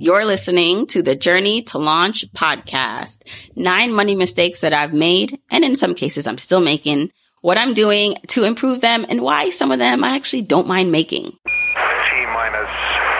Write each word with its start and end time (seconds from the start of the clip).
You're 0.00 0.24
listening 0.24 0.86
to 0.94 1.02
the 1.02 1.16
Journey 1.16 1.62
to 1.62 1.78
Launch 1.78 2.24
podcast. 2.32 3.24
Nine 3.56 3.92
money 3.92 4.14
mistakes 4.14 4.60
that 4.60 4.72
I've 4.72 4.94
made, 4.94 5.40
and 5.50 5.64
in 5.64 5.74
some 5.74 5.96
cases 5.96 6.24
I'm 6.28 6.38
still 6.38 6.60
making, 6.60 7.10
what 7.40 7.58
I'm 7.58 7.74
doing 7.74 8.14
to 8.28 8.44
improve 8.44 8.80
them, 8.80 9.04
and 9.08 9.22
why 9.22 9.50
some 9.50 9.72
of 9.72 9.80
them 9.80 10.04
I 10.04 10.14
actually 10.14 10.42
don't 10.42 10.68
mind 10.68 10.92
making. 10.92 11.24
T 11.24 12.26
minus 12.26 12.68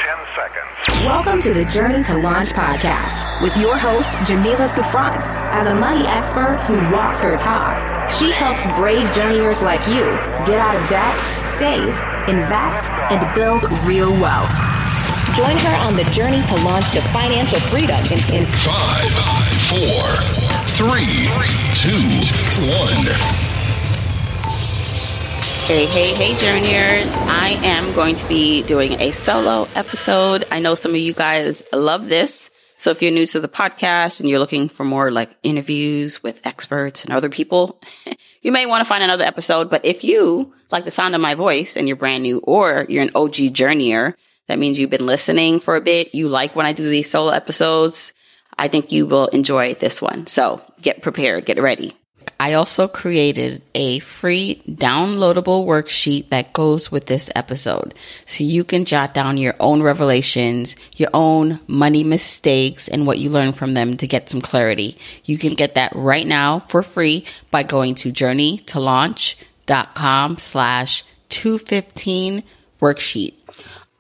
10 0.06 0.18
seconds. 0.36 1.04
Welcome 1.04 1.40
to 1.40 1.52
the 1.52 1.64
Journey 1.64 2.04
to 2.04 2.18
Launch 2.18 2.50
podcast 2.50 3.42
with 3.42 3.56
your 3.56 3.76
host, 3.76 4.12
Jamila 4.24 4.68
Souffrant. 4.68 5.28
As 5.50 5.66
a 5.66 5.74
money 5.74 6.06
expert 6.06 6.58
who 6.68 6.76
walks 6.94 7.24
her 7.24 7.36
talk, 7.38 8.08
she 8.08 8.30
helps 8.30 8.64
brave 8.76 9.10
journeyers 9.10 9.60
like 9.60 9.84
you 9.88 10.04
get 10.46 10.60
out 10.60 10.76
of 10.80 10.88
debt, 10.88 11.44
save, 11.44 11.88
invest, 12.28 12.88
and 13.10 13.34
build 13.34 13.64
real 13.82 14.12
wealth. 14.12 14.54
Join 15.38 15.56
her 15.56 15.76
on 15.86 15.94
the 15.94 16.02
journey 16.10 16.42
to 16.46 16.56
launch 16.64 16.90
to 16.90 17.00
financial 17.12 17.60
freedom 17.60 18.04
in, 18.06 18.18
in 18.34 18.44
Five, 18.44 19.12
four, 19.68 20.16
three, 20.70 21.28
two, 21.74 22.66
one. 22.66 23.04
Hey, 25.64 25.86
hey, 25.86 26.12
hey, 26.12 26.36
journeyers. 26.38 27.14
I 27.18 27.50
am 27.62 27.92
going 27.94 28.16
to 28.16 28.26
be 28.26 28.64
doing 28.64 29.00
a 29.00 29.12
solo 29.12 29.68
episode. 29.76 30.44
I 30.50 30.58
know 30.58 30.74
some 30.74 30.90
of 30.90 31.00
you 31.00 31.12
guys 31.12 31.62
love 31.72 32.08
this. 32.08 32.50
So 32.78 32.90
if 32.90 33.00
you're 33.00 33.12
new 33.12 33.26
to 33.26 33.38
the 33.38 33.46
podcast 33.46 34.18
and 34.18 34.28
you're 34.28 34.40
looking 34.40 34.68
for 34.68 34.82
more 34.82 35.12
like 35.12 35.36
interviews 35.44 36.20
with 36.20 36.44
experts 36.44 37.04
and 37.04 37.12
other 37.12 37.28
people, 37.28 37.80
you 38.42 38.50
may 38.50 38.66
want 38.66 38.80
to 38.80 38.88
find 38.88 39.04
another 39.04 39.24
episode. 39.24 39.70
But 39.70 39.84
if 39.84 40.02
you 40.02 40.52
like 40.72 40.84
the 40.84 40.90
sound 40.90 41.14
of 41.14 41.20
my 41.20 41.36
voice 41.36 41.76
and 41.76 41.86
you're 41.86 41.96
brand 41.96 42.24
new 42.24 42.38
or 42.38 42.86
you're 42.88 43.04
an 43.04 43.12
OG 43.14 43.34
journeyer, 43.54 44.14
that 44.48 44.58
means 44.58 44.78
you've 44.78 44.90
been 44.90 45.06
listening 45.06 45.60
for 45.60 45.76
a 45.76 45.80
bit. 45.80 46.14
You 46.14 46.28
like 46.28 46.56
when 46.56 46.66
I 46.66 46.72
do 46.72 46.88
these 46.88 47.10
solo 47.10 47.30
episodes. 47.30 48.12
I 48.58 48.68
think 48.68 48.90
you 48.90 49.06
will 49.06 49.28
enjoy 49.28 49.74
this 49.74 50.02
one. 50.02 50.26
So 50.26 50.60
get 50.82 51.02
prepared, 51.02 51.46
get 51.46 51.62
ready. 51.62 51.94
I 52.40 52.54
also 52.54 52.88
created 52.88 53.62
a 53.74 53.98
free 54.00 54.62
downloadable 54.68 55.64
worksheet 55.66 56.30
that 56.30 56.52
goes 56.52 56.90
with 56.92 57.06
this 57.06 57.30
episode. 57.34 57.94
So 58.26 58.44
you 58.44 58.62
can 58.64 58.84
jot 58.84 59.14
down 59.14 59.38
your 59.38 59.54
own 59.58 59.82
revelations, 59.82 60.76
your 60.96 61.08
own 61.14 61.58
money 61.66 62.04
mistakes, 62.04 62.86
and 62.86 63.06
what 63.06 63.18
you 63.18 63.30
learn 63.30 63.52
from 63.52 63.72
them 63.72 63.96
to 63.96 64.06
get 64.06 64.28
some 64.28 64.40
clarity. 64.40 64.96
You 65.24 65.38
can 65.38 65.54
get 65.54 65.74
that 65.74 65.92
right 65.94 66.26
now 66.26 66.60
for 66.60 66.82
free 66.82 67.24
by 67.50 67.64
going 67.64 67.96
to 67.96 68.12
journeytolaunch.com 68.12 70.38
slash 70.38 71.04
215 71.30 72.44
worksheet. 72.80 73.34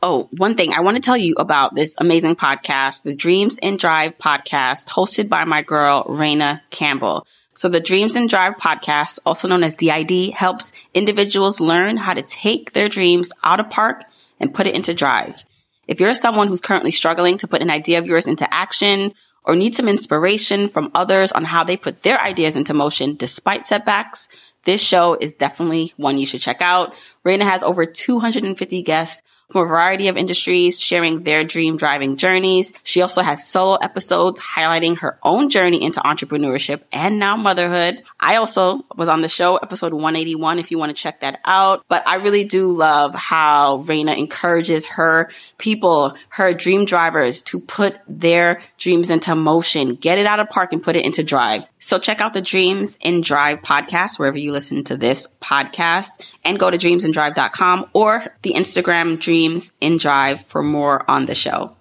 Oh, 0.00 0.28
one 0.36 0.54
thing 0.54 0.72
I 0.72 0.80
want 0.80 0.96
to 0.96 1.02
tell 1.02 1.16
you 1.16 1.34
about 1.38 1.74
this 1.74 1.96
amazing 1.98 2.36
podcast, 2.36 3.02
the 3.02 3.16
Dreams 3.16 3.58
and 3.60 3.80
Drive 3.80 4.16
podcast, 4.16 4.86
hosted 4.86 5.28
by 5.28 5.44
my 5.44 5.62
girl, 5.62 6.04
Raina 6.04 6.60
Campbell. 6.70 7.26
So 7.54 7.68
the 7.68 7.80
Dreams 7.80 8.14
and 8.14 8.30
Drive 8.30 8.58
podcast, 8.58 9.18
also 9.26 9.48
known 9.48 9.64
as 9.64 9.74
DID, 9.74 10.34
helps 10.34 10.70
individuals 10.94 11.58
learn 11.58 11.96
how 11.96 12.14
to 12.14 12.22
take 12.22 12.74
their 12.74 12.88
dreams 12.88 13.32
out 13.42 13.58
of 13.58 13.70
park 13.70 14.04
and 14.38 14.54
put 14.54 14.68
it 14.68 14.76
into 14.76 14.94
drive. 14.94 15.44
If 15.88 15.98
you're 15.98 16.14
someone 16.14 16.46
who's 16.46 16.60
currently 16.60 16.92
struggling 16.92 17.36
to 17.38 17.48
put 17.48 17.60
an 17.60 17.70
idea 17.70 17.98
of 17.98 18.06
yours 18.06 18.28
into 18.28 18.54
action 18.54 19.14
or 19.42 19.56
need 19.56 19.74
some 19.74 19.88
inspiration 19.88 20.68
from 20.68 20.92
others 20.94 21.32
on 21.32 21.42
how 21.42 21.64
they 21.64 21.76
put 21.76 22.04
their 22.04 22.20
ideas 22.20 22.54
into 22.54 22.72
motion 22.72 23.16
despite 23.16 23.66
setbacks, 23.66 24.28
this 24.64 24.80
show 24.80 25.14
is 25.14 25.32
definitely 25.32 25.92
one 25.96 26.18
you 26.18 26.26
should 26.26 26.40
check 26.40 26.62
out. 26.62 26.94
Raina 27.24 27.42
has 27.42 27.64
over 27.64 27.84
250 27.84 28.82
guests 28.82 29.22
from 29.50 29.62
a 29.62 29.66
variety 29.68 30.08
of 30.08 30.16
industries 30.16 30.78
sharing 30.78 31.22
their 31.22 31.42
dream 31.42 31.76
driving 31.76 32.16
journeys. 32.16 32.72
She 32.82 33.00
also 33.00 33.22
has 33.22 33.46
solo 33.46 33.76
episodes 33.76 34.40
highlighting 34.40 34.98
her 34.98 35.18
own 35.22 35.48
journey 35.48 35.82
into 35.82 36.00
entrepreneurship 36.00 36.82
and 36.92 37.18
now 37.18 37.36
motherhood. 37.36 38.02
I 38.20 38.36
also 38.36 38.84
was 38.96 39.08
on 39.08 39.22
the 39.22 39.28
show, 39.28 39.56
episode 39.56 39.94
181, 39.94 40.58
if 40.58 40.70
you 40.70 40.78
want 40.78 40.90
to 40.90 41.02
check 41.02 41.20
that 41.20 41.40
out. 41.44 41.84
But 41.88 42.06
I 42.06 42.16
really 42.16 42.44
do 42.44 42.72
love 42.72 43.14
how 43.14 43.78
Raina 43.86 44.16
encourages 44.16 44.84
her 44.86 45.30
people, 45.56 46.14
her 46.28 46.52
dream 46.52 46.84
drivers 46.84 47.40
to 47.42 47.60
put 47.60 47.96
their 48.06 48.60
dreams 48.76 49.08
into 49.08 49.34
motion, 49.34 49.94
get 49.94 50.18
it 50.18 50.26
out 50.26 50.40
of 50.40 50.50
park 50.50 50.72
and 50.72 50.82
put 50.82 50.96
it 50.96 51.04
into 51.04 51.22
drive. 51.22 51.64
So 51.88 51.98
check 51.98 52.20
out 52.20 52.34
the 52.34 52.42
Dreams 52.42 52.98
and 53.00 53.24
Drive 53.24 53.62
podcast 53.62 54.18
wherever 54.18 54.36
you 54.36 54.52
listen 54.52 54.84
to 54.84 54.96
this 54.98 55.26
podcast 55.40 56.10
and 56.44 56.58
go 56.58 56.70
to 56.70 56.76
dreamsanddrive.com 56.76 57.88
or 57.94 58.26
the 58.42 58.52
Instagram 58.52 59.18
Dreams 59.18 59.72
and 59.80 59.98
Drive 59.98 60.44
for 60.44 60.62
more 60.62 61.10
on 61.10 61.24
the 61.24 61.34
show. 61.34 61.78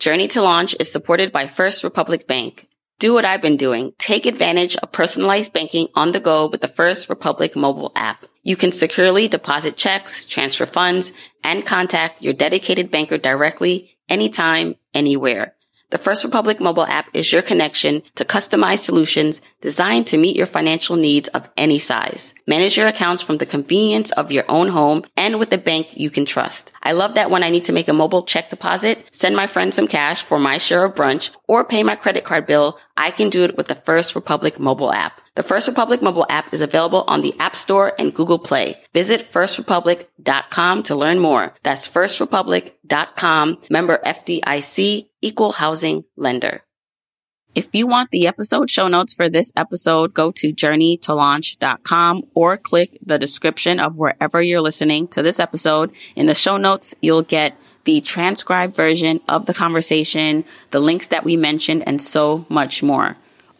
Journey 0.00 0.26
to 0.26 0.42
Launch 0.42 0.74
is 0.80 0.90
supported 0.90 1.30
by 1.30 1.46
First 1.46 1.84
Republic 1.84 2.26
Bank. 2.26 2.66
Do 2.98 3.14
what 3.14 3.24
I've 3.24 3.40
been 3.40 3.56
doing. 3.56 3.92
Take 3.96 4.26
advantage 4.26 4.74
of 4.78 4.90
personalized 4.90 5.52
banking 5.52 5.86
on 5.94 6.10
the 6.10 6.18
go 6.18 6.48
with 6.48 6.60
the 6.60 6.66
First 6.66 7.08
Republic 7.08 7.54
mobile 7.54 7.92
app. 7.94 8.24
You 8.42 8.56
can 8.56 8.72
securely 8.72 9.28
deposit 9.28 9.76
checks, 9.76 10.26
transfer 10.26 10.66
funds, 10.66 11.12
and 11.44 11.64
contact 11.64 12.22
your 12.22 12.32
dedicated 12.32 12.90
banker 12.90 13.18
directly 13.18 13.96
anytime, 14.08 14.74
anywhere. 14.94 15.54
The 15.90 15.96
First 15.96 16.22
Republic 16.22 16.60
mobile 16.60 16.84
app 16.84 17.08
is 17.14 17.32
your 17.32 17.40
connection 17.40 18.02
to 18.16 18.24
customized 18.26 18.80
solutions 18.80 19.40
designed 19.62 20.06
to 20.08 20.18
meet 20.18 20.36
your 20.36 20.44
financial 20.44 20.96
needs 20.96 21.28
of 21.28 21.48
any 21.56 21.78
size. 21.78 22.34
Manage 22.46 22.76
your 22.76 22.88
accounts 22.88 23.22
from 23.22 23.38
the 23.38 23.46
convenience 23.46 24.10
of 24.12 24.30
your 24.30 24.44
own 24.50 24.68
home 24.68 25.04
and 25.16 25.38
with 25.38 25.50
a 25.50 25.56
bank 25.56 25.88
you 25.94 26.10
can 26.10 26.26
trust. 26.26 26.70
I 26.82 26.92
love 26.92 27.14
that 27.14 27.30
when 27.30 27.42
I 27.42 27.48
need 27.48 27.64
to 27.64 27.72
make 27.72 27.88
a 27.88 27.94
mobile 27.94 28.24
check 28.24 28.50
deposit, 28.50 29.08
send 29.12 29.34
my 29.34 29.46
friend 29.46 29.72
some 29.72 29.88
cash 29.88 30.20
for 30.20 30.38
my 30.38 30.58
share 30.58 30.84
of 30.84 30.94
brunch, 30.94 31.30
or 31.46 31.64
pay 31.64 31.82
my 31.82 31.96
credit 31.96 32.22
card 32.22 32.46
bill, 32.46 32.78
I 32.98 33.10
can 33.10 33.30
do 33.30 33.44
it 33.44 33.56
with 33.56 33.68
the 33.68 33.74
First 33.74 34.14
Republic 34.14 34.60
mobile 34.60 34.92
app. 34.92 35.22
The 35.38 35.44
First 35.44 35.68
Republic 35.68 36.02
mobile 36.02 36.26
app 36.28 36.52
is 36.52 36.60
available 36.60 37.04
on 37.06 37.22
the 37.22 37.32
App 37.38 37.54
Store 37.54 37.92
and 37.96 38.12
Google 38.12 38.40
Play. 38.40 38.76
Visit 38.92 39.30
firstrepublic.com 39.30 40.82
to 40.82 40.96
learn 40.96 41.20
more. 41.20 41.54
That's 41.62 41.86
firstrepublic.com, 41.86 43.58
member 43.70 44.00
FDIC, 44.04 45.06
equal 45.22 45.52
housing 45.52 46.02
lender. 46.16 46.62
If 47.54 47.72
you 47.72 47.86
want 47.86 48.10
the 48.10 48.26
episode 48.26 48.68
show 48.68 48.88
notes 48.88 49.14
for 49.14 49.30
this 49.30 49.52
episode, 49.54 50.12
go 50.12 50.32
to 50.32 50.52
journeytolaunch.com 50.52 52.22
or 52.34 52.56
click 52.56 52.98
the 53.06 53.20
description 53.20 53.78
of 53.78 53.94
wherever 53.94 54.42
you're 54.42 54.60
listening 54.60 55.06
to 55.08 55.22
this 55.22 55.38
episode. 55.38 55.92
In 56.16 56.26
the 56.26 56.34
show 56.34 56.56
notes, 56.56 56.96
you'll 57.00 57.22
get 57.22 57.56
the 57.84 58.00
transcribed 58.00 58.74
version 58.74 59.20
of 59.28 59.46
the 59.46 59.54
conversation, 59.54 60.44
the 60.72 60.80
links 60.80 61.06
that 61.06 61.22
we 61.22 61.36
mentioned, 61.36 61.84
and 61.86 62.02
so 62.02 62.44
much 62.48 62.82
more. 62.82 63.16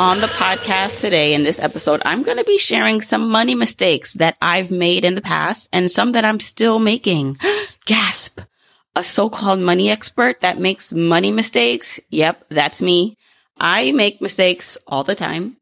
On 0.00 0.22
the 0.22 0.28
podcast 0.28 1.02
today 1.02 1.34
in 1.34 1.42
this 1.42 1.60
episode, 1.60 2.00
I'm 2.06 2.22
going 2.22 2.38
to 2.38 2.44
be 2.44 2.56
sharing 2.56 3.02
some 3.02 3.28
money 3.28 3.54
mistakes 3.54 4.14
that 4.14 4.34
I've 4.40 4.70
made 4.70 5.04
in 5.04 5.14
the 5.14 5.20
past 5.20 5.68
and 5.74 5.90
some 5.90 6.12
that 6.12 6.24
I'm 6.24 6.40
still 6.40 6.78
making. 6.78 7.36
Gasp. 7.84 8.40
A 8.96 9.04
so-called 9.04 9.60
money 9.60 9.90
expert 9.90 10.40
that 10.40 10.58
makes 10.58 10.94
money 10.94 11.30
mistakes. 11.32 12.00
Yep, 12.08 12.46
that's 12.48 12.80
me. 12.80 13.18
I 13.58 13.92
make 13.92 14.22
mistakes 14.22 14.78
all 14.86 15.04
the 15.04 15.14
time. 15.14 15.58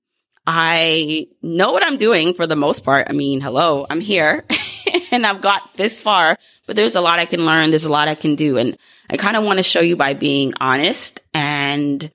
I 0.46 1.26
know 1.42 1.72
what 1.72 1.84
I'm 1.84 1.96
doing 1.96 2.32
for 2.32 2.46
the 2.46 2.54
most 2.54 2.84
part. 2.84 3.08
I 3.10 3.14
mean, 3.14 3.40
hello, 3.40 3.88
I'm 3.90 4.00
here 4.00 4.44
and 5.10 5.26
I've 5.26 5.40
got 5.40 5.74
this 5.74 6.00
far, 6.00 6.38
but 6.64 6.76
there's 6.76 6.94
a 6.94 7.00
lot 7.00 7.18
I 7.18 7.26
can 7.26 7.44
learn. 7.44 7.70
There's 7.70 7.86
a 7.86 7.90
lot 7.90 8.06
I 8.06 8.14
can 8.14 8.36
do. 8.36 8.56
And 8.56 8.78
I 9.10 9.16
kind 9.16 9.36
of 9.36 9.42
want 9.42 9.58
to 9.58 9.64
show 9.64 9.80
you 9.80 9.96
by 9.96 10.14
being 10.14 10.54
honest 10.60 11.18
and 11.34 12.08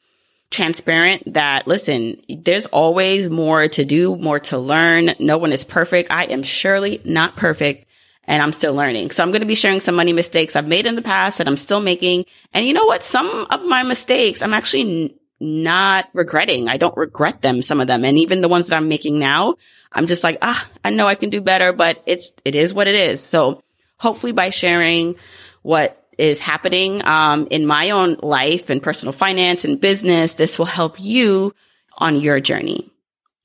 transparent 0.53 1.33
that 1.33 1.67
listen, 1.67 2.21
there's 2.29 2.67
always 2.67 3.29
more 3.29 3.67
to 3.67 3.83
do, 3.83 4.15
more 4.15 4.39
to 4.39 4.57
learn. 4.57 5.11
No 5.19 5.37
one 5.37 5.51
is 5.51 5.65
perfect. 5.65 6.11
I 6.11 6.25
am 6.25 6.43
surely 6.43 7.01
not 7.03 7.35
perfect 7.35 7.87
and 8.25 8.41
I'm 8.41 8.53
still 8.53 8.73
learning. 8.73 9.11
So 9.11 9.23
I'm 9.23 9.31
going 9.31 9.41
to 9.41 9.47
be 9.47 9.55
sharing 9.55 9.81
some 9.81 9.95
money 9.95 10.13
mistakes 10.13 10.55
I've 10.55 10.67
made 10.67 10.85
in 10.85 10.95
the 10.95 11.01
past 11.01 11.39
that 11.39 11.47
I'm 11.47 11.57
still 11.57 11.81
making. 11.81 12.25
And 12.53 12.65
you 12.65 12.73
know 12.73 12.85
what? 12.85 13.03
Some 13.03 13.27
of 13.49 13.65
my 13.65 13.83
mistakes 13.83 14.41
I'm 14.41 14.53
actually 14.53 15.05
n- 15.05 15.19
not 15.41 16.09
regretting. 16.13 16.69
I 16.69 16.77
don't 16.77 16.95
regret 16.95 17.41
them, 17.41 17.61
some 17.61 17.81
of 17.81 17.87
them. 17.87 18.05
And 18.05 18.17
even 18.17 18.41
the 18.41 18.47
ones 18.47 18.67
that 18.67 18.77
I'm 18.77 18.87
making 18.87 19.19
now, 19.19 19.55
I'm 19.91 20.07
just 20.07 20.23
like, 20.23 20.37
ah, 20.41 20.69
I 20.85 20.91
know 20.91 21.07
I 21.07 21.15
can 21.15 21.29
do 21.29 21.41
better, 21.41 21.73
but 21.73 22.01
it's, 22.05 22.31
it 22.45 22.55
is 22.55 22.73
what 22.73 22.87
it 22.87 22.95
is. 22.95 23.21
So 23.21 23.61
hopefully 23.97 24.31
by 24.31 24.51
sharing 24.51 25.15
what 25.63 26.02
is 26.23 26.39
happening 26.39 27.05
um, 27.05 27.47
in 27.51 27.67
my 27.67 27.89
own 27.89 28.15
life 28.23 28.69
and 28.69 28.81
personal 28.81 29.11
finance 29.11 29.65
and 29.65 29.81
business. 29.81 30.35
This 30.35 30.57
will 30.57 30.65
help 30.65 30.97
you 30.97 31.53
on 31.97 32.21
your 32.21 32.39
journey. 32.39 32.89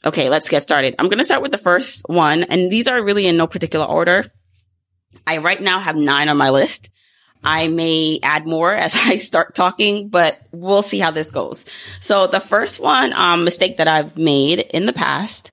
Okay, 0.05 0.29
let's 0.29 0.49
get 0.49 0.63
started. 0.63 0.95
I'm 0.97 1.09
going 1.09 1.19
to 1.19 1.25
start 1.25 1.43
with 1.43 1.51
the 1.51 1.59
first 1.59 2.03
one, 2.07 2.45
and 2.45 2.71
these 2.71 2.87
are 2.87 3.03
really 3.03 3.27
in 3.27 3.37
no 3.37 3.49
particular 3.49 3.85
order. 3.85 4.25
I 5.27 5.39
right 5.39 5.61
now 5.61 5.81
have 5.81 5.97
nine 5.97 6.29
on 6.29 6.37
my 6.37 6.51
list. 6.51 6.91
I 7.43 7.67
may 7.67 8.21
add 8.23 8.47
more 8.47 8.73
as 8.73 8.95
I 8.97 9.17
start 9.17 9.57
talking, 9.57 10.09
but 10.09 10.39
we'll 10.53 10.85
see 10.85 11.01
how 11.01 11.11
this 11.11 11.33
goes. 11.33 11.65
So 12.01 12.29
the 12.29 12.39
first 12.39 12.79
one, 12.79 13.13
um, 13.13 13.43
mistake 13.43 13.79
that 13.79 13.89
I've 13.89 14.17
made 14.17 14.61
in 14.61 14.87
the 14.87 14.93
past 14.93 15.51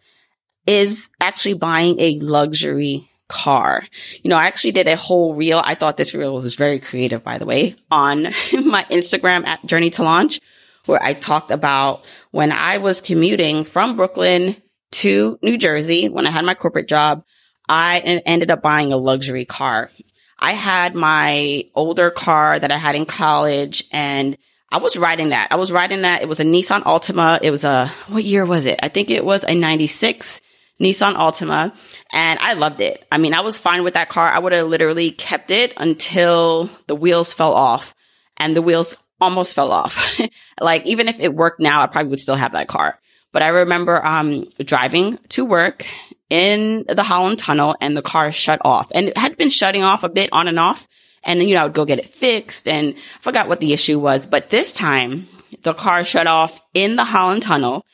is 0.67 1.09
actually 1.19 1.55
buying 1.55 1.99
a 1.99 2.19
luxury 2.19 3.09
car. 3.27 3.83
You 4.23 4.29
know, 4.29 4.37
I 4.37 4.45
actually 4.45 4.71
did 4.71 4.87
a 4.87 4.95
whole 4.95 5.35
reel. 5.35 5.61
I 5.63 5.75
thought 5.75 5.97
this 5.97 6.13
reel 6.13 6.39
was 6.41 6.55
very 6.55 6.79
creative, 6.79 7.23
by 7.23 7.37
the 7.37 7.45
way, 7.45 7.75
on 7.89 8.23
my 8.53 8.85
Instagram 8.89 9.45
at 9.45 9.65
Journey 9.65 9.89
to 9.91 10.03
Launch, 10.03 10.39
where 10.85 11.01
I 11.01 11.13
talked 11.13 11.51
about 11.51 12.05
when 12.31 12.51
I 12.51 12.77
was 12.77 13.01
commuting 13.01 13.63
from 13.63 13.95
Brooklyn 13.95 14.55
to 14.93 15.37
New 15.41 15.57
Jersey 15.57 16.09
when 16.09 16.27
I 16.27 16.31
had 16.31 16.45
my 16.45 16.53
corporate 16.53 16.87
job. 16.87 17.23
I 17.67 17.99
ended 17.99 18.51
up 18.51 18.61
buying 18.61 18.93
a 18.93 18.97
luxury 18.97 19.45
car. 19.45 19.89
I 20.37 20.51
had 20.51 20.95
my 20.95 21.65
older 21.73 22.11
car 22.11 22.59
that 22.59 22.71
I 22.71 22.77
had 22.77 22.95
in 22.95 23.05
college 23.05 23.83
and 23.91 24.37
I 24.71 24.77
was 24.77 24.97
riding 24.97 25.29
that. 25.29 25.47
I 25.51 25.55
was 25.55 25.71
riding 25.71 26.01
that. 26.01 26.21
It 26.21 26.27
was 26.27 26.39
a 26.39 26.43
Nissan 26.43 26.83
Altima. 26.83 27.39
It 27.41 27.51
was 27.51 27.63
a, 27.63 27.87
what 28.07 28.23
year 28.23 28.45
was 28.45 28.65
it? 28.65 28.79
I 28.83 28.89
think 28.89 29.09
it 29.09 29.25
was 29.25 29.43
a 29.43 29.55
96 29.55 30.41
Nissan 30.79 31.15
Altima 31.15 31.73
and 32.11 32.39
I 32.39 32.53
loved 32.53 32.81
it. 32.81 33.05
I 33.11 33.17
mean, 33.17 33.33
I 33.33 33.41
was 33.41 33.57
fine 33.57 33.83
with 33.83 33.93
that 33.93 34.09
car. 34.09 34.29
I 34.29 34.39
would 34.39 34.51
have 34.51 34.67
literally 34.67 35.11
kept 35.11 35.51
it 35.51 35.73
until 35.77 36.69
the 36.87 36.95
wheels 36.95 37.33
fell 37.33 37.53
off 37.53 37.93
and 38.37 38.55
the 38.55 38.61
wheels 38.61 38.97
almost 39.21 39.55
fell 39.55 39.71
off. 39.71 40.19
like 40.61 40.85
even 40.85 41.07
if 41.07 41.19
it 41.19 41.33
worked 41.33 41.59
now, 41.59 41.81
I 41.81 41.87
probably 41.87 42.09
would 42.09 42.19
still 42.19 42.35
have 42.35 42.51
that 42.51 42.67
car. 42.67 42.99
But 43.31 43.43
I 43.43 43.49
remember 43.49 44.05
um 44.05 44.45
driving 44.59 45.17
to 45.29 45.45
work 45.45 45.85
in 46.29 46.85
the 46.87 47.03
Holland 47.03 47.39
Tunnel 47.39 47.75
and 47.79 47.95
the 47.95 48.01
car 48.01 48.31
shut 48.31 48.59
off 48.65 48.91
and 48.93 49.09
it 49.09 49.17
had 49.17 49.37
been 49.37 49.49
shutting 49.49 49.83
off 49.83 50.03
a 50.03 50.09
bit 50.09 50.29
on 50.33 50.47
and 50.47 50.59
off. 50.59 50.87
And 51.23 51.39
then, 51.39 51.47
you 51.47 51.55
know, 51.55 51.61
I 51.61 51.65
would 51.65 51.73
go 51.73 51.85
get 51.85 51.99
it 51.99 52.05
fixed 52.05 52.67
and 52.67 52.95
forgot 53.21 53.47
what 53.47 53.59
the 53.59 53.73
issue 53.73 53.97
was. 53.97 54.27
But 54.27 54.49
this 54.49 54.73
time 54.73 55.27
the 55.63 55.73
car 55.73 56.03
shut 56.05 56.27
off 56.27 56.59
in 56.73 56.97
the 56.97 57.05
Holland 57.05 57.43
Tunnel 57.43 57.85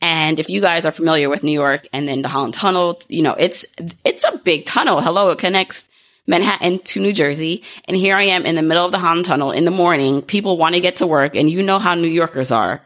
and 0.00 0.38
if 0.38 0.48
you 0.48 0.60
guys 0.60 0.84
are 0.84 0.92
familiar 0.92 1.28
with 1.28 1.42
New 1.42 1.52
York 1.52 1.88
and 1.92 2.06
then 2.06 2.22
the 2.22 2.28
Holland 2.28 2.54
Tunnel, 2.54 3.00
you 3.08 3.22
know, 3.22 3.34
it's, 3.38 3.64
it's 4.04 4.24
a 4.24 4.38
big 4.38 4.66
tunnel. 4.66 5.00
Hello. 5.00 5.30
It 5.30 5.38
connects 5.38 5.88
Manhattan 6.26 6.80
to 6.80 7.00
New 7.00 7.12
Jersey. 7.12 7.62
And 7.86 7.96
here 7.96 8.14
I 8.14 8.22
am 8.22 8.44
in 8.44 8.56
the 8.56 8.62
middle 8.62 8.84
of 8.84 8.92
the 8.92 8.98
Holland 8.98 9.24
Tunnel 9.24 9.52
in 9.52 9.64
the 9.64 9.70
morning. 9.70 10.22
People 10.22 10.58
want 10.58 10.74
to 10.74 10.80
get 10.80 10.96
to 10.96 11.06
work 11.06 11.34
and 11.34 11.50
you 11.50 11.62
know 11.62 11.78
how 11.78 11.94
New 11.94 12.08
Yorkers 12.08 12.50
are. 12.50 12.82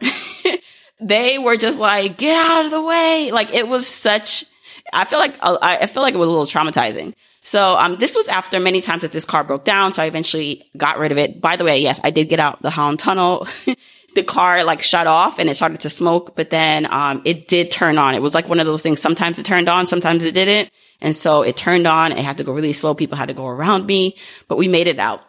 they 1.01 1.37
were 1.37 1.57
just 1.57 1.79
like, 1.79 2.17
get 2.17 2.37
out 2.37 2.65
of 2.65 2.71
the 2.71 2.81
way. 2.81 3.31
Like 3.33 3.53
it 3.53 3.67
was 3.67 3.87
such, 3.87 4.45
I 4.93 5.05
feel 5.05 5.19
like, 5.19 5.35
I 5.41 5.87
feel 5.87 6.03
like 6.03 6.13
it 6.13 6.17
was 6.17 6.27
a 6.27 6.31
little 6.31 6.45
traumatizing. 6.45 7.13
So, 7.43 7.75
um, 7.75 7.95
this 7.95 8.15
was 8.15 8.27
after 8.27 8.59
many 8.59 8.81
times 8.81 9.01
that 9.01 9.11
this 9.11 9.25
car 9.25 9.43
broke 9.43 9.63
down. 9.63 9.93
So 9.93 10.03
I 10.03 10.05
eventually 10.05 10.69
got 10.77 10.99
rid 10.99 11.11
of 11.11 11.17
it. 11.17 11.41
By 11.41 11.55
the 11.55 11.63
way, 11.63 11.79
yes, 11.79 11.99
I 12.03 12.11
did 12.11 12.29
get 12.29 12.39
out 12.39 12.61
the 12.61 12.69
Holland 12.69 12.99
Tunnel. 12.99 13.47
the 14.15 14.23
car 14.23 14.63
like 14.63 14.81
shut 14.81 15.07
off 15.07 15.39
and 15.39 15.49
it 15.49 15.55
started 15.55 15.81
to 15.81 15.89
smoke, 15.89 16.35
but 16.35 16.49
then, 16.49 16.91
um, 16.91 17.21
it 17.25 17.47
did 17.47 17.71
turn 17.71 17.97
on. 17.97 18.15
It 18.15 18.21
was 18.21 18.33
like 18.33 18.49
one 18.49 18.59
of 18.59 18.65
those 18.65 18.83
things. 18.83 19.01
Sometimes 19.01 19.39
it 19.39 19.45
turned 19.45 19.69
on, 19.69 19.87
sometimes 19.87 20.23
it 20.23 20.33
didn't. 20.33 20.69
And 21.01 21.15
so 21.15 21.41
it 21.41 21.57
turned 21.57 21.87
on. 21.87 22.11
It 22.11 22.19
had 22.19 22.37
to 22.37 22.43
go 22.43 22.53
really 22.53 22.73
slow. 22.73 22.93
People 22.93 23.17
had 23.17 23.29
to 23.29 23.33
go 23.33 23.47
around 23.47 23.85
me, 23.85 24.17
but 24.47 24.57
we 24.57 24.67
made 24.67 24.87
it 24.87 24.99
out. 24.99 25.21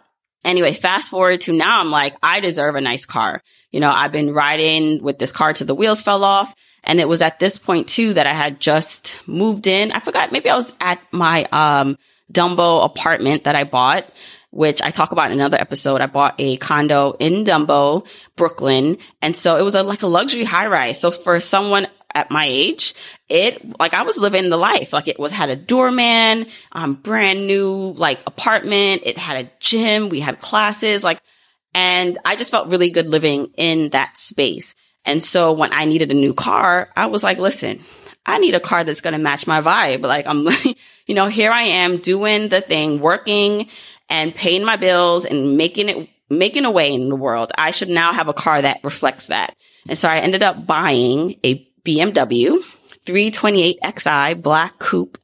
Anyway, 0.44 0.73
fast 0.73 1.11
forward 1.11 1.40
to 1.43 1.52
now, 1.52 1.81
I'm 1.81 1.90
like, 1.90 2.14
I 2.23 2.40
deserve 2.40 2.75
a 2.75 2.81
nice 2.81 3.06
car. 3.06 3.43
You 3.70 3.81
know, 3.81 3.90
I've 3.90 4.12
been 4.12 4.34
riding 4.34 5.02
with 5.02 5.19
this 5.19 5.32
car 5.32 5.52
till 5.52 5.67
the 5.67 5.75
wheels 5.75 6.02
fell 6.02 6.25
off. 6.25 6.55
And 6.85 7.00
it 7.00 7.08
was 7.08 7.23
at 7.23 7.38
this 7.38 7.58
point 7.58 7.88
too 7.88 8.14
that 8.14 8.26
I 8.26 8.35
had 8.35 8.61
just 8.61 9.26
moved 9.28 9.67
in. 9.67 9.93
I 9.93 10.00
forgot, 10.00 10.32
maybe 10.32 10.50
I 10.50 10.56
was 10.56 10.75
at 10.81 11.00
my, 11.12 11.46
um, 11.52 11.96
Dumbo 12.31 12.85
apartment 12.85 13.44
that 13.44 13.55
I 13.55 13.64
bought 13.64 14.06
which 14.52 14.82
I 14.82 14.90
talk 14.90 15.12
about 15.12 15.32
in 15.32 15.38
another 15.38 15.58
episode. 15.58 16.00
I 16.02 16.06
bought 16.06 16.34
a 16.38 16.58
condo 16.58 17.16
in 17.19 17.44
Dumbo, 17.44 18.06
Brooklyn. 18.37 18.99
And 19.22 19.34
so 19.34 19.56
it 19.56 19.62
was 19.62 19.75
a, 19.75 19.82
like 19.82 20.02
a 20.02 20.06
luxury 20.06 20.44
high 20.44 20.66
rise. 20.66 21.00
So 21.00 21.10
for 21.10 21.40
someone 21.40 21.87
at 22.14 22.31
my 22.31 22.44
age, 22.46 22.94
it, 23.31 23.81
like 23.81 23.94
I 23.94 24.02
was 24.02 24.19
living 24.19 24.50
the 24.50 24.58
life. 24.58 24.93
Like 24.93 25.08
it 25.08 25.19
was, 25.19 25.32
had 25.32 25.49
a 25.49 25.56
doorman, 25.56 26.46
um, 26.72 26.94
brand 26.94 27.46
new, 27.46 27.94
like 27.96 28.20
apartment. 28.26 29.02
It 29.06 29.16
had 29.16 29.46
a 29.46 29.50
gym. 29.58 30.10
We 30.10 30.20
had 30.20 30.38
classes, 30.38 31.02
like, 31.02 31.20
and 31.75 32.19
I 32.26 32.37
just 32.37 32.50
felt 32.50 32.69
really 32.69 32.90
good 32.90 33.08
living 33.08 33.50
in 33.56 33.88
that 33.90 34.19
space. 34.19 34.75
And 35.06 35.22
so 35.22 35.52
when 35.52 35.72
I 35.72 35.87
needed 35.87 36.10
a 36.10 36.14
new 36.14 36.34
car, 36.34 36.90
I 36.94 37.06
was 37.06 37.25
like, 37.25 37.38
listen, 37.38 37.81
I 38.26 38.38
need 38.38 38.54
a 38.54 38.60
car 38.60 38.84
that's 38.84 39.00
going 39.00 39.14
to 39.14 39.19
match 39.19 39.46
my 39.46 39.62
vibe. 39.62 40.02
Like 40.02 40.26
I'm, 40.26 40.46
you 41.06 41.14
know, 41.14 41.26
here 41.26 41.50
I 41.50 41.62
am 41.62 41.96
doing 41.96 42.49
the 42.49 42.60
thing, 42.60 43.00
working 43.00 43.69
and 44.08 44.34
paying 44.34 44.64
my 44.64 44.76
bills 44.76 45.25
and 45.25 45.56
making 45.56 45.88
it, 45.88 46.08
making 46.28 46.64
a 46.64 46.70
way 46.70 46.94
in 46.94 47.08
the 47.08 47.16
world. 47.16 47.52
I 47.56 47.70
should 47.70 47.88
now 47.88 48.12
have 48.12 48.28
a 48.28 48.34
car 48.34 48.60
that 48.60 48.81
reflects 48.82 49.26
that. 49.26 49.54
And 49.88 49.99
so 49.99 50.08
I 50.08 50.19
ended 50.19 50.43
up 50.43 50.66
buying 50.66 51.37
a 51.44 51.66
BMW 51.84 52.58
328xi 53.04 54.43
black 54.43 54.78
coupe. 54.78 55.19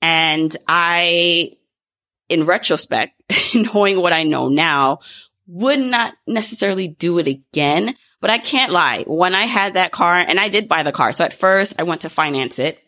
And 0.00 0.56
I, 0.66 1.52
in 2.28 2.44
retrospect, 2.44 3.20
knowing 3.54 4.00
what 4.00 4.12
I 4.12 4.22
know 4.22 4.48
now, 4.48 5.00
would 5.46 5.80
not 5.80 6.14
necessarily 6.26 6.88
do 6.88 7.18
it 7.18 7.26
again. 7.26 7.94
But 8.20 8.30
I 8.30 8.38
can't 8.38 8.72
lie. 8.72 9.04
When 9.06 9.34
I 9.34 9.44
had 9.44 9.74
that 9.74 9.92
car, 9.92 10.14
and 10.14 10.40
I 10.40 10.48
did 10.48 10.68
buy 10.68 10.82
the 10.82 10.92
car. 10.92 11.12
So 11.12 11.24
at 11.24 11.32
first 11.32 11.74
I 11.78 11.84
went 11.84 12.00
to 12.02 12.10
finance 12.10 12.58
it. 12.58 12.82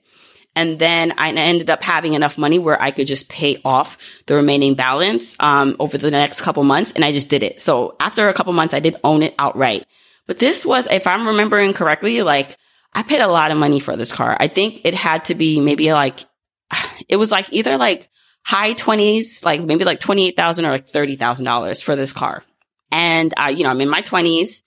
And 0.57 0.79
then 0.79 1.13
I 1.17 1.31
ended 1.31 1.71
up 1.71 1.83
having 1.83 2.15
enough 2.15 2.37
money 2.37 2.59
where 2.59 2.81
I 2.81 2.91
could 2.91 3.07
just 3.07 3.29
pay 3.29 3.61
off 3.65 3.99
the 4.27 4.35
remaining 4.35 4.75
balance 4.75 5.37
um, 5.39 5.77
over 5.79 5.97
the 5.97 6.11
next 6.11 6.41
couple 6.41 6.65
months. 6.65 6.93
And 6.93 7.05
I 7.05 7.13
just 7.13 7.29
did 7.29 7.43
it. 7.43 7.61
So 7.61 7.97
after 8.01 8.29
a 8.29 8.35
couple 8.35 8.53
months, 8.53 8.75
I 8.75 8.81
did 8.81 8.97
own 9.05 9.23
it 9.23 9.35
outright. 9.39 9.87
But 10.27 10.39
this 10.39 10.67
was, 10.67 10.87
if 10.89 11.07
I'm 11.07 11.27
remembering 11.27 11.73
correctly, 11.73 12.23
like 12.23 12.57
I 12.95 13.03
paid 13.03 13.21
a 13.21 13.29
lot 13.29 13.53
of 13.53 13.59
money 13.59 13.81
for 13.81 13.97
this 13.97 14.13
car. 14.13 14.37
I 14.39 14.49
think 14.49 14.83
it 14.85 14.95
had 14.95 15.27
to 15.27 15.35
be 15.35 15.61
maybe 15.61 15.93
like, 15.93 16.21
it 17.09 17.17
was 17.17 17.31
like 17.31 17.53
either 17.53 17.77
like 17.77 18.09
high 18.45 18.73
twenties, 18.73 19.45
like 19.45 19.61
maybe 19.61 19.85
like 19.85 20.01
28,000 20.01 20.65
or 20.65 20.71
like 20.71 20.89
$30,000 20.89 21.83
for 21.83 21.95
this 21.95 22.13
car. 22.13 22.43
And, 22.91 23.33
uh, 23.39 23.53
you 23.55 23.63
know, 23.63 23.71
I'm 23.71 23.81
in 23.81 23.89
my 23.89 24.03
twenties. 24.03 24.65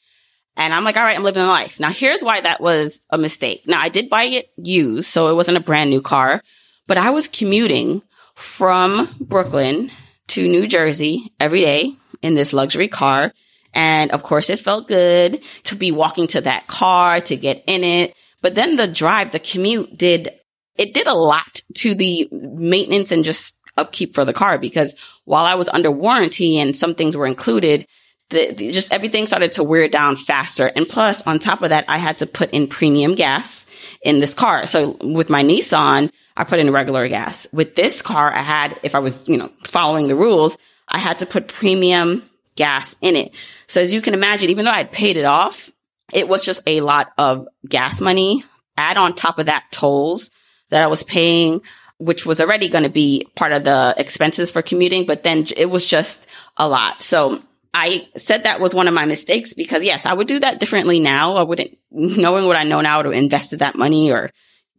And 0.55 0.73
I'm 0.73 0.83
like, 0.83 0.97
all 0.97 1.03
right, 1.03 1.17
I'm 1.17 1.23
living 1.23 1.45
life. 1.45 1.79
Now 1.79 1.89
here's 1.89 2.21
why 2.21 2.41
that 2.41 2.61
was 2.61 3.05
a 3.09 3.17
mistake. 3.17 3.63
Now 3.65 3.81
I 3.81 3.89
did 3.89 4.09
buy 4.09 4.25
it 4.25 4.47
used, 4.57 5.07
so 5.07 5.27
it 5.27 5.35
wasn't 5.35 5.57
a 5.57 5.61
brand 5.61 5.89
new 5.89 6.01
car, 6.01 6.41
but 6.87 6.97
I 6.97 7.09
was 7.09 7.27
commuting 7.27 8.03
from 8.35 9.09
Brooklyn 9.19 9.91
to 10.27 10.47
New 10.47 10.67
Jersey 10.67 11.33
every 11.39 11.61
day 11.61 11.93
in 12.21 12.35
this 12.35 12.53
luxury 12.53 12.87
car. 12.87 13.31
And 13.73 14.11
of 14.11 14.23
course 14.23 14.49
it 14.49 14.59
felt 14.59 14.87
good 14.87 15.43
to 15.63 15.75
be 15.75 15.91
walking 15.91 16.27
to 16.27 16.41
that 16.41 16.67
car, 16.67 17.19
to 17.21 17.35
get 17.35 17.63
in 17.67 17.83
it. 17.83 18.15
But 18.41 18.55
then 18.55 18.75
the 18.75 18.87
drive, 18.87 19.31
the 19.31 19.39
commute 19.39 19.97
did, 19.97 20.29
it 20.75 20.93
did 20.93 21.07
a 21.07 21.13
lot 21.13 21.61
to 21.75 21.95
the 21.95 22.27
maintenance 22.31 23.11
and 23.11 23.23
just 23.23 23.57
upkeep 23.77 24.13
for 24.13 24.25
the 24.25 24.33
car 24.33 24.57
because 24.59 24.95
while 25.25 25.45
I 25.45 25.55
was 25.55 25.69
under 25.69 25.89
warranty 25.89 26.59
and 26.59 26.77
some 26.77 26.93
things 26.93 27.17
were 27.17 27.25
included, 27.25 27.87
the, 28.29 28.51
the, 28.51 28.71
just 28.71 28.91
everything 28.91 29.27
started 29.27 29.53
to 29.53 29.63
wear 29.63 29.87
down 29.87 30.15
faster. 30.15 30.71
And 30.75 30.87
plus, 30.87 31.25
on 31.27 31.39
top 31.39 31.61
of 31.61 31.69
that, 31.69 31.85
I 31.87 31.97
had 31.97 32.19
to 32.19 32.25
put 32.25 32.51
in 32.51 32.67
premium 32.67 33.15
gas 33.15 33.65
in 34.03 34.19
this 34.19 34.33
car. 34.33 34.67
So 34.67 34.97
with 35.01 35.29
my 35.29 35.43
Nissan, 35.43 36.11
I 36.35 36.43
put 36.43 36.59
in 36.59 36.71
regular 36.71 37.07
gas. 37.07 37.47
With 37.53 37.75
this 37.75 38.01
car, 38.01 38.31
I 38.31 38.39
had, 38.39 38.79
if 38.83 38.95
I 38.95 38.99
was, 38.99 39.27
you 39.27 39.37
know, 39.37 39.49
following 39.65 40.07
the 40.07 40.15
rules, 40.15 40.57
I 40.87 40.97
had 40.97 41.19
to 41.19 41.25
put 41.25 41.47
premium 41.47 42.27
gas 42.55 42.95
in 43.01 43.15
it. 43.15 43.35
So 43.67 43.81
as 43.81 43.93
you 43.93 44.01
can 44.01 44.13
imagine, 44.13 44.49
even 44.49 44.65
though 44.65 44.71
I'd 44.71 44.91
paid 44.91 45.17
it 45.17 45.25
off, 45.25 45.71
it 46.11 46.27
was 46.27 46.43
just 46.43 46.61
a 46.67 46.81
lot 46.81 47.11
of 47.17 47.47
gas 47.67 48.01
money. 48.01 48.43
Add 48.77 48.97
on 48.97 49.13
top 49.13 49.39
of 49.39 49.45
that 49.45 49.65
tolls 49.71 50.31
that 50.69 50.83
I 50.83 50.87
was 50.87 51.03
paying, 51.03 51.61
which 51.97 52.25
was 52.25 52.41
already 52.41 52.69
going 52.69 52.83
to 52.83 52.89
be 52.89 53.27
part 53.35 53.53
of 53.53 53.63
the 53.63 53.93
expenses 53.97 54.49
for 54.49 54.61
commuting, 54.61 55.05
but 55.05 55.23
then 55.23 55.45
it 55.55 55.69
was 55.69 55.85
just 55.85 56.25
a 56.57 56.67
lot. 56.67 57.03
So 57.03 57.41
I 57.73 58.07
said 58.15 58.43
that 58.43 58.59
was 58.59 58.75
one 58.75 58.87
of 58.87 58.93
my 58.93 59.05
mistakes 59.05 59.53
because 59.53 59.83
yes, 59.83 60.05
I 60.05 60.13
would 60.13 60.27
do 60.27 60.39
that 60.39 60.59
differently 60.59 60.99
now. 60.99 61.35
I 61.35 61.43
wouldn't, 61.43 61.77
knowing 61.91 62.45
what 62.45 62.55
I 62.55 62.63
know 62.63 62.81
now, 62.81 63.01
to 63.01 63.09
invested 63.09 63.59
that 63.59 63.75
money 63.75 64.11
or 64.11 64.29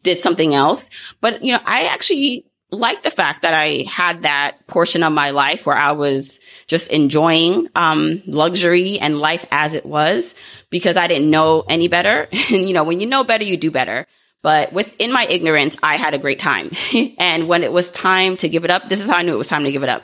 did 0.03 0.21
something 0.21 0.55
else. 0.55 0.91
But, 1.21 1.43
you 1.43 1.53
know, 1.53 1.61
I 1.65 1.87
actually 1.87 2.47
like 2.71 3.03
the 3.03 3.11
fact 3.11 3.43
that 3.43 3.55
I 3.55 3.85
had 3.89 4.23
that 4.23 4.67
portion 4.67 5.03
of 5.03 5.13
my 5.13 5.31
life 5.31 5.67
where 5.67 5.77
I 5.77 5.93
was 5.93 6.39
just 6.67 6.91
enjoying, 6.91 7.69
um, 7.75 8.23
luxury 8.27 8.99
and 8.99 9.19
life 9.19 9.45
as 9.51 9.75
it 9.75 9.87
was 9.87 10.35
because 10.71 10.97
I 10.97 11.09
didn't 11.09 11.31
know 11.31 11.65
any 11.69 11.89
better. 11.89 12.29
and, 12.33 12.69
you 12.69 12.75
know, 12.75 12.85
when 12.85 13.01
you 13.01 13.07
know 13.07 13.25
better, 13.25 13.45
you 13.45 13.57
do 13.57 13.71
better. 13.71 14.07
But 14.43 14.73
within 14.73 15.11
my 15.11 15.27
ignorance, 15.29 15.77
I 15.83 15.97
had 15.97 16.15
a 16.15 16.19
great 16.19 16.39
time. 16.39 16.71
and 17.19 17.49
when 17.49 17.65
it 17.65 17.73
was 17.73 17.91
time 17.91 18.37
to 18.39 18.49
give 18.49 18.65
it 18.65 18.71
up, 18.71 18.89
this 18.89 19.03
is 19.03 19.09
how 19.09 19.17
I 19.17 19.23
knew 19.23 19.35
it 19.35 19.39
was 19.39 19.49
time 19.49 19.65
to 19.65 19.73
give 19.73 19.83
it 19.83 19.89
up. 19.89 20.03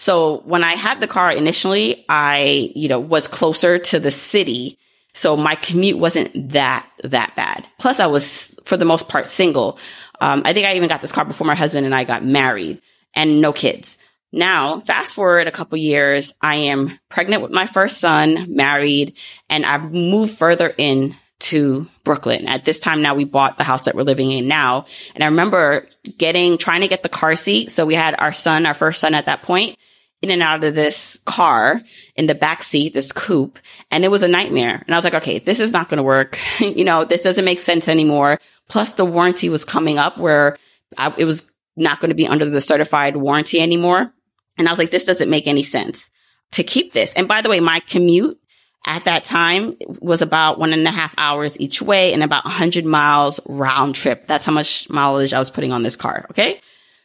So 0.00 0.38
when 0.46 0.64
I 0.64 0.76
had 0.76 1.02
the 1.02 1.06
car 1.06 1.30
initially, 1.30 2.06
I, 2.08 2.72
you 2.74 2.88
know, 2.88 2.98
was 2.98 3.28
closer 3.28 3.78
to 3.78 4.00
the 4.00 4.10
city. 4.10 4.78
So 5.12 5.36
my 5.36 5.56
commute 5.56 5.98
wasn't 5.98 6.52
that, 6.52 6.88
that 7.04 7.36
bad. 7.36 7.68
Plus 7.78 8.00
I 8.00 8.06
was 8.06 8.58
for 8.64 8.78
the 8.78 8.86
most 8.86 9.10
part 9.10 9.26
single. 9.26 9.78
Um, 10.18 10.40
I 10.46 10.54
think 10.54 10.66
I 10.66 10.76
even 10.76 10.88
got 10.88 11.02
this 11.02 11.12
car 11.12 11.26
before 11.26 11.46
my 11.46 11.54
husband 11.54 11.84
and 11.84 11.94
I 11.94 12.04
got 12.04 12.24
married 12.24 12.80
and 13.14 13.42
no 13.42 13.52
kids. 13.52 13.98
Now, 14.32 14.80
fast 14.80 15.14
forward 15.14 15.46
a 15.46 15.52
couple 15.52 15.76
years, 15.76 16.32
I 16.40 16.54
am 16.54 16.88
pregnant 17.10 17.42
with 17.42 17.52
my 17.52 17.66
first 17.66 17.98
son, 17.98 18.56
married, 18.56 19.18
and 19.50 19.66
I've 19.66 19.92
moved 19.92 20.38
further 20.38 20.72
in 20.78 21.14
to 21.40 21.86
Brooklyn. 22.04 22.48
At 22.48 22.64
this 22.64 22.80
time 22.80 23.02
now 23.02 23.14
we 23.14 23.24
bought 23.24 23.58
the 23.58 23.64
house 23.64 23.82
that 23.82 23.94
we're 23.94 24.04
living 24.04 24.30
in 24.30 24.48
now. 24.48 24.86
And 25.14 25.22
I 25.22 25.26
remember 25.26 25.86
getting, 26.16 26.56
trying 26.56 26.80
to 26.80 26.88
get 26.88 27.02
the 27.02 27.10
car 27.10 27.36
seat. 27.36 27.70
So 27.70 27.84
we 27.84 27.94
had 27.94 28.14
our 28.18 28.32
son, 28.32 28.64
our 28.64 28.72
first 28.72 29.00
son 29.00 29.14
at 29.14 29.26
that 29.26 29.42
point 29.42 29.76
in 30.22 30.30
and 30.30 30.42
out 30.42 30.64
of 30.64 30.74
this 30.74 31.18
car 31.24 31.80
in 32.14 32.26
the 32.26 32.34
back 32.34 32.62
seat, 32.62 32.92
this 32.92 33.12
coupe, 33.12 33.58
and 33.90 34.04
it 34.04 34.10
was 34.10 34.22
a 34.22 34.28
nightmare. 34.28 34.82
And 34.86 34.94
I 34.94 34.98
was 34.98 35.04
like, 35.04 35.14
okay, 35.14 35.38
this 35.38 35.60
is 35.60 35.72
not 35.72 35.88
going 35.88 35.98
to 35.98 36.02
work. 36.02 36.38
you 36.60 36.84
know, 36.84 37.04
this 37.04 37.22
doesn't 37.22 37.44
make 37.44 37.60
sense 37.60 37.88
anymore. 37.88 38.38
Plus 38.68 38.94
the 38.94 39.04
warranty 39.04 39.48
was 39.48 39.64
coming 39.64 39.98
up 39.98 40.18
where 40.18 40.58
I, 40.98 41.12
it 41.16 41.24
was 41.24 41.50
not 41.76 42.00
going 42.00 42.10
to 42.10 42.14
be 42.14 42.26
under 42.26 42.44
the 42.44 42.60
certified 42.60 43.16
warranty 43.16 43.60
anymore. 43.60 44.12
And 44.58 44.68
I 44.68 44.72
was 44.72 44.78
like, 44.78 44.90
this 44.90 45.06
doesn't 45.06 45.30
make 45.30 45.46
any 45.46 45.62
sense 45.62 46.10
to 46.52 46.62
keep 46.62 46.92
this. 46.92 47.14
And 47.14 47.26
by 47.26 47.40
the 47.40 47.48
way, 47.48 47.60
my 47.60 47.80
commute 47.80 48.38
at 48.86 49.04
that 49.04 49.24
time 49.24 49.74
was 50.00 50.22
about 50.22 50.58
one 50.58 50.72
and 50.72 50.86
a 50.86 50.90
half 50.90 51.14
hours 51.16 51.58
each 51.60 51.80
way 51.80 52.12
and 52.12 52.22
about 52.22 52.44
100 52.44 52.84
miles 52.84 53.40
round 53.46 53.94
trip. 53.94 54.26
That's 54.26 54.44
how 54.44 54.52
much 54.52 54.88
mileage 54.90 55.32
I 55.32 55.38
was 55.38 55.50
putting 55.50 55.72
on 55.72 55.82
this 55.82 55.96
car. 55.96 56.26
Okay. 56.30 56.60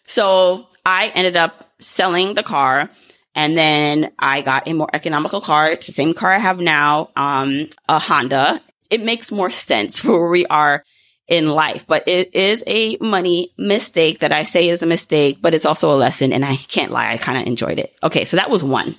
So 0.05 0.67
I 0.86 1.12
ended 1.15 1.36
up 1.36 1.72
selling 1.79 2.34
the 2.34 2.43
car 2.43 2.89
and 3.36 3.58
then 3.58 4.12
I 4.18 4.42
got 4.42 4.68
a 4.68 4.74
more 4.74 4.89
economical 4.94 5.42
car. 5.42 5.68
It's 5.68 5.88
the 5.88 5.94
same 5.94 6.13
car 6.13 6.32
I 6.32 6.39
have 6.39 6.60
now, 6.60 7.10
um, 7.18 7.68
a 7.88 8.00
Honda. 8.00 8.62
It 8.89 9.04
makes 9.04 9.32
more 9.32 9.50
sense 9.50 10.00
for 10.00 10.12
where 10.20 10.30
we 10.30 10.46
are 10.46 10.84
in 11.27 11.50
life, 11.50 11.86
but 11.88 12.08
it 12.08 12.34
is 12.34 12.63
a 12.65 12.98
money 13.01 13.51
mistake 13.58 14.20
that 14.20 14.32
I 14.32 14.44
say 14.44 14.70
is 14.70 14.84
a 14.84 14.88
mistake, 14.88 15.39
but 15.42 15.54
it's 15.54 15.65
also 15.65 15.92
a 15.92 15.96
lesson. 15.98 16.32
And 16.32 16.46
I 16.46 16.56
can't 16.56 16.92
lie. 16.92 17.12
I 17.12 17.18
kind 17.18 17.39
of 17.39 17.48
enjoyed 17.48 17.80
it. 17.80 17.94
Okay. 18.01 18.25
So 18.25 18.38
that 18.38 18.50
was 18.50 18.63
one. 18.63 18.96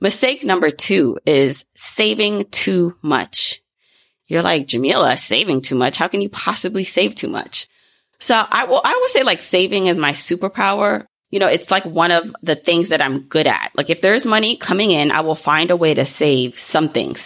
Mistake 0.00 0.42
number 0.42 0.70
two 0.70 1.18
is 1.24 1.64
saving 1.76 2.46
too 2.46 2.96
much. 3.02 3.62
You're 4.26 4.42
like, 4.42 4.66
Jamila, 4.66 5.16
saving 5.16 5.60
too 5.60 5.76
much. 5.76 5.96
How 5.96 6.08
can 6.08 6.22
you 6.22 6.28
possibly 6.28 6.82
save 6.82 7.14
too 7.14 7.28
much? 7.28 7.68
So 8.18 8.34
I 8.34 8.64
will, 8.64 8.80
I 8.82 8.98
will 9.00 9.08
say 9.08 9.22
like 9.22 9.42
saving 9.42 9.86
is 9.86 9.98
my 9.98 10.12
superpower. 10.12 11.06
You 11.32 11.40
know, 11.40 11.48
it's 11.48 11.72
like 11.72 11.84
one 11.84 12.12
of 12.12 12.32
the 12.42 12.54
things 12.54 12.90
that 12.90 13.02
I'm 13.02 13.22
good 13.22 13.48
at. 13.48 13.72
Like 13.76 13.90
if 13.90 14.00
there's 14.00 14.24
money 14.24 14.56
coming 14.56 14.92
in, 14.92 15.10
I 15.10 15.22
will 15.22 15.34
find 15.34 15.72
a 15.72 15.76
way 15.76 15.94
to 15.94 16.04
save 16.04 16.56
something. 16.56 17.16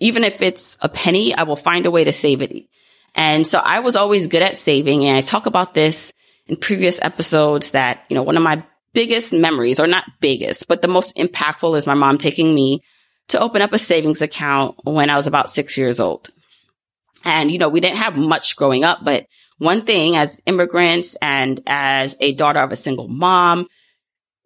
Even 0.00 0.24
if 0.24 0.42
it's 0.42 0.76
a 0.80 0.90
penny, 0.90 1.34
I 1.34 1.44
will 1.44 1.56
find 1.56 1.86
a 1.86 1.90
way 1.90 2.04
to 2.04 2.12
save 2.12 2.42
it 2.42 2.66
and 3.16 3.46
so 3.46 3.58
I 3.58 3.80
was 3.80 3.96
always 3.96 4.26
good 4.26 4.42
at 4.42 4.58
saving. 4.58 5.04
And 5.04 5.16
I 5.16 5.22
talk 5.22 5.46
about 5.46 5.72
this 5.74 6.12
in 6.46 6.56
previous 6.56 7.00
episodes 7.00 7.70
that, 7.70 8.04
you 8.08 8.14
know, 8.14 8.22
one 8.22 8.36
of 8.36 8.42
my 8.42 8.62
biggest 8.92 9.32
memories 9.32 9.80
or 9.80 9.86
not 9.86 10.04
biggest, 10.20 10.68
but 10.68 10.82
the 10.82 10.88
most 10.88 11.16
impactful 11.16 11.76
is 11.76 11.86
my 11.86 11.94
mom 11.94 12.18
taking 12.18 12.54
me 12.54 12.82
to 13.28 13.40
open 13.40 13.62
up 13.62 13.72
a 13.72 13.78
savings 13.78 14.22
account 14.22 14.76
when 14.84 15.10
I 15.10 15.16
was 15.16 15.26
about 15.26 15.50
six 15.50 15.76
years 15.76 15.98
old. 15.98 16.30
And, 17.24 17.50
you 17.50 17.58
know, 17.58 17.70
we 17.70 17.80
didn't 17.80 17.96
have 17.96 18.16
much 18.16 18.54
growing 18.54 18.84
up, 18.84 19.02
but 19.02 19.26
one 19.58 19.82
thing 19.82 20.16
as 20.16 20.40
immigrants 20.46 21.16
and 21.20 21.60
as 21.66 22.16
a 22.20 22.32
daughter 22.34 22.60
of 22.60 22.72
a 22.72 22.76
single 22.76 23.08
mom, 23.08 23.66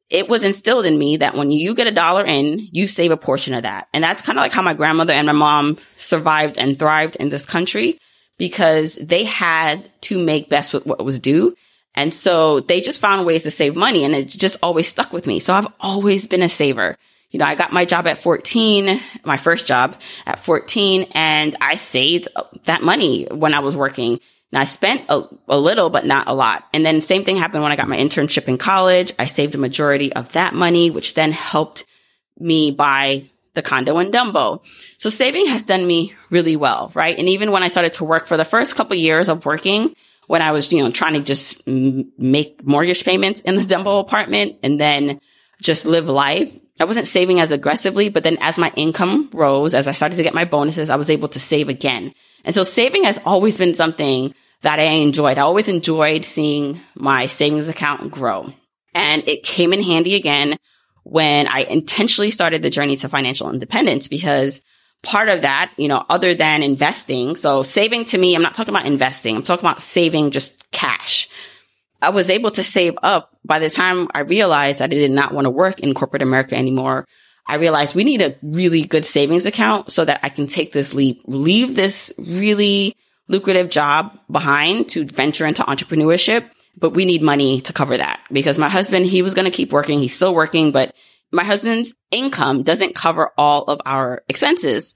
it 0.08 0.28
was 0.28 0.42
instilled 0.42 0.86
in 0.86 0.98
me 0.98 1.18
that 1.18 1.34
when 1.34 1.50
you 1.50 1.74
get 1.74 1.86
a 1.86 1.92
dollar 1.92 2.24
in, 2.24 2.58
you 2.72 2.86
save 2.86 3.12
a 3.12 3.16
portion 3.16 3.54
of 3.54 3.62
that. 3.62 3.88
And 3.92 4.02
that's 4.02 4.22
kind 4.22 4.38
of 4.38 4.42
like 4.42 4.52
how 4.52 4.62
my 4.62 4.74
grandmother 4.74 5.12
and 5.12 5.26
my 5.26 5.32
mom 5.32 5.78
survived 5.96 6.58
and 6.58 6.78
thrived 6.78 7.16
in 7.16 7.28
this 7.28 7.46
country 7.46 7.98
because 8.36 8.96
they 8.96 9.24
had 9.24 9.88
to 10.02 10.22
make 10.22 10.50
best 10.50 10.72
with 10.72 10.84
what 10.86 11.04
was 11.04 11.20
due. 11.20 11.54
And 11.94 12.12
so 12.12 12.60
they 12.60 12.80
just 12.80 13.00
found 13.00 13.26
ways 13.26 13.44
to 13.44 13.50
save 13.50 13.76
money 13.76 14.04
and 14.04 14.14
it 14.14 14.28
just 14.28 14.56
always 14.62 14.88
stuck 14.88 15.12
with 15.12 15.26
me. 15.26 15.38
So 15.38 15.52
I've 15.54 15.66
always 15.78 16.26
been 16.26 16.42
a 16.42 16.48
saver. 16.48 16.96
You 17.30 17.38
know, 17.38 17.44
I 17.44 17.54
got 17.54 17.72
my 17.72 17.84
job 17.84 18.08
at 18.08 18.18
14, 18.18 19.00
my 19.24 19.36
first 19.36 19.66
job 19.68 20.00
at 20.26 20.40
14, 20.40 21.08
and 21.12 21.56
I 21.60 21.76
saved 21.76 22.26
that 22.64 22.82
money 22.82 23.26
when 23.30 23.54
I 23.54 23.60
was 23.60 23.76
working. 23.76 24.18
Now 24.52 24.60
I 24.60 24.64
spent 24.64 25.04
a, 25.08 25.22
a, 25.48 25.58
little, 25.58 25.90
but 25.90 26.06
not 26.06 26.28
a 26.28 26.32
lot. 26.32 26.64
And 26.72 26.84
then 26.84 27.02
same 27.02 27.24
thing 27.24 27.36
happened 27.36 27.62
when 27.62 27.72
I 27.72 27.76
got 27.76 27.88
my 27.88 27.96
internship 27.96 28.48
in 28.48 28.58
college. 28.58 29.12
I 29.18 29.26
saved 29.26 29.54
a 29.54 29.58
majority 29.58 30.12
of 30.12 30.32
that 30.32 30.54
money, 30.54 30.90
which 30.90 31.14
then 31.14 31.30
helped 31.30 31.84
me 32.38 32.70
buy 32.70 33.24
the 33.54 33.62
condo 33.62 33.98
in 33.98 34.10
Dumbo. 34.10 34.64
So 34.98 35.08
saving 35.10 35.46
has 35.46 35.64
done 35.64 35.86
me 35.86 36.14
really 36.30 36.56
well, 36.56 36.90
right? 36.94 37.16
And 37.16 37.28
even 37.28 37.52
when 37.52 37.62
I 37.62 37.68
started 37.68 37.94
to 37.94 38.04
work 38.04 38.26
for 38.26 38.36
the 38.36 38.44
first 38.44 38.76
couple 38.76 38.96
years 38.96 39.28
of 39.28 39.44
working, 39.44 39.94
when 40.26 40.42
I 40.42 40.52
was, 40.52 40.72
you 40.72 40.82
know, 40.82 40.90
trying 40.90 41.14
to 41.14 41.20
just 41.20 41.60
m- 41.66 42.12
make 42.16 42.64
mortgage 42.64 43.04
payments 43.04 43.40
in 43.40 43.56
the 43.56 43.62
Dumbo 43.62 44.00
apartment 44.00 44.58
and 44.62 44.80
then 44.80 45.20
just 45.60 45.86
live 45.86 46.06
life, 46.06 46.56
I 46.78 46.84
wasn't 46.84 47.08
saving 47.08 47.40
as 47.40 47.52
aggressively, 47.52 48.08
but 48.08 48.22
then 48.22 48.38
as 48.40 48.56
my 48.56 48.72
income 48.74 49.28
rose, 49.34 49.74
as 49.74 49.86
I 49.86 49.92
started 49.92 50.16
to 50.16 50.22
get 50.22 50.32
my 50.32 50.44
bonuses, 50.44 50.88
I 50.88 50.96
was 50.96 51.10
able 51.10 51.28
to 51.28 51.40
save 51.40 51.68
again. 51.68 52.14
And 52.44 52.54
so 52.54 52.62
saving 52.62 53.04
has 53.04 53.20
always 53.24 53.58
been 53.58 53.74
something 53.74 54.34
that 54.62 54.78
I 54.78 54.84
enjoyed. 54.84 55.38
I 55.38 55.42
always 55.42 55.68
enjoyed 55.68 56.24
seeing 56.24 56.80
my 56.94 57.26
savings 57.26 57.68
account 57.68 58.10
grow. 58.10 58.52
And 58.94 59.26
it 59.28 59.42
came 59.42 59.72
in 59.72 59.82
handy 59.82 60.14
again 60.14 60.56
when 61.04 61.46
I 61.46 61.60
intentionally 61.60 62.30
started 62.30 62.62
the 62.62 62.70
journey 62.70 62.96
to 62.96 63.08
financial 63.08 63.52
independence 63.52 64.08
because 64.08 64.60
part 65.02 65.28
of 65.28 65.42
that, 65.42 65.72
you 65.76 65.88
know, 65.88 66.04
other 66.08 66.34
than 66.34 66.62
investing, 66.62 67.36
so 67.36 67.62
saving 67.62 68.04
to 68.06 68.18
me, 68.18 68.34
I'm 68.34 68.42
not 68.42 68.54
talking 68.54 68.74
about 68.74 68.86
investing. 68.86 69.36
I'm 69.36 69.42
talking 69.42 69.64
about 69.64 69.82
saving 69.82 70.30
just 70.30 70.70
cash. 70.70 71.28
I 72.02 72.10
was 72.10 72.30
able 72.30 72.50
to 72.52 72.62
save 72.62 72.94
up 73.02 73.30
by 73.44 73.58
the 73.58 73.70
time 73.70 74.08
I 74.14 74.20
realized 74.20 74.80
that 74.80 74.90
I 74.90 74.94
did 74.94 75.10
not 75.10 75.32
want 75.32 75.46
to 75.46 75.50
work 75.50 75.80
in 75.80 75.94
corporate 75.94 76.22
America 76.22 76.56
anymore. 76.56 77.06
I 77.50 77.56
realized 77.56 77.94
we 77.94 78.04
need 78.04 78.22
a 78.22 78.36
really 78.42 78.84
good 78.84 79.04
savings 79.04 79.46
account 79.46 79.92
so 79.92 80.04
that 80.04 80.20
I 80.22 80.28
can 80.28 80.46
take 80.46 80.72
this 80.72 80.94
leap, 80.94 81.22
leave 81.26 81.74
this 81.74 82.12
really 82.18 82.96
lucrative 83.28 83.70
job 83.70 84.18
behind 84.30 84.88
to 84.90 85.04
venture 85.04 85.46
into 85.46 85.62
entrepreneurship 85.62 86.50
but 86.76 86.94
we 86.94 87.04
need 87.04 87.22
money 87.22 87.60
to 87.62 87.72
cover 87.72 87.96
that 87.96 88.20
because 88.32 88.58
my 88.58 88.68
husband, 88.68 89.06
he 89.06 89.22
was 89.22 89.34
going 89.34 89.44
to 89.44 89.56
keep 89.56 89.70
working. 89.70 90.00
He's 90.00 90.14
still 90.14 90.34
working, 90.34 90.72
but 90.72 90.94
my 91.30 91.44
husband's 91.44 91.94
income 92.10 92.62
doesn't 92.62 92.94
cover 92.94 93.30
all 93.36 93.64
of 93.64 93.80
our 93.84 94.22
expenses. 94.28 94.94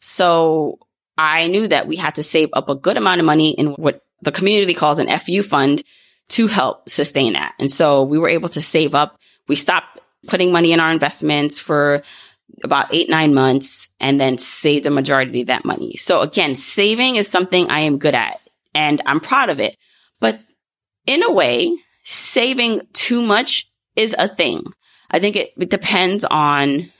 So 0.00 0.78
I 1.16 1.46
knew 1.48 1.68
that 1.68 1.86
we 1.86 1.96
had 1.96 2.16
to 2.16 2.22
save 2.22 2.50
up 2.52 2.68
a 2.68 2.74
good 2.74 2.96
amount 2.96 3.20
of 3.20 3.26
money 3.26 3.50
in 3.50 3.68
what 3.68 4.02
the 4.22 4.32
community 4.32 4.74
calls 4.74 4.98
an 4.98 5.08
FU 5.18 5.42
fund 5.42 5.82
to 6.28 6.46
help 6.46 6.88
sustain 6.88 7.34
that. 7.34 7.54
And 7.58 7.70
so 7.70 8.04
we 8.04 8.18
were 8.18 8.28
able 8.28 8.48
to 8.50 8.62
save 8.62 8.94
up. 8.94 9.18
We 9.46 9.56
stopped 9.56 10.00
putting 10.26 10.52
money 10.52 10.72
in 10.72 10.80
our 10.80 10.92
investments 10.92 11.58
for 11.58 12.02
about 12.64 12.94
eight, 12.94 13.10
nine 13.10 13.34
months 13.34 13.90
and 14.00 14.20
then 14.20 14.38
saved 14.38 14.84
the 14.84 14.90
majority 14.90 15.42
of 15.42 15.48
that 15.48 15.64
money. 15.64 15.96
So 15.96 16.20
again, 16.20 16.54
saving 16.54 17.16
is 17.16 17.28
something 17.28 17.70
I 17.70 17.80
am 17.80 17.98
good 17.98 18.14
at 18.14 18.40
and 18.74 19.02
I'm 19.06 19.20
proud 19.20 19.50
of 19.50 19.60
it. 19.60 19.76
But 20.20 20.40
in 21.06 21.22
a 21.22 21.32
way, 21.32 21.76
saving 22.04 22.82
too 22.92 23.22
much 23.22 23.70
is 23.94 24.14
a 24.18 24.28
thing. 24.28 24.64
I 25.10 25.18
think 25.18 25.36
it, 25.36 25.52
it 25.56 25.70
depends 25.70 26.24
on 26.24 26.90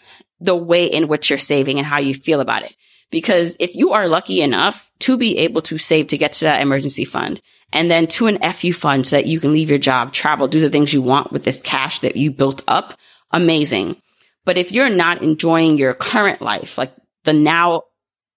the 0.40 0.56
way 0.56 0.86
in 0.86 1.08
which 1.08 1.30
you're 1.30 1.38
saving 1.38 1.78
and 1.78 1.86
how 1.86 1.98
you 1.98 2.14
feel 2.14 2.40
about 2.40 2.62
it. 2.62 2.74
Because 3.10 3.56
if 3.60 3.74
you 3.74 3.92
are 3.92 4.08
lucky 4.08 4.40
enough 4.40 4.90
to 5.00 5.16
be 5.16 5.38
able 5.38 5.62
to 5.62 5.78
save 5.78 6.08
to 6.08 6.18
get 6.18 6.34
to 6.34 6.46
that 6.46 6.60
emergency 6.60 7.04
fund 7.04 7.40
and 7.72 7.90
then 7.90 8.06
to 8.08 8.26
an 8.26 8.38
FU 8.52 8.72
fund 8.72 9.06
so 9.06 9.16
that 9.16 9.26
you 9.26 9.38
can 9.38 9.52
leave 9.52 9.70
your 9.70 9.78
job, 9.78 10.12
travel, 10.12 10.48
do 10.48 10.60
the 10.60 10.70
things 10.70 10.92
you 10.92 11.02
want 11.02 11.32
with 11.32 11.44
this 11.44 11.60
cash 11.60 12.00
that 12.00 12.16
you 12.16 12.30
built 12.30 12.64
up, 12.66 12.98
amazing. 13.30 14.00
But 14.44 14.58
if 14.58 14.72
you're 14.72 14.90
not 14.90 15.22
enjoying 15.22 15.78
your 15.78 15.94
current 15.94 16.40
life, 16.40 16.78
like 16.78 16.94
the 17.24 17.32
now 17.32 17.82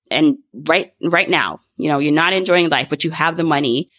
and 0.10 0.38
right, 0.53 0.91
right 1.03 1.29
now, 1.29 1.60
you 1.77 1.89
know, 1.89 2.00
you're 2.00 2.13
not 2.13 2.34
enjoying 2.34 2.69
life, 2.69 2.89
but 2.89 3.03
you 3.03 3.12
have 3.12 3.38
the 3.38 3.43
money 3.43 3.89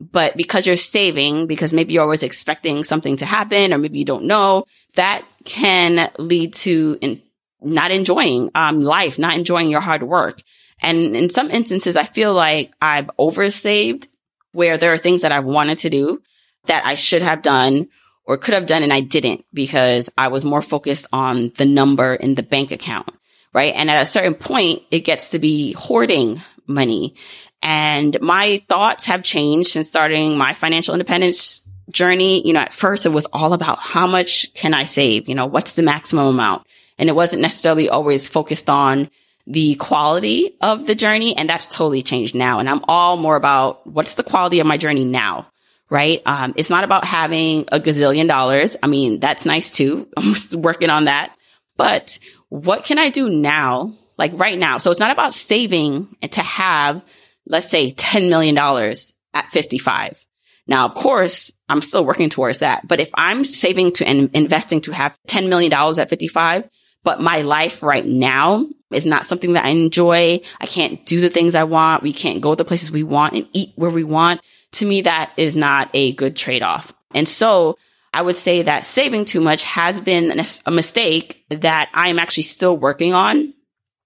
but 0.00 0.36
because 0.36 0.66
you're 0.66 0.76
saving, 0.76 1.46
because 1.46 1.72
maybe 1.72 1.94
you're 1.94 2.02
always 2.02 2.22
expecting 2.22 2.84
something 2.84 3.16
to 3.18 3.26
happen, 3.26 3.72
or 3.72 3.78
maybe 3.78 3.98
you 3.98 4.04
don't 4.04 4.24
know, 4.24 4.66
that 4.94 5.24
can 5.44 6.10
lead 6.18 6.52
to 6.52 6.98
in, 7.00 7.22
not 7.62 7.90
enjoying 7.90 8.50
um, 8.54 8.82
life, 8.82 9.18
not 9.18 9.36
enjoying 9.36 9.68
your 9.68 9.80
hard 9.80 10.02
work. 10.02 10.40
And 10.80 11.16
in 11.16 11.30
some 11.30 11.50
instances, 11.50 11.96
I 11.96 12.04
feel 12.04 12.34
like 12.34 12.74
I've 12.80 13.06
oversaved 13.18 14.06
where 14.52 14.76
there 14.76 14.92
are 14.92 14.98
things 14.98 15.22
that 15.22 15.32
I've 15.32 15.44
wanted 15.44 15.78
to 15.78 15.90
do 15.90 16.20
that 16.66 16.84
I 16.84 16.94
should 16.94 17.22
have 17.22 17.42
done 17.42 17.88
or 18.26 18.36
could 18.36 18.54
have 18.54 18.66
done 18.66 18.82
and 18.82 18.92
I 18.92 19.00
didn't 19.00 19.44
because 19.54 20.10
I 20.18 20.28
was 20.28 20.44
more 20.44 20.62
focused 20.62 21.06
on 21.12 21.52
the 21.56 21.64
number 21.64 22.14
in 22.14 22.34
the 22.34 22.42
bank 22.42 22.70
account. 22.72 23.10
Right. 23.52 23.72
And 23.74 23.90
at 23.90 24.02
a 24.02 24.06
certain 24.06 24.34
point, 24.34 24.82
it 24.90 25.00
gets 25.00 25.30
to 25.30 25.38
be 25.38 25.72
hoarding 25.72 26.42
money. 26.66 27.14
And 27.62 28.20
my 28.20 28.62
thoughts 28.68 29.06
have 29.06 29.22
changed 29.22 29.70
since 29.70 29.88
starting 29.88 30.36
my 30.36 30.52
financial 30.52 30.94
independence 30.94 31.62
journey, 31.90 32.46
you 32.46 32.52
know, 32.52 32.60
at 32.60 32.72
first 32.72 33.06
it 33.06 33.10
was 33.10 33.26
all 33.32 33.52
about 33.52 33.78
how 33.78 34.06
much 34.06 34.52
can 34.54 34.74
I 34.74 34.84
save? 34.84 35.28
You 35.28 35.34
know, 35.34 35.46
what's 35.46 35.72
the 35.72 35.82
maximum 35.82 36.26
amount? 36.26 36.66
And 36.98 37.08
it 37.08 37.14
wasn't 37.14 37.42
necessarily 37.42 37.88
always 37.88 38.28
focused 38.28 38.68
on 38.68 39.08
the 39.46 39.76
quality 39.76 40.56
of 40.60 40.86
the 40.86 40.94
journey. 40.94 41.36
And 41.36 41.48
that's 41.48 41.68
totally 41.68 42.02
changed 42.02 42.34
now. 42.34 42.58
And 42.58 42.68
I'm 42.68 42.84
all 42.88 43.16
more 43.16 43.36
about 43.36 43.86
what's 43.86 44.14
the 44.14 44.24
quality 44.24 44.60
of 44.60 44.66
my 44.66 44.76
journey 44.76 45.04
now? 45.04 45.46
Right. 45.88 46.20
Um, 46.26 46.52
it's 46.56 46.70
not 46.70 46.82
about 46.82 47.04
having 47.04 47.66
a 47.70 47.78
gazillion 47.78 48.26
dollars. 48.26 48.76
I 48.82 48.88
mean, 48.88 49.20
that's 49.20 49.46
nice 49.46 49.70
too. 49.70 50.08
I'm 50.16 50.34
working 50.60 50.90
on 50.90 51.04
that. 51.04 51.32
But 51.76 52.18
what 52.48 52.84
can 52.84 52.98
I 52.98 53.10
do 53.10 53.30
now? 53.30 53.92
Like 54.18 54.32
right 54.34 54.58
now. 54.58 54.78
So 54.78 54.90
it's 54.90 55.00
not 55.00 55.12
about 55.12 55.34
saving 55.34 56.08
to 56.30 56.40
have, 56.40 57.04
let's 57.46 57.70
say 57.70 57.92
$10 57.92 58.30
million 58.30 58.56
at 58.58 59.50
55. 59.50 60.26
Now, 60.66 60.86
of 60.86 60.94
course, 60.94 61.52
I'm 61.68 61.82
still 61.82 62.04
working 62.04 62.30
towards 62.30 62.58
that. 62.58 62.88
But 62.88 62.98
if 62.98 63.10
I'm 63.14 63.44
saving 63.44 63.92
to 63.94 64.06
and 64.06 64.30
investing 64.34 64.80
to 64.82 64.92
have 64.92 65.16
$10 65.28 65.48
million 65.48 65.72
at 65.72 66.08
55, 66.08 66.68
but 67.04 67.20
my 67.20 67.42
life 67.42 67.82
right 67.84 68.04
now 68.04 68.66
is 68.90 69.06
not 69.06 69.26
something 69.26 69.52
that 69.52 69.64
I 69.64 69.68
enjoy. 69.68 70.40
I 70.60 70.66
can't 70.66 71.04
do 71.06 71.20
the 71.20 71.30
things 71.30 71.54
I 71.54 71.64
want. 71.64 72.02
We 72.02 72.12
can't 72.12 72.40
go 72.40 72.54
the 72.54 72.64
places 72.64 72.90
we 72.90 73.04
want 73.04 73.34
and 73.34 73.48
eat 73.52 73.72
where 73.76 73.90
we 73.90 74.02
want. 74.02 74.40
To 74.76 74.86
me, 74.86 75.02
that 75.02 75.32
is 75.36 75.56
not 75.56 75.90
a 75.94 76.12
good 76.12 76.36
trade 76.36 76.62
off. 76.62 76.92
And 77.14 77.28
so 77.28 77.78
I 78.12 78.22
would 78.22 78.36
say 78.36 78.62
that 78.62 78.84
saving 78.86 79.26
too 79.26 79.40
much 79.40 79.62
has 79.64 80.00
been 80.00 80.40
a 80.64 80.70
mistake 80.70 81.44
that 81.50 81.90
I 81.92 82.08
am 82.08 82.18
actually 82.18 82.44
still 82.44 82.76
working 82.76 83.14
on. 83.14 83.52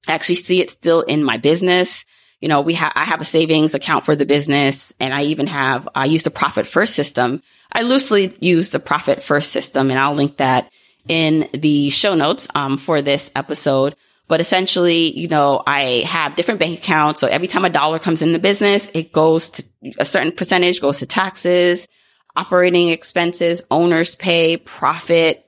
I 0.08 0.12
actually 0.12 0.36
see 0.36 0.60
it 0.60 0.70
still 0.70 1.02
in 1.02 1.22
my 1.22 1.36
business. 1.36 2.04
You 2.40 2.48
know, 2.48 2.60
we 2.60 2.74
have, 2.74 2.92
I 2.94 3.04
have 3.04 3.20
a 3.20 3.24
savings 3.24 3.74
account 3.74 4.04
for 4.04 4.16
the 4.16 4.26
business 4.26 4.92
and 4.98 5.12
I 5.12 5.24
even 5.24 5.46
have, 5.46 5.88
I 5.94 6.06
use 6.06 6.22
the 6.22 6.30
profit 6.30 6.66
first 6.66 6.94
system. 6.94 7.42
I 7.72 7.82
loosely 7.82 8.36
use 8.40 8.70
the 8.70 8.80
profit 8.80 9.22
first 9.22 9.52
system 9.52 9.90
and 9.90 9.98
I'll 9.98 10.14
link 10.14 10.38
that 10.38 10.70
in 11.06 11.48
the 11.52 11.90
show 11.90 12.14
notes 12.14 12.48
um, 12.54 12.78
for 12.78 13.02
this 13.02 13.30
episode. 13.36 13.94
But 14.30 14.40
essentially, 14.40 15.18
you 15.18 15.26
know, 15.26 15.60
I 15.66 16.04
have 16.06 16.36
different 16.36 16.60
bank 16.60 16.78
accounts. 16.78 17.18
So 17.18 17.26
every 17.26 17.48
time 17.48 17.64
a 17.64 17.68
dollar 17.68 17.98
comes 17.98 18.22
in 18.22 18.32
the 18.32 18.38
business, 18.38 18.88
it 18.94 19.12
goes 19.12 19.50
to 19.50 19.64
a 19.98 20.04
certain 20.04 20.30
percentage 20.30 20.80
goes 20.80 21.00
to 21.00 21.06
taxes, 21.06 21.88
operating 22.36 22.90
expenses, 22.90 23.64
owner's 23.72 24.14
pay, 24.14 24.56
profit, 24.56 25.44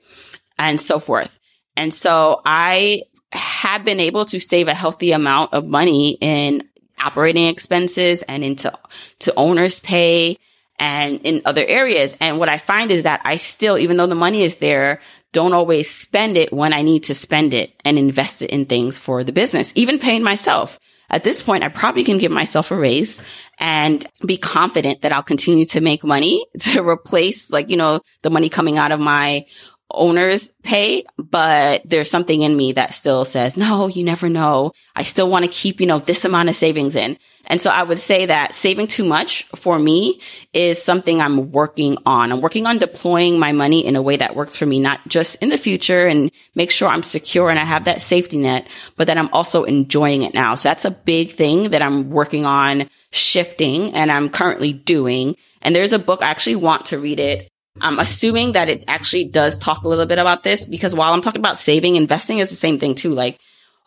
and 0.59 0.81
so 0.81 0.99
forth. 0.99 1.39
And 1.77 1.93
so 1.93 2.41
I 2.43 3.03
have 3.31 3.85
been 3.85 4.01
able 4.01 4.25
to 4.25 4.39
save 4.41 4.67
a 4.67 4.73
healthy 4.73 5.13
amount 5.13 5.53
of 5.53 5.65
money 5.65 6.17
in 6.19 6.67
operating 6.99 7.47
expenses 7.47 8.21
and 8.23 8.43
into 8.43 8.77
to 9.19 9.33
owner's 9.37 9.79
pay 9.79 10.37
and 10.79 11.21
in 11.23 11.41
other 11.45 11.63
areas. 11.65 12.15
And 12.19 12.39
what 12.39 12.49
I 12.49 12.57
find 12.57 12.91
is 12.91 13.03
that 13.03 13.21
I 13.23 13.37
still, 13.37 13.77
even 13.77 13.97
though 13.97 14.07
the 14.07 14.15
money 14.15 14.43
is 14.43 14.55
there, 14.55 14.99
don't 15.31 15.53
always 15.53 15.89
spend 15.89 16.37
it 16.37 16.53
when 16.53 16.73
I 16.73 16.83
need 16.83 17.05
to 17.05 17.15
spend 17.15 17.53
it 17.53 17.73
and 17.83 17.97
invest 17.97 18.41
it 18.41 18.51
in 18.51 18.65
things 18.65 18.99
for 18.99 19.23
the 19.23 19.33
business, 19.33 19.73
even 19.75 19.99
paying 19.99 20.23
myself. 20.23 20.79
At 21.09 21.23
this 21.23 21.43
point, 21.43 21.63
I 21.63 21.69
probably 21.69 22.03
can 22.03 22.17
give 22.17 22.31
myself 22.31 22.71
a 22.71 22.75
raise 22.75 23.21
and 23.59 24.05
be 24.25 24.37
confident 24.37 25.01
that 25.01 25.11
I'll 25.11 25.21
continue 25.21 25.65
to 25.67 25.81
make 25.81 26.03
money 26.03 26.45
to 26.59 26.81
replace 26.81 27.51
like, 27.51 27.69
you 27.69 27.77
know, 27.77 28.01
the 28.21 28.29
money 28.29 28.49
coming 28.49 28.77
out 28.77 28.91
of 28.91 28.99
my 28.99 29.45
owner's 29.93 30.51
pay, 30.63 31.03
but 31.17 31.81
there's 31.85 32.09
something 32.09 32.41
in 32.41 32.55
me 32.57 32.73
that 32.73 32.93
still 32.93 33.25
says, 33.25 33.55
no, 33.55 33.87
you 33.87 34.03
never 34.03 34.29
know. 34.29 34.73
I 34.95 35.03
still 35.03 35.29
want 35.29 35.45
to 35.45 35.51
keep, 35.51 35.79
you 35.79 35.87
know, 35.87 35.99
this 35.99 36.25
amount 36.25 36.49
of 36.49 36.55
savings 36.55 36.95
in. 36.95 37.17
And 37.45 37.59
so 37.59 37.69
I 37.69 37.83
would 37.83 37.99
say 37.99 38.27
that 38.27 38.55
saving 38.55 38.87
too 38.87 39.03
much 39.03 39.43
for 39.55 39.77
me 39.77 40.21
is 40.53 40.81
something 40.81 41.21
I'm 41.21 41.51
working 41.51 41.97
on. 42.05 42.31
I'm 42.31 42.39
working 42.39 42.65
on 42.65 42.77
deploying 42.77 43.37
my 43.37 43.51
money 43.51 43.85
in 43.85 43.97
a 43.97 44.01
way 44.01 44.15
that 44.15 44.35
works 44.35 44.55
for 44.55 44.65
me, 44.65 44.79
not 44.79 45.05
just 45.07 45.41
in 45.41 45.49
the 45.49 45.57
future 45.57 46.07
and 46.07 46.31
make 46.55 46.71
sure 46.71 46.87
I'm 46.87 47.03
secure 47.03 47.49
and 47.49 47.59
I 47.59 47.65
have 47.65 47.85
that 47.85 48.01
safety 48.01 48.37
net, 48.37 48.67
but 48.95 49.07
that 49.07 49.17
I'm 49.17 49.29
also 49.33 49.65
enjoying 49.65 50.23
it 50.23 50.33
now. 50.33 50.55
So 50.55 50.69
that's 50.69 50.85
a 50.85 50.91
big 50.91 51.31
thing 51.31 51.71
that 51.71 51.81
I'm 51.81 52.09
working 52.09 52.45
on 52.45 52.89
shifting 53.11 53.93
and 53.93 54.09
I'm 54.09 54.29
currently 54.29 54.71
doing. 54.71 55.35
And 55.61 55.75
there's 55.75 55.93
a 55.93 55.99
book, 55.99 56.21
I 56.21 56.29
actually 56.29 56.55
want 56.55 56.87
to 56.87 56.99
read 56.99 57.19
it. 57.19 57.49
I'm 57.81 57.99
assuming 57.99 58.53
that 58.53 58.69
it 58.69 58.83
actually 58.87 59.25
does 59.25 59.57
talk 59.57 59.83
a 59.83 59.87
little 59.87 60.05
bit 60.05 60.19
about 60.19 60.43
this 60.43 60.65
because 60.65 60.93
while 60.93 61.13
I'm 61.13 61.21
talking 61.21 61.41
about 61.41 61.57
saving, 61.57 61.95
investing 61.95 62.39
is 62.39 62.49
the 62.49 62.55
same 62.55 62.79
thing 62.79 62.95
too. 62.95 63.09
Like 63.09 63.39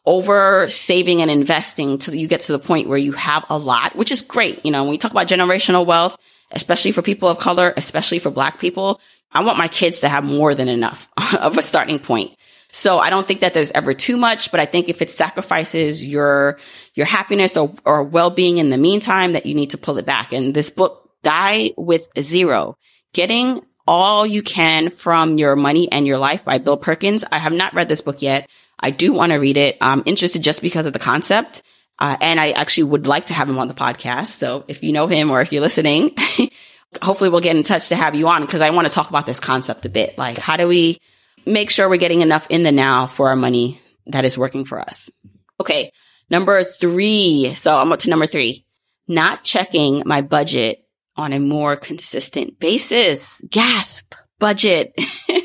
over 0.04 0.68
saving 0.68 1.22
and 1.22 1.30
investing 1.30 1.98
till 1.98 2.14
you 2.14 2.28
get 2.28 2.40
to 2.42 2.52
the 2.52 2.58
point 2.58 2.88
where 2.88 2.98
you 2.98 3.12
have 3.12 3.44
a 3.48 3.58
lot, 3.58 3.96
which 3.96 4.12
is 4.12 4.22
great. 4.22 4.64
You 4.64 4.72
know, 4.72 4.82
when 4.82 4.90
we 4.90 4.98
talk 4.98 5.10
about 5.12 5.28
generational 5.28 5.86
wealth, 5.86 6.16
especially 6.52 6.92
for 6.92 7.02
people 7.02 7.28
of 7.28 7.38
color, 7.38 7.72
especially 7.76 8.18
for 8.18 8.30
black 8.30 8.60
people, 8.60 9.00
I 9.32 9.44
want 9.44 9.58
my 9.58 9.68
kids 9.68 10.00
to 10.00 10.08
have 10.08 10.24
more 10.24 10.54
than 10.54 10.68
enough 10.68 11.08
of 11.38 11.58
a 11.58 11.62
starting 11.62 11.98
point. 11.98 12.36
So 12.72 12.98
I 12.98 13.10
don't 13.10 13.26
think 13.26 13.40
that 13.40 13.54
there's 13.54 13.72
ever 13.72 13.94
too 13.94 14.16
much, 14.16 14.50
but 14.50 14.60
I 14.60 14.66
think 14.66 14.88
if 14.88 15.00
it 15.00 15.10
sacrifices 15.10 16.04
your, 16.04 16.58
your 16.94 17.06
happiness 17.06 17.56
or, 17.56 17.72
or 17.84 18.02
well-being 18.02 18.58
in 18.58 18.70
the 18.70 18.76
meantime, 18.76 19.32
that 19.32 19.46
you 19.46 19.54
need 19.54 19.70
to 19.70 19.78
pull 19.78 19.96
it 19.98 20.04
back. 20.04 20.32
And 20.32 20.52
this 20.52 20.68
book, 20.68 21.10
Die 21.22 21.70
with 21.76 22.06
Zero, 22.20 22.76
getting 23.14 23.62
all 23.86 24.26
you 24.26 24.42
can 24.42 24.90
from 24.90 25.38
your 25.38 25.56
money 25.56 25.90
and 25.90 26.06
your 26.06 26.18
life 26.18 26.44
by 26.44 26.58
Bill 26.58 26.76
Perkins. 26.76 27.24
I 27.30 27.38
have 27.38 27.52
not 27.52 27.74
read 27.74 27.88
this 27.88 28.00
book 28.00 28.22
yet. 28.22 28.48
I 28.78 28.90
do 28.90 29.12
want 29.12 29.32
to 29.32 29.38
read 29.38 29.56
it. 29.56 29.78
I'm 29.80 30.02
interested 30.06 30.42
just 30.42 30.62
because 30.62 30.86
of 30.86 30.92
the 30.92 30.98
concept. 30.98 31.62
Uh, 31.98 32.16
and 32.20 32.38
I 32.38 32.50
actually 32.50 32.84
would 32.84 33.06
like 33.06 33.26
to 33.26 33.34
have 33.34 33.48
him 33.48 33.58
on 33.58 33.68
the 33.68 33.74
podcast. 33.74 34.38
So 34.38 34.64
if 34.68 34.82
you 34.82 34.92
know 34.92 35.06
him 35.06 35.30
or 35.30 35.40
if 35.40 35.50
you're 35.50 35.62
listening, 35.62 36.14
hopefully 37.02 37.30
we'll 37.30 37.40
get 37.40 37.56
in 37.56 37.62
touch 37.62 37.88
to 37.88 37.96
have 37.96 38.14
you 38.14 38.28
on 38.28 38.42
because 38.42 38.60
I 38.60 38.70
want 38.70 38.86
to 38.86 38.92
talk 38.92 39.08
about 39.08 39.26
this 39.26 39.40
concept 39.40 39.86
a 39.86 39.88
bit. 39.88 40.18
Like, 40.18 40.36
how 40.36 40.56
do 40.56 40.68
we 40.68 40.98
make 41.46 41.70
sure 41.70 41.88
we're 41.88 41.96
getting 41.96 42.20
enough 42.20 42.46
in 42.50 42.64
the 42.64 42.72
now 42.72 43.06
for 43.06 43.30
our 43.30 43.36
money 43.36 43.80
that 44.06 44.24
is 44.24 44.36
working 44.36 44.66
for 44.66 44.78
us? 44.78 45.10
Okay. 45.58 45.90
Number 46.28 46.64
three. 46.64 47.54
So 47.54 47.76
I'm 47.76 47.92
up 47.92 48.00
to 48.00 48.10
number 48.10 48.26
three, 48.26 48.66
not 49.08 49.42
checking 49.42 50.02
my 50.04 50.20
budget 50.20 50.85
on 51.16 51.32
a 51.32 51.38
more 51.38 51.76
consistent 51.76 52.58
basis. 52.58 53.42
Gasp 53.50 54.14
budget. 54.38 54.94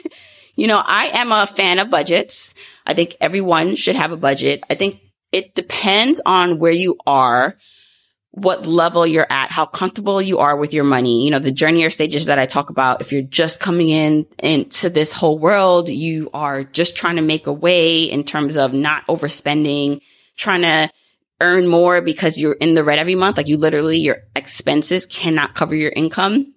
you 0.56 0.68
know, 0.68 0.82
I 0.84 1.08
am 1.08 1.32
a 1.32 1.48
fan 1.48 1.80
of 1.80 1.90
budgets. 1.90 2.54
I 2.86 2.94
think 2.94 3.16
everyone 3.22 3.76
should 3.76 3.96
have 3.96 4.12
a 4.12 4.18
budget. 4.18 4.64
I 4.70 4.76
think 4.76 5.02
it 5.32 5.56
depends 5.56 6.22
on 6.26 6.60
where 6.60 6.72
you 6.72 6.98
are, 7.06 7.58
what 8.32 8.66
level 8.66 9.08
you're 9.08 9.28
at, 9.30 9.52
how 9.52 9.66
comfortable 9.66 10.22
you 10.22 10.40
are 10.40 10.56
with 10.56 10.74
your 10.74 10.84
money. 10.84 11.24
You 11.24 11.32
know, 11.32 11.40
the 11.40 11.52
journey 11.52 11.84
or 11.84 11.90
stages 11.90 12.26
that 12.26 12.40
I 12.40 12.46
talk 12.46 12.70
about. 12.70 13.02
If 13.02 13.12
you're 13.12 13.22
just 13.22 13.60
coming 13.60 13.90
in 13.90 14.26
into 14.40 14.90
this 14.90 15.14
whole 15.14 15.40
world, 15.40 15.90
you 15.90 16.30
are 16.34 16.64
just 16.64 16.96
trying 16.96 17.16
to 17.16 17.22
make 17.22 17.48
a 17.48 17.54
way 17.54 18.04
in 18.04 18.24
terms 18.24 18.58
of 18.58 18.74
not 18.74 19.08
overspending, 19.08 20.02
trying 20.38 20.62
to 20.62 20.90
earn 21.42 21.68
more 21.68 22.02
because 22.02 22.40
you're 22.40 22.54
in 22.54 22.76
the 22.76 22.84
red 22.84 23.00
every 23.00 23.16
month. 23.16 23.38
Like 23.38 23.48
you 23.48 23.58
literally, 23.58 23.98
your 23.98 24.18
expenses 24.36 25.06
cannot 25.06 25.56
cover 25.56 25.76
your 25.76 25.92
income. 25.94 26.54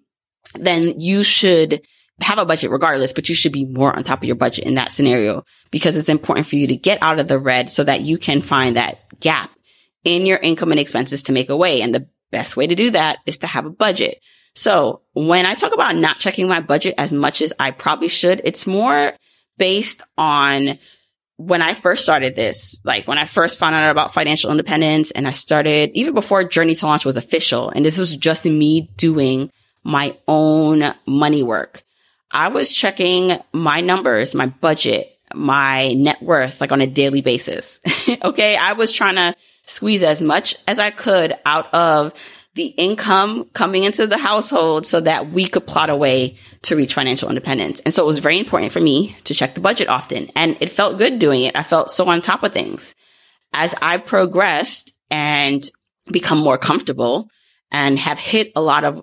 Then 0.55 1.01
you 1.01 1.25
should 1.25 1.83
have 2.21 2.39
a 2.39 2.47
budget 2.47 2.71
regardless, 2.71 3.13
but 3.13 3.29
you 3.29 3.35
should 3.35 3.53
be 3.53 3.65
more 3.65 3.95
on 3.95 4.05
top 4.05 4.21
of 4.21 4.25
your 4.25 4.37
budget 4.37 4.67
in 4.67 4.75
that 4.75 4.93
scenario 4.93 5.45
because 5.71 5.97
it's 5.97 6.09
important 6.09 6.47
for 6.47 6.57
you 6.57 6.69
to 6.69 6.77
get 6.77 6.99
out 7.03 7.19
of 7.19 7.27
the 7.27 7.39
red 7.39 7.71
so 7.71 7.83
that 7.83 8.03
you 8.03 8.19
can 8.19 8.41
find 8.41 8.77
that 8.77 8.99
gap 9.19 9.51
in 10.05 10.27
your 10.27 10.39
income 10.39 10.71
and 10.71 10.79
expenses 10.79 11.25
to 11.25 11.33
make 11.33 11.51
a 11.51 11.57
way. 11.57 11.83
And 11.83 11.95
the 11.95 12.09
best 12.31 12.57
way 12.57 12.67
to 12.67 12.75
do 12.75 12.91
that 12.93 13.19
is 13.27 13.39
to 13.39 13.47
have 13.47 13.67
a 13.67 13.71
budget. 13.71 14.19
So 14.55 15.03
when 15.15 15.47
I 15.47 15.55
talk 15.55 15.75
about 15.75 15.97
not 15.97 16.19
checking 16.19 16.47
my 16.47 16.61
budget 16.61 16.95
as 16.99 17.13
much 17.13 17.43
as 17.43 17.53
I 17.59 17.73
probably 17.73 18.09
should, 18.09 18.43
it's 18.45 18.67
more 18.67 19.13
based 19.59 20.03
on 20.17 20.79
when 21.37 21.63
I 21.63 21.75
first 21.75 22.03
started 22.03 22.37
this, 22.37 22.79
like 22.85 23.09
when 23.09 23.19
I 23.19 23.25
first 23.25 23.59
found 23.59 23.75
out 23.75 23.91
about 23.91 24.15
financial 24.15 24.51
independence 24.51 25.11
and 25.11 25.27
I 25.27 25.33
started 25.33 25.91
even 25.95 26.15
before 26.15 26.45
Journey 26.45 26.75
to 26.77 26.87
Launch 26.87 27.05
was 27.05 27.17
official, 27.17 27.71
and 27.71 27.85
this 27.85 27.99
was 27.99 28.15
just 28.15 28.45
me 28.45 28.91
doing 28.97 29.51
my 29.83 30.17
own 30.29 30.83
money 31.07 31.43
work. 31.43 31.83
I 32.31 32.49
was 32.49 32.73
checking 32.73 33.37
my 33.53 33.81
numbers, 33.81 34.35
my 34.35 34.47
budget, 34.47 35.19
my 35.35 35.93
net 35.93 36.23
worth, 36.23 36.61
like 36.61 36.73
on 36.73 36.81
a 36.81 36.87
daily 36.87 37.21
basis. 37.21 37.81
okay. 38.23 38.57
I 38.57 38.73
was 38.73 38.93
trying 38.93 39.17
to 39.17 39.35
squeeze 39.67 40.03
as 40.03 40.21
much 40.21 40.57
as 40.67 40.79
I 40.79 40.91
could 40.91 41.35
out 41.45 41.73
of 41.73 42.13
the 42.55 42.67
income 42.67 43.45
coming 43.53 43.85
into 43.85 44.07
the 44.07 44.19
household 44.19 44.87
so 44.87 45.01
that 45.01 45.31
we 45.31 45.47
could 45.47 45.67
plot 45.67 45.91
a 45.91 45.97
way 45.97 46.37
to 46.63 46.77
reach 46.77 46.95
financial 46.95 47.29
independence. 47.29 47.81
And 47.81 47.93
so 47.93 48.05
it 48.05 48.07
was 48.07 48.21
very 48.21 48.39
important 48.39 48.73
for 48.73 48.81
me 48.81 49.17
to 49.25 49.35
check 49.35 49.55
the 49.55 49.61
budget 49.61 49.89
often. 49.89 50.31
And 50.37 50.57
it 50.61 50.71
felt 50.71 50.99
good 50.99 51.19
doing 51.19 51.43
it. 51.43 51.57
I 51.57 51.65
felt 51.65 51.91
so 51.91 52.09
on 52.09 52.21
top 52.21 52.43
of 52.43 52.53
things. 52.53 52.95
As 53.53 53.75
I 53.83 53.99
progressed 53.99 54.95
and 55.11 55.69
become 56.11 56.39
more 56.39 56.59
comfortable 56.59 57.29
and 57.71 57.99
have 57.99 58.19
hit 58.19 58.53
a 58.55 58.63
lot 58.63 58.85
of 58.85 59.03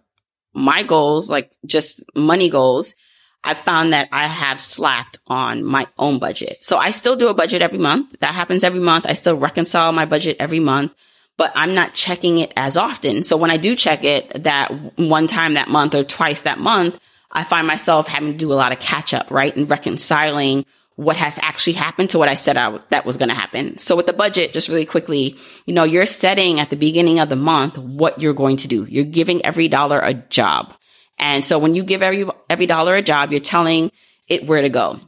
my 0.53 0.83
goals, 0.83 1.29
like 1.29 1.51
just 1.65 2.03
money 2.15 2.49
goals, 2.49 2.95
I 3.43 3.53
found 3.53 3.93
that 3.93 4.09
I 4.11 4.27
have 4.27 4.61
slacked 4.61 5.19
on 5.27 5.63
my 5.63 5.87
own 5.97 6.19
budget. 6.19 6.59
So 6.61 6.77
I 6.77 6.91
still 6.91 7.15
do 7.15 7.27
a 7.27 7.33
budget 7.33 7.61
every 7.61 7.79
month. 7.79 8.19
That 8.19 8.35
happens 8.35 8.63
every 8.63 8.79
month. 8.79 9.05
I 9.07 9.13
still 9.13 9.35
reconcile 9.35 9.91
my 9.91 10.05
budget 10.05 10.37
every 10.39 10.59
month, 10.59 10.93
but 11.41 11.51
I'm 11.55 11.73
not 11.73 11.95
checking 11.95 12.37
it 12.37 12.53
as 12.55 12.77
often. 12.77 13.23
So 13.23 13.35
when 13.35 13.49
I 13.49 13.57
do 13.57 13.75
check 13.75 14.03
it 14.03 14.43
that 14.43 14.69
one 14.99 15.25
time 15.25 15.55
that 15.55 15.69
month 15.69 15.95
or 15.95 16.03
twice 16.03 16.43
that 16.43 16.59
month, 16.59 16.99
I 17.31 17.43
find 17.43 17.65
myself 17.65 18.07
having 18.07 18.33
to 18.33 18.37
do 18.37 18.53
a 18.53 18.61
lot 18.61 18.71
of 18.71 18.79
catch 18.79 19.11
up, 19.11 19.31
right? 19.31 19.55
And 19.55 19.67
reconciling 19.67 20.67
what 20.97 21.15
has 21.15 21.39
actually 21.41 21.73
happened 21.73 22.11
to 22.11 22.19
what 22.19 22.29
I 22.29 22.35
said 22.35 22.57
I, 22.57 22.77
that 22.91 23.07
was 23.07 23.17
going 23.17 23.29
to 23.29 23.35
happen. 23.35 23.79
So 23.79 23.95
with 23.95 24.05
the 24.05 24.13
budget, 24.13 24.53
just 24.53 24.69
really 24.69 24.85
quickly, 24.85 25.35
you 25.65 25.73
know, 25.73 25.83
you're 25.83 26.05
setting 26.05 26.59
at 26.59 26.69
the 26.69 26.75
beginning 26.75 27.17
of 27.17 27.29
the 27.29 27.35
month 27.35 27.75
what 27.75 28.21
you're 28.21 28.35
going 28.35 28.57
to 28.57 28.67
do. 28.67 28.85
You're 28.87 29.03
giving 29.05 29.43
every 29.43 29.67
dollar 29.67 29.99
a 29.99 30.13
job. 30.13 30.75
And 31.17 31.43
so 31.43 31.57
when 31.57 31.73
you 31.73 31.81
give 31.81 32.03
every, 32.03 32.23
every 32.51 32.67
dollar 32.67 32.95
a 32.95 33.01
job, 33.01 33.31
you're 33.31 33.41
telling 33.41 33.91
it 34.27 34.45
where 34.45 34.61
to 34.61 34.69
go. 34.69 34.99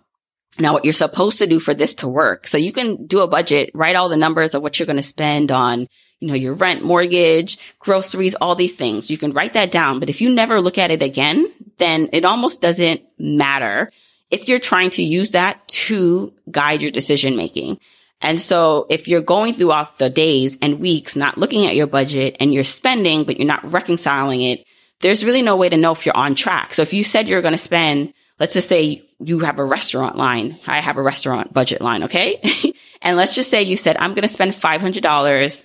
Now, 0.58 0.74
what 0.74 0.84
you're 0.84 0.94
supposed 0.94 1.38
to 1.40 1.48
do 1.48 1.60
for 1.60 1.76
this 1.76 1.94
to 1.96 2.08
work. 2.08 2.48
So 2.48 2.58
you 2.58 2.74
can 2.74 3.06
do 3.06 3.22
a 3.22 3.28
budget, 3.28 3.70
write 3.76 3.96
all 3.96 4.10
the 4.10 4.18
numbers 4.18 4.56
of 4.56 4.64
what 4.64 4.80
you're 4.80 4.88
going 4.88 4.98
to 4.98 5.04
spend 5.04 5.52
on, 5.52 5.88
you 6.24 6.30
know, 6.30 6.36
your 6.36 6.54
rent, 6.54 6.82
mortgage, 6.82 7.58
groceries, 7.80 8.34
all 8.36 8.56
these 8.56 8.74
things. 8.74 9.12
You 9.12 9.18
can 9.18 9.34
write 9.34 9.54
that 9.54 9.72
down. 9.72 10.00
But 10.00 10.10
if 10.10 10.22
you 10.22 10.34
never 10.34 10.62
look 10.62 10.78
at 10.78 10.90
it 10.90 11.04
again, 11.04 11.46
then 11.80 12.08
it 12.14 12.24
almost 12.24 12.62
doesn't 12.62 13.02
matter 13.20 13.92
if 14.32 14.48
you're 14.48 14.60
trying 14.60 14.92
to 14.92 15.04
use 15.04 15.32
that 15.32 15.68
to 15.68 16.34
guide 16.50 16.82
your 16.82 16.92
decision 16.92 17.36
making. 17.36 17.78
And 18.22 18.40
so 18.40 18.88
if 18.90 19.10
you're 19.10 19.20
going 19.20 19.54
throughout 19.54 19.98
the 19.98 20.10
days 20.10 20.58
and 20.62 20.80
weeks, 20.80 21.18
not 21.18 21.38
looking 21.38 21.66
at 21.66 21.76
your 21.76 21.88
budget 21.88 22.38
and 22.40 22.54
you're 22.54 22.64
spending, 22.64 23.26
but 23.26 23.38
you're 23.38 23.46
not 23.46 23.70
reconciling 23.70 24.42
it, 24.42 24.66
there's 25.02 25.26
really 25.26 25.42
no 25.42 25.58
way 25.58 25.68
to 25.68 25.76
know 25.76 25.92
if 25.92 26.06
you're 26.06 26.16
on 26.16 26.36
track. 26.36 26.74
So 26.74 26.84
if 26.84 26.94
you 26.94 27.04
said 27.04 27.28
you're 27.28 27.42
going 27.42 27.52
to 27.54 27.58
spend, 27.58 28.14
let's 28.40 28.54
just 28.54 28.70
say 28.70 29.04
you 29.20 29.40
have 29.40 29.60
a 29.60 29.66
restaurant 29.66 30.16
line. 30.16 30.58
I 30.68 30.80
have 30.80 30.96
a 30.96 31.02
restaurant 31.02 31.54
budget 31.54 31.82
line. 31.82 32.04
Okay. 32.04 32.40
and 33.02 33.18
let's 33.18 33.36
just 33.36 33.50
say 33.50 33.64
you 33.64 33.76
said, 33.76 33.98
I'm 33.98 34.14
going 34.14 34.24
to 34.24 34.34
spend 34.34 34.54
$500 34.54 35.64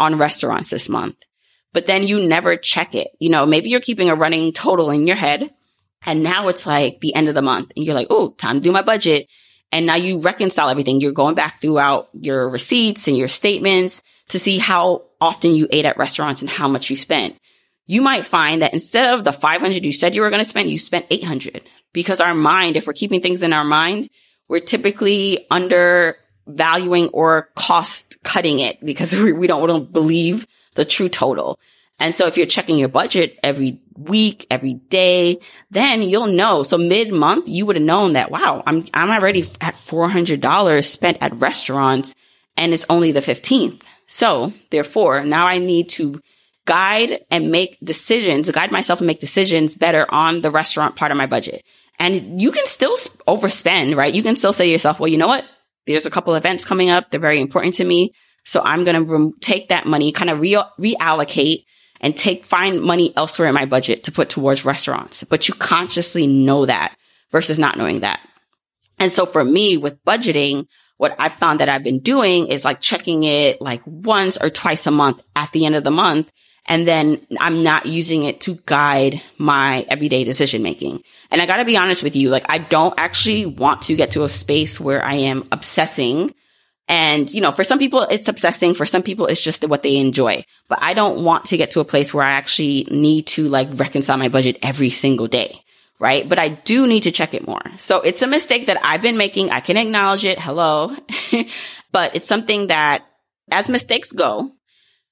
on 0.00 0.18
restaurants 0.18 0.70
this 0.70 0.88
month, 0.88 1.16
but 1.72 1.86
then 1.86 2.06
you 2.06 2.26
never 2.26 2.56
check 2.56 2.94
it. 2.96 3.08
You 3.20 3.28
know, 3.28 3.46
maybe 3.46 3.68
you're 3.70 3.80
keeping 3.80 4.10
a 4.10 4.16
running 4.16 4.52
total 4.52 4.90
in 4.90 5.06
your 5.06 5.16
head 5.16 5.48
and 6.06 6.22
now 6.22 6.48
it's 6.48 6.66
like 6.66 7.00
the 7.00 7.14
end 7.14 7.28
of 7.28 7.34
the 7.34 7.42
month 7.42 7.70
and 7.76 7.84
you're 7.84 7.94
like, 7.94 8.08
Oh, 8.10 8.30
time 8.30 8.56
to 8.56 8.60
do 8.60 8.72
my 8.72 8.82
budget. 8.82 9.28
And 9.72 9.86
now 9.86 9.94
you 9.94 10.20
reconcile 10.20 10.68
everything. 10.68 11.00
You're 11.00 11.12
going 11.12 11.36
back 11.36 11.60
throughout 11.60 12.08
your 12.12 12.48
receipts 12.48 13.06
and 13.06 13.16
your 13.16 13.28
statements 13.28 14.02
to 14.28 14.38
see 14.38 14.58
how 14.58 15.04
often 15.20 15.52
you 15.52 15.68
ate 15.70 15.84
at 15.84 15.96
restaurants 15.96 16.40
and 16.40 16.50
how 16.50 16.66
much 16.66 16.90
you 16.90 16.96
spent. 16.96 17.36
You 17.86 18.02
might 18.02 18.26
find 18.26 18.62
that 18.62 18.72
instead 18.72 19.14
of 19.14 19.24
the 19.24 19.32
500 19.32 19.84
you 19.84 19.92
said 19.92 20.14
you 20.14 20.22
were 20.22 20.30
going 20.30 20.42
to 20.42 20.48
spend, 20.48 20.70
you 20.70 20.78
spent 20.78 21.06
800 21.10 21.62
because 21.92 22.20
our 22.20 22.34
mind, 22.34 22.76
if 22.76 22.86
we're 22.86 22.92
keeping 22.92 23.20
things 23.20 23.42
in 23.42 23.52
our 23.52 23.64
mind, 23.64 24.08
we're 24.48 24.60
typically 24.60 25.46
undervaluing 26.50 27.08
or 27.08 27.48
cost 27.54 28.18
cutting 28.22 28.58
it 28.58 28.84
because 28.84 29.14
we, 29.16 29.32
we 29.32 29.46
don't, 29.46 29.62
we 29.62 29.68
don't 29.68 29.92
believe 29.92 30.46
the 30.74 30.84
true 30.84 31.08
total. 31.08 31.58
And 31.98 32.14
so 32.14 32.26
if 32.26 32.38
you're 32.38 32.46
checking 32.46 32.78
your 32.78 32.88
budget 32.88 33.38
every 33.42 33.82
week, 33.94 34.46
every 34.50 34.74
day, 34.74 35.38
then 35.70 36.02
you'll 36.02 36.28
know. 36.28 36.62
So 36.62 36.78
mid 36.78 37.12
month, 37.12 37.48
you 37.48 37.66
would 37.66 37.76
have 37.76 37.84
known 37.84 38.14
that, 38.14 38.30
wow, 38.30 38.62
I'm, 38.66 38.84
I'm 38.94 39.10
already 39.10 39.42
at 39.60 39.74
$400 39.74 40.84
spent 40.84 41.18
at 41.20 41.36
restaurants 41.36 42.14
and 42.56 42.72
it's 42.72 42.86
only 42.88 43.12
the 43.12 43.20
15th. 43.20 43.82
So 44.06 44.52
therefore, 44.70 45.24
now 45.24 45.46
I 45.46 45.58
need 45.58 45.90
to 45.90 46.20
guide 46.64 47.18
and 47.30 47.50
make 47.50 47.78
decisions, 47.84 48.50
guide 48.50 48.72
myself 48.72 49.00
and 49.00 49.06
make 49.06 49.20
decisions 49.20 49.74
better 49.74 50.06
on 50.08 50.40
the 50.40 50.50
restaurant 50.50 50.96
part 50.96 51.10
of 51.10 51.18
my 51.18 51.26
budget. 51.26 51.62
And 51.98 52.40
you 52.40 52.50
can 52.50 52.64
still 52.64 52.96
overspend, 53.28 53.94
right? 53.94 54.14
You 54.14 54.22
can 54.22 54.36
still 54.36 54.54
say 54.54 54.66
to 54.66 54.72
yourself, 54.72 54.98
well, 54.98 55.08
you 55.08 55.18
know 55.18 55.26
what? 55.26 55.44
There's 55.86 56.06
a 56.06 56.10
couple 56.10 56.34
events 56.34 56.64
coming 56.64 56.90
up. 56.90 57.10
They're 57.10 57.20
very 57.20 57.40
important 57.40 57.74
to 57.74 57.84
me. 57.84 58.12
So 58.44 58.62
I'm 58.64 58.84
going 58.84 59.06
to 59.06 59.16
re- 59.16 59.32
take 59.40 59.68
that 59.68 59.86
money, 59.86 60.12
kind 60.12 60.30
of 60.30 60.40
re- 60.40 60.62
reallocate 60.78 61.64
and 62.00 62.16
take, 62.16 62.44
find 62.44 62.80
money 62.80 63.12
elsewhere 63.16 63.48
in 63.48 63.54
my 63.54 63.66
budget 63.66 64.04
to 64.04 64.12
put 64.12 64.30
towards 64.30 64.64
restaurants. 64.64 65.24
But 65.24 65.48
you 65.48 65.54
consciously 65.54 66.26
know 66.26 66.66
that 66.66 66.94
versus 67.30 67.58
not 67.58 67.76
knowing 67.76 68.00
that. 68.00 68.20
And 68.98 69.12
so 69.12 69.26
for 69.26 69.44
me 69.44 69.76
with 69.76 70.02
budgeting, 70.04 70.66
what 70.96 71.16
I 71.18 71.30
found 71.30 71.60
that 71.60 71.68
I've 71.68 71.84
been 71.84 72.00
doing 72.00 72.48
is 72.48 72.64
like 72.64 72.80
checking 72.80 73.24
it 73.24 73.60
like 73.60 73.82
once 73.86 74.36
or 74.36 74.50
twice 74.50 74.86
a 74.86 74.90
month 74.90 75.22
at 75.34 75.50
the 75.52 75.64
end 75.64 75.74
of 75.74 75.84
the 75.84 75.90
month 75.90 76.30
and 76.70 76.86
then 76.86 77.26
I'm 77.40 77.64
not 77.64 77.86
using 77.86 78.22
it 78.22 78.42
to 78.42 78.56
guide 78.64 79.20
my 79.38 79.84
everyday 79.88 80.22
decision 80.22 80.62
making. 80.62 81.02
And 81.32 81.42
I 81.42 81.46
got 81.46 81.56
to 81.56 81.64
be 81.64 81.76
honest 81.76 82.04
with 82.04 82.14
you, 82.14 82.30
like 82.30 82.46
I 82.48 82.58
don't 82.58 82.94
actually 82.96 83.44
want 83.44 83.82
to 83.82 83.96
get 83.96 84.12
to 84.12 84.22
a 84.22 84.28
space 84.28 84.78
where 84.78 85.04
I 85.04 85.14
am 85.14 85.48
obsessing. 85.50 86.32
And, 86.86 87.28
you 87.34 87.40
know, 87.40 87.50
for 87.50 87.64
some 87.64 87.80
people 87.80 88.02
it's 88.02 88.28
obsessing. 88.28 88.74
For 88.74 88.86
some 88.86 89.02
people 89.02 89.26
it's 89.26 89.40
just 89.40 89.66
what 89.66 89.82
they 89.82 89.96
enjoy. 89.96 90.44
But 90.68 90.78
I 90.80 90.94
don't 90.94 91.24
want 91.24 91.46
to 91.46 91.56
get 91.56 91.72
to 91.72 91.80
a 91.80 91.84
place 91.84 92.14
where 92.14 92.24
I 92.24 92.32
actually 92.32 92.86
need 92.88 93.26
to 93.28 93.48
like 93.48 93.68
reconcile 93.72 94.16
my 94.16 94.28
budget 94.28 94.58
every 94.62 94.90
single 94.90 95.26
day. 95.26 95.60
Right. 95.98 96.28
But 96.28 96.38
I 96.38 96.50
do 96.50 96.86
need 96.86 97.02
to 97.02 97.10
check 97.10 97.34
it 97.34 97.48
more. 97.48 97.62
So 97.78 98.00
it's 98.00 98.22
a 98.22 98.28
mistake 98.28 98.66
that 98.66 98.78
I've 98.84 99.02
been 99.02 99.16
making. 99.16 99.50
I 99.50 99.58
can 99.58 99.76
acknowledge 99.76 100.24
it. 100.24 100.38
Hello. 100.38 100.96
but 101.92 102.14
it's 102.14 102.28
something 102.28 102.68
that 102.68 103.04
as 103.50 103.68
mistakes 103.68 104.12
go, 104.12 104.52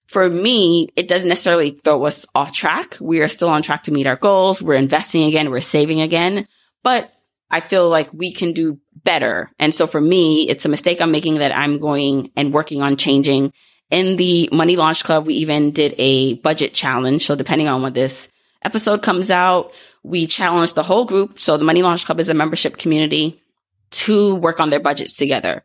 for 0.09 0.29
me, 0.29 0.89
it 0.97 1.07
doesn't 1.07 1.29
necessarily 1.29 1.71
throw 1.71 2.05
us 2.07 2.25
off 2.35 2.53
track. 2.53 2.97
We 3.01 3.21
are 3.21 3.29
still 3.29 3.51
on 3.51 3.63
track 3.63 3.85
to 3.85 3.93
meet 3.93 4.07
our 4.07 4.17
goals. 4.17 4.63
We're 4.63 4.75
investing 4.75 5.25
again. 5.25 5.51
We're 5.51 5.61
saving 5.61 6.01
again, 6.01 6.49
but 6.83 7.13
I 7.51 7.61
feel 7.61 7.89
like 7.89 8.13
we 8.13 8.33
can 8.33 8.53
do 8.53 8.81
better. 9.05 9.51
And 9.59 9.75
so 9.75 9.87
for 9.87 10.01
me, 10.01 10.49
it's 10.49 10.65
a 10.65 10.71
mistake 10.71 11.01
I'm 11.01 11.13
making 11.13 11.37
that 11.37 11.57
I'm 11.57 11.79
going 11.79 12.31
and 12.37 12.53
working 12.53 12.83
on 12.83 12.97
changing. 12.97 13.53
In 13.91 14.17
the 14.17 14.51
Money 14.53 14.77
Launch 14.77 15.05
Club, 15.05 15.27
we 15.27 15.35
even 15.35 15.71
did 15.71 15.95
a 15.99 16.35
budget 16.35 16.75
challenge. 16.75 17.25
So 17.25 17.37
depending 17.37 17.69
on 17.69 17.81
when 17.83 17.93
this 17.93 18.31
episode 18.63 19.03
comes 19.03 19.31
out, 19.31 19.73
we 20.03 20.27
challenged 20.27 20.75
the 20.75 20.83
whole 20.83 21.05
group. 21.05 21.39
So 21.39 21.57
the 21.57 21.65
Money 21.65 21.83
Launch 21.83 22.05
Club 22.05 22.21
is 22.21 22.29
a 22.29 22.35
membership 22.35 22.77
community 22.77 23.43
to 23.91 24.35
work 24.35 24.61
on 24.61 24.71
their 24.71 24.81
budgets 24.81 25.17
together 25.17 25.65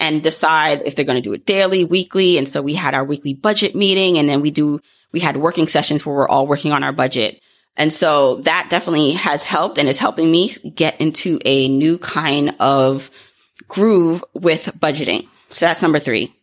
and 0.00 0.22
decide 0.22 0.82
if 0.84 0.94
they're 0.94 1.04
going 1.04 1.22
to 1.22 1.28
do 1.28 1.34
it 1.34 1.46
daily, 1.46 1.84
weekly. 1.84 2.38
And 2.38 2.48
so 2.48 2.62
we 2.62 2.74
had 2.74 2.94
our 2.94 3.04
weekly 3.04 3.34
budget 3.34 3.74
meeting 3.74 4.18
and 4.18 4.28
then 4.28 4.40
we 4.40 4.50
do, 4.50 4.80
we 5.12 5.20
had 5.20 5.36
working 5.36 5.68
sessions 5.68 6.04
where 6.04 6.14
we're 6.14 6.28
all 6.28 6.46
working 6.46 6.72
on 6.72 6.82
our 6.82 6.92
budget. 6.92 7.40
And 7.76 7.92
so 7.92 8.36
that 8.42 8.68
definitely 8.70 9.12
has 9.12 9.44
helped 9.44 9.78
and 9.78 9.88
is 9.88 9.98
helping 9.98 10.30
me 10.30 10.50
get 10.74 11.00
into 11.00 11.38
a 11.44 11.68
new 11.68 11.98
kind 11.98 12.54
of 12.60 13.10
groove 13.68 14.24
with 14.32 14.66
budgeting. 14.78 15.26
So 15.50 15.66
that's 15.66 15.82
number 15.82 15.98
three. 15.98 16.34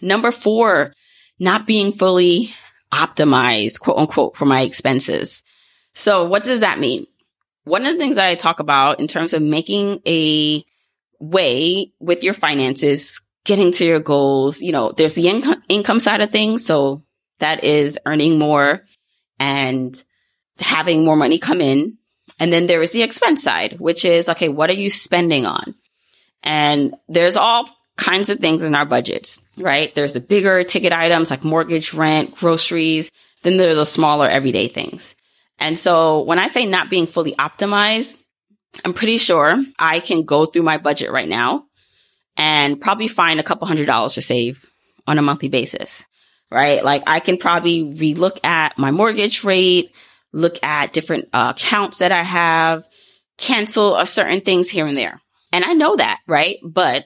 Number 0.00 0.32
four, 0.32 0.94
not 1.38 1.66
being 1.66 1.92
fully 1.92 2.50
optimized, 2.92 3.80
quote 3.80 3.98
unquote, 3.98 4.36
for 4.36 4.46
my 4.46 4.62
expenses. 4.62 5.42
So 5.94 6.26
what 6.26 6.44
does 6.44 6.60
that 6.60 6.78
mean? 6.78 7.06
One 7.64 7.86
of 7.86 7.92
the 7.92 7.98
things 7.98 8.16
that 8.16 8.28
I 8.28 8.34
talk 8.34 8.60
about 8.60 9.00
in 9.00 9.06
terms 9.06 9.32
of 9.32 9.42
making 9.42 10.00
a 10.06 10.64
way 11.22 11.92
with 12.00 12.24
your 12.24 12.34
finances, 12.34 13.22
getting 13.44 13.70
to 13.72 13.84
your 13.84 14.00
goals. 14.00 14.60
You 14.60 14.72
know, 14.72 14.92
there's 14.92 15.14
the 15.14 15.28
income, 15.28 15.62
income 15.68 16.00
side 16.00 16.20
of 16.20 16.30
things. 16.30 16.66
So 16.66 17.04
that 17.38 17.64
is 17.64 17.98
earning 18.04 18.38
more 18.38 18.84
and 19.38 20.02
having 20.58 21.04
more 21.04 21.16
money 21.16 21.38
come 21.38 21.60
in. 21.60 21.96
And 22.40 22.52
then 22.52 22.66
there 22.66 22.82
is 22.82 22.90
the 22.90 23.02
expense 23.02 23.42
side, 23.42 23.78
which 23.78 24.04
is, 24.04 24.28
okay, 24.28 24.48
what 24.48 24.68
are 24.68 24.74
you 24.74 24.90
spending 24.90 25.46
on? 25.46 25.74
And 26.42 26.94
there's 27.08 27.36
all 27.36 27.68
kinds 27.96 28.30
of 28.30 28.38
things 28.38 28.64
in 28.64 28.74
our 28.74 28.84
budgets, 28.84 29.40
right? 29.56 29.94
There's 29.94 30.14
the 30.14 30.20
bigger 30.20 30.64
ticket 30.64 30.92
items 30.92 31.30
like 31.30 31.44
mortgage, 31.44 31.94
rent, 31.94 32.34
groceries. 32.34 33.12
Then 33.42 33.58
there 33.58 33.70
are 33.70 33.76
the 33.76 33.86
smaller 33.86 34.28
everyday 34.28 34.66
things. 34.66 35.14
And 35.60 35.78
so 35.78 36.22
when 36.22 36.40
I 36.40 36.48
say 36.48 36.66
not 36.66 36.90
being 36.90 37.06
fully 37.06 37.32
optimized, 37.32 38.16
I'm 38.84 38.94
pretty 38.94 39.18
sure 39.18 39.56
I 39.78 40.00
can 40.00 40.22
go 40.22 40.46
through 40.46 40.62
my 40.62 40.78
budget 40.78 41.10
right 41.12 41.28
now 41.28 41.66
and 42.36 42.80
probably 42.80 43.08
find 43.08 43.38
a 43.38 43.42
couple 43.42 43.66
hundred 43.66 43.86
dollars 43.86 44.14
to 44.14 44.22
save 44.22 44.64
on 45.06 45.18
a 45.18 45.22
monthly 45.22 45.48
basis, 45.48 46.06
right? 46.50 46.82
Like 46.82 47.02
I 47.06 47.20
can 47.20 47.36
probably 47.36 47.82
relook 47.82 48.44
at 48.44 48.78
my 48.78 48.90
mortgage 48.90 49.44
rate, 49.44 49.94
look 50.32 50.62
at 50.64 50.92
different 50.92 51.28
uh, 51.32 51.52
accounts 51.54 51.98
that 51.98 52.12
I 52.12 52.22
have, 52.22 52.86
cancel 53.36 53.96
a 53.96 54.06
certain 54.06 54.40
things 54.40 54.70
here 54.70 54.86
and 54.86 54.96
there. 54.96 55.20
And 55.52 55.64
I 55.64 55.74
know 55.74 55.96
that, 55.96 56.20
right? 56.26 56.56
But 56.64 57.04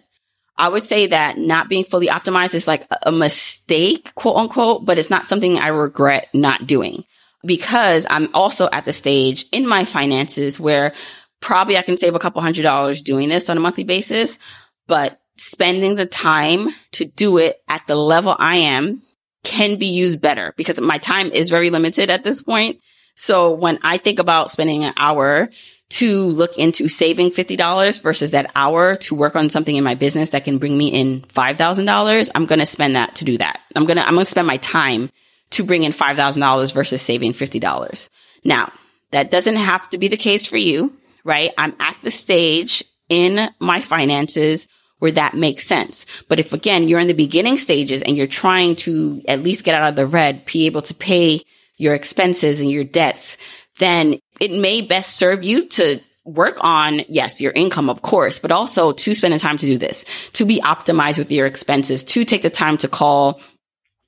I 0.57 0.69
would 0.69 0.85
say 0.85 1.09
that 1.09 1.37
not 1.37 1.69
being 1.69 1.85
fully 1.85 2.07
optimized 2.07 2.55
is 2.55 2.69
like 2.69 2.87
a 3.03 3.13
mistake, 3.13 4.15
quote 4.15 4.37
unquote, 4.37 4.85
but 4.85 4.99
it's 4.99 5.11
not 5.11 5.27
something 5.27 5.59
I 5.59 5.69
regret 5.69 6.29
not 6.33 6.67
doing 6.67 7.05
because 7.45 8.07
I'm 8.09 8.35
also 8.35 8.69
at 8.73 8.85
the 8.85 8.93
stage 8.93 9.47
in 9.53 9.67
my 9.67 9.85
finances 9.85 10.59
where 10.59 10.95
probably 11.47 11.79
I 11.79 11.83
can 11.83 11.97
save 11.97 12.17
a 12.17 12.19
couple 12.19 12.43
hundred 12.43 12.65
dollars 12.65 13.03
doing 13.03 13.29
this 13.29 13.49
on 13.49 13.57
a 13.57 13.61
monthly 13.61 13.85
basis, 13.85 14.41
but 14.89 15.21
spending 15.37 15.95
the 15.95 16.05
time 16.05 16.67
to 16.91 17.05
do 17.05 17.39
it 17.39 17.63
at 17.69 17.87
the 17.87 17.95
level 17.95 18.35
I 18.37 18.57
am 18.57 19.01
can 19.45 19.79
be 19.79 19.87
used 19.87 20.21
better 20.21 20.53
because 20.57 20.81
my 20.81 20.99
time 20.99 21.31
is 21.31 21.49
very 21.49 21.71
limited 21.71 22.11
at 22.11 22.25
this 22.25 22.43
point. 22.43 22.81
So 23.15 23.53
when 23.53 23.79
I 23.85 23.97
think 23.97 24.19
about 24.19 24.51
spending 24.51 24.83
an 24.83 24.93
hour 24.97 25.49
to 25.89 26.25
look 26.25 26.59
into 26.59 26.89
saving 26.89 27.31
$50 27.31 28.03
versus 28.03 28.33
that 28.33 28.51
hour 28.57 28.97
to 28.97 29.15
work 29.15 29.37
on 29.37 29.49
something 29.49 29.77
in 29.77 29.85
my 29.85 29.95
business 29.95 30.31
that 30.31 30.43
can 30.43 30.59
bring 30.59 30.77
me 30.77 30.89
in 30.89 31.21
$5,000, 31.21 32.31
I'm 32.35 32.47
going 32.47 32.59
to 32.59 32.67
spend 32.67 32.97
that 32.97 33.15
to 33.17 33.25
do 33.25 33.39
that. 33.39 33.61
I'm 33.77 33.87
going 33.87 33.99
to, 33.99 34.03
I'm 34.05 34.15
going 34.15 34.25
to 34.25 34.31
spend 34.31 34.49
my 34.49 34.57
time 34.57 35.11
to 35.51 35.63
bring 35.63 35.85
in 35.85 35.93
$5,000 35.93 36.75
versus 36.75 37.01
saving 37.03 37.35
$50. 37.35 38.11
Now, 38.43 38.73
That 39.13 39.31
doesn't 39.31 39.57
have 39.57 39.89
to 39.91 39.99
be 39.99 40.09
the 40.09 40.17
case 40.17 40.47
for 40.47 40.57
you, 40.57 40.93
right? 41.27 41.53
I'm 41.59 41.75
at 41.81 41.97
the 42.03 42.11
stage 42.11 42.85
in 43.09 43.51
my 43.59 43.81
finances 43.81 44.69
where 44.99 45.13
that 45.13 45.35
makes 45.35 45.67
sense. 45.67 46.07
But 46.29 46.41
if 46.41 46.53
again, 46.53 46.89
you're 46.89 47.01
in 47.01 47.09
the 47.09 47.15
beginning 47.15 47.59
stages 47.59 48.03
and 48.03 48.17
you're 48.17 48.27
trying 48.27 48.77
to 48.77 49.21
at 49.29 49.43
least 49.43 49.65
get 49.65 49.75
out 49.75 49.91
of 49.91 49.97
the 49.97 50.07
red, 50.07 50.47
be 50.47 50.67
able 50.67 50.83
to 50.83 50.95
pay 50.95 51.41
your 51.77 51.95
expenses 51.95 52.61
and 52.61 52.71
your 52.71 52.85
debts, 52.85 53.37
then 53.79 54.19
it 54.41 54.53
may 54.53 54.81
best 54.81 55.17
serve 55.17 55.45
you 55.45 55.69
to 55.69 56.01
work 56.25 56.57
on, 56.61 57.03
yes, 57.09 57.41
your 57.41 57.53
income, 57.53 57.91
of 57.91 58.03
course, 58.03 58.39
but 58.39 58.51
also 58.51 58.93
to 58.93 59.15
spend 59.15 59.35
the 59.35 59.39
time 59.39 59.59
to 59.59 59.67
do 59.67 59.79
this, 59.79 60.05
to 60.33 60.45
be 60.45 60.61
optimized 60.61 61.19
with 61.19 61.31
your 61.31 61.47
expenses, 61.47 62.03
to 62.05 62.25
take 62.25 62.43
the 62.43 62.51
time 62.51 62.77
to 62.79 62.89
call 62.89 63.41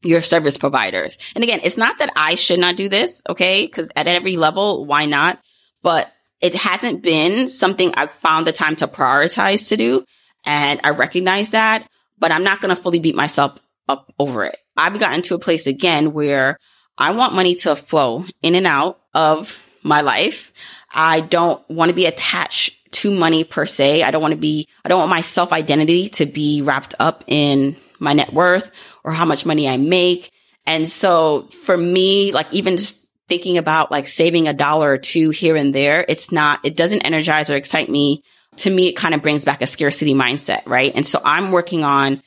your 0.02 0.20
service 0.20 0.56
providers. 0.56 1.18
And 1.34 1.44
again, 1.44 1.60
it's 1.64 1.76
not 1.76 1.98
that 1.98 2.10
I 2.16 2.36
should 2.36 2.60
not 2.60 2.76
do 2.76 2.88
this, 2.88 3.22
okay? 3.28 3.68
Cause 3.68 3.90
at 3.94 4.06
every 4.06 4.36
level, 4.36 4.86
why 4.86 5.06
not? 5.06 5.38
But 5.82 6.10
it 6.40 6.54
hasn't 6.54 7.02
been 7.02 7.48
something 7.48 7.92
I've 7.94 8.12
found 8.12 8.46
the 8.46 8.52
time 8.52 8.76
to 8.76 8.88
prioritize 8.88 9.68
to 9.68 9.76
do. 9.76 10.04
And 10.44 10.80
I 10.84 10.90
recognize 10.90 11.50
that, 11.50 11.86
but 12.18 12.30
I'm 12.30 12.44
not 12.44 12.60
going 12.60 12.74
to 12.74 12.80
fully 12.80 13.00
beat 13.00 13.14
myself 13.14 13.58
up 13.88 14.12
over 14.18 14.44
it. 14.44 14.58
I've 14.76 14.98
gotten 14.98 15.22
to 15.22 15.34
a 15.34 15.38
place 15.38 15.66
again 15.66 16.12
where 16.12 16.58
I 16.96 17.12
want 17.12 17.34
money 17.34 17.54
to 17.56 17.76
flow 17.76 18.24
in 18.42 18.54
and 18.54 18.66
out 18.66 19.00
of 19.14 19.58
my 19.82 20.00
life. 20.00 20.52
I 20.92 21.20
don't 21.20 21.68
want 21.68 21.90
to 21.90 21.94
be 21.94 22.06
attached 22.06 22.92
to 22.92 23.10
money 23.10 23.44
per 23.44 23.66
se. 23.66 24.02
I 24.02 24.10
don't 24.10 24.22
want 24.22 24.32
to 24.32 24.38
be, 24.38 24.68
I 24.84 24.88
don't 24.88 24.98
want 24.98 25.10
my 25.10 25.20
self 25.20 25.52
identity 25.52 26.08
to 26.10 26.26
be 26.26 26.62
wrapped 26.62 26.94
up 26.98 27.24
in 27.26 27.76
my 27.98 28.12
net 28.12 28.32
worth 28.32 28.70
or 29.04 29.12
how 29.12 29.24
much 29.24 29.44
money 29.44 29.68
I 29.68 29.76
make. 29.76 30.30
And 30.66 30.88
so 30.88 31.42
for 31.64 31.76
me, 31.76 32.32
like 32.32 32.52
even 32.52 32.76
just 32.76 32.97
thinking 33.28 33.58
about 33.58 33.90
like 33.90 34.08
saving 34.08 34.48
a 34.48 34.54
dollar 34.54 34.92
or 34.92 34.98
two 34.98 35.30
here 35.30 35.56
and 35.56 35.74
there, 35.74 36.04
it's 36.08 36.32
not, 36.32 36.60
it 36.64 36.76
doesn't 36.76 37.02
energize 37.02 37.50
or 37.50 37.56
excite 37.56 37.88
me. 37.88 38.22
To 38.58 38.70
me, 38.70 38.88
it 38.88 38.96
kind 38.96 39.14
of 39.14 39.22
brings 39.22 39.44
back 39.44 39.62
a 39.62 39.66
scarcity 39.66 40.14
mindset, 40.14 40.62
right? 40.66 40.92
And 40.94 41.06
so 41.06 41.20
I'm 41.24 41.52
working 41.52 41.84
on 41.84 42.22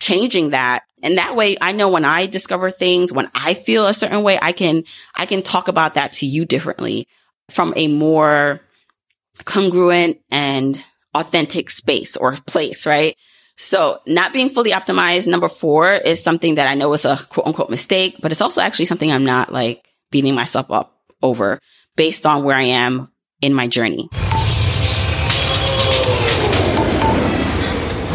changing 0.00 0.50
that. 0.50 0.82
And 1.02 1.18
that 1.18 1.36
way 1.36 1.56
I 1.60 1.72
know 1.72 1.90
when 1.90 2.04
I 2.04 2.26
discover 2.26 2.70
things, 2.70 3.12
when 3.12 3.30
I 3.34 3.54
feel 3.54 3.86
a 3.86 3.94
certain 3.94 4.22
way, 4.22 4.38
I 4.40 4.52
can, 4.52 4.84
I 5.14 5.26
can 5.26 5.42
talk 5.42 5.68
about 5.68 5.94
that 5.94 6.14
to 6.14 6.26
you 6.26 6.44
differently 6.44 7.06
from 7.50 7.72
a 7.76 7.86
more 7.86 8.60
congruent 9.44 10.18
and 10.30 10.82
authentic 11.14 11.70
space 11.70 12.16
or 12.16 12.32
place, 12.32 12.86
right? 12.86 13.16
So 13.56 14.00
not 14.06 14.32
being 14.32 14.50
fully 14.50 14.70
optimized, 14.70 15.26
number 15.26 15.48
four 15.48 15.92
is 15.92 16.22
something 16.22 16.56
that 16.56 16.68
I 16.68 16.74
know 16.74 16.92
is 16.92 17.04
a 17.04 17.16
quote 17.28 17.46
unquote 17.46 17.70
mistake, 17.70 18.16
but 18.20 18.32
it's 18.32 18.40
also 18.40 18.60
actually 18.60 18.86
something 18.86 19.10
I'm 19.10 19.24
not 19.24 19.52
like 19.52 19.87
beating 20.10 20.34
myself 20.34 20.70
up 20.70 21.00
over 21.22 21.60
based 21.96 22.26
on 22.26 22.44
where 22.44 22.56
I 22.56 22.64
am 22.64 23.10
in 23.40 23.54
my 23.54 23.66
journey. 23.66 24.08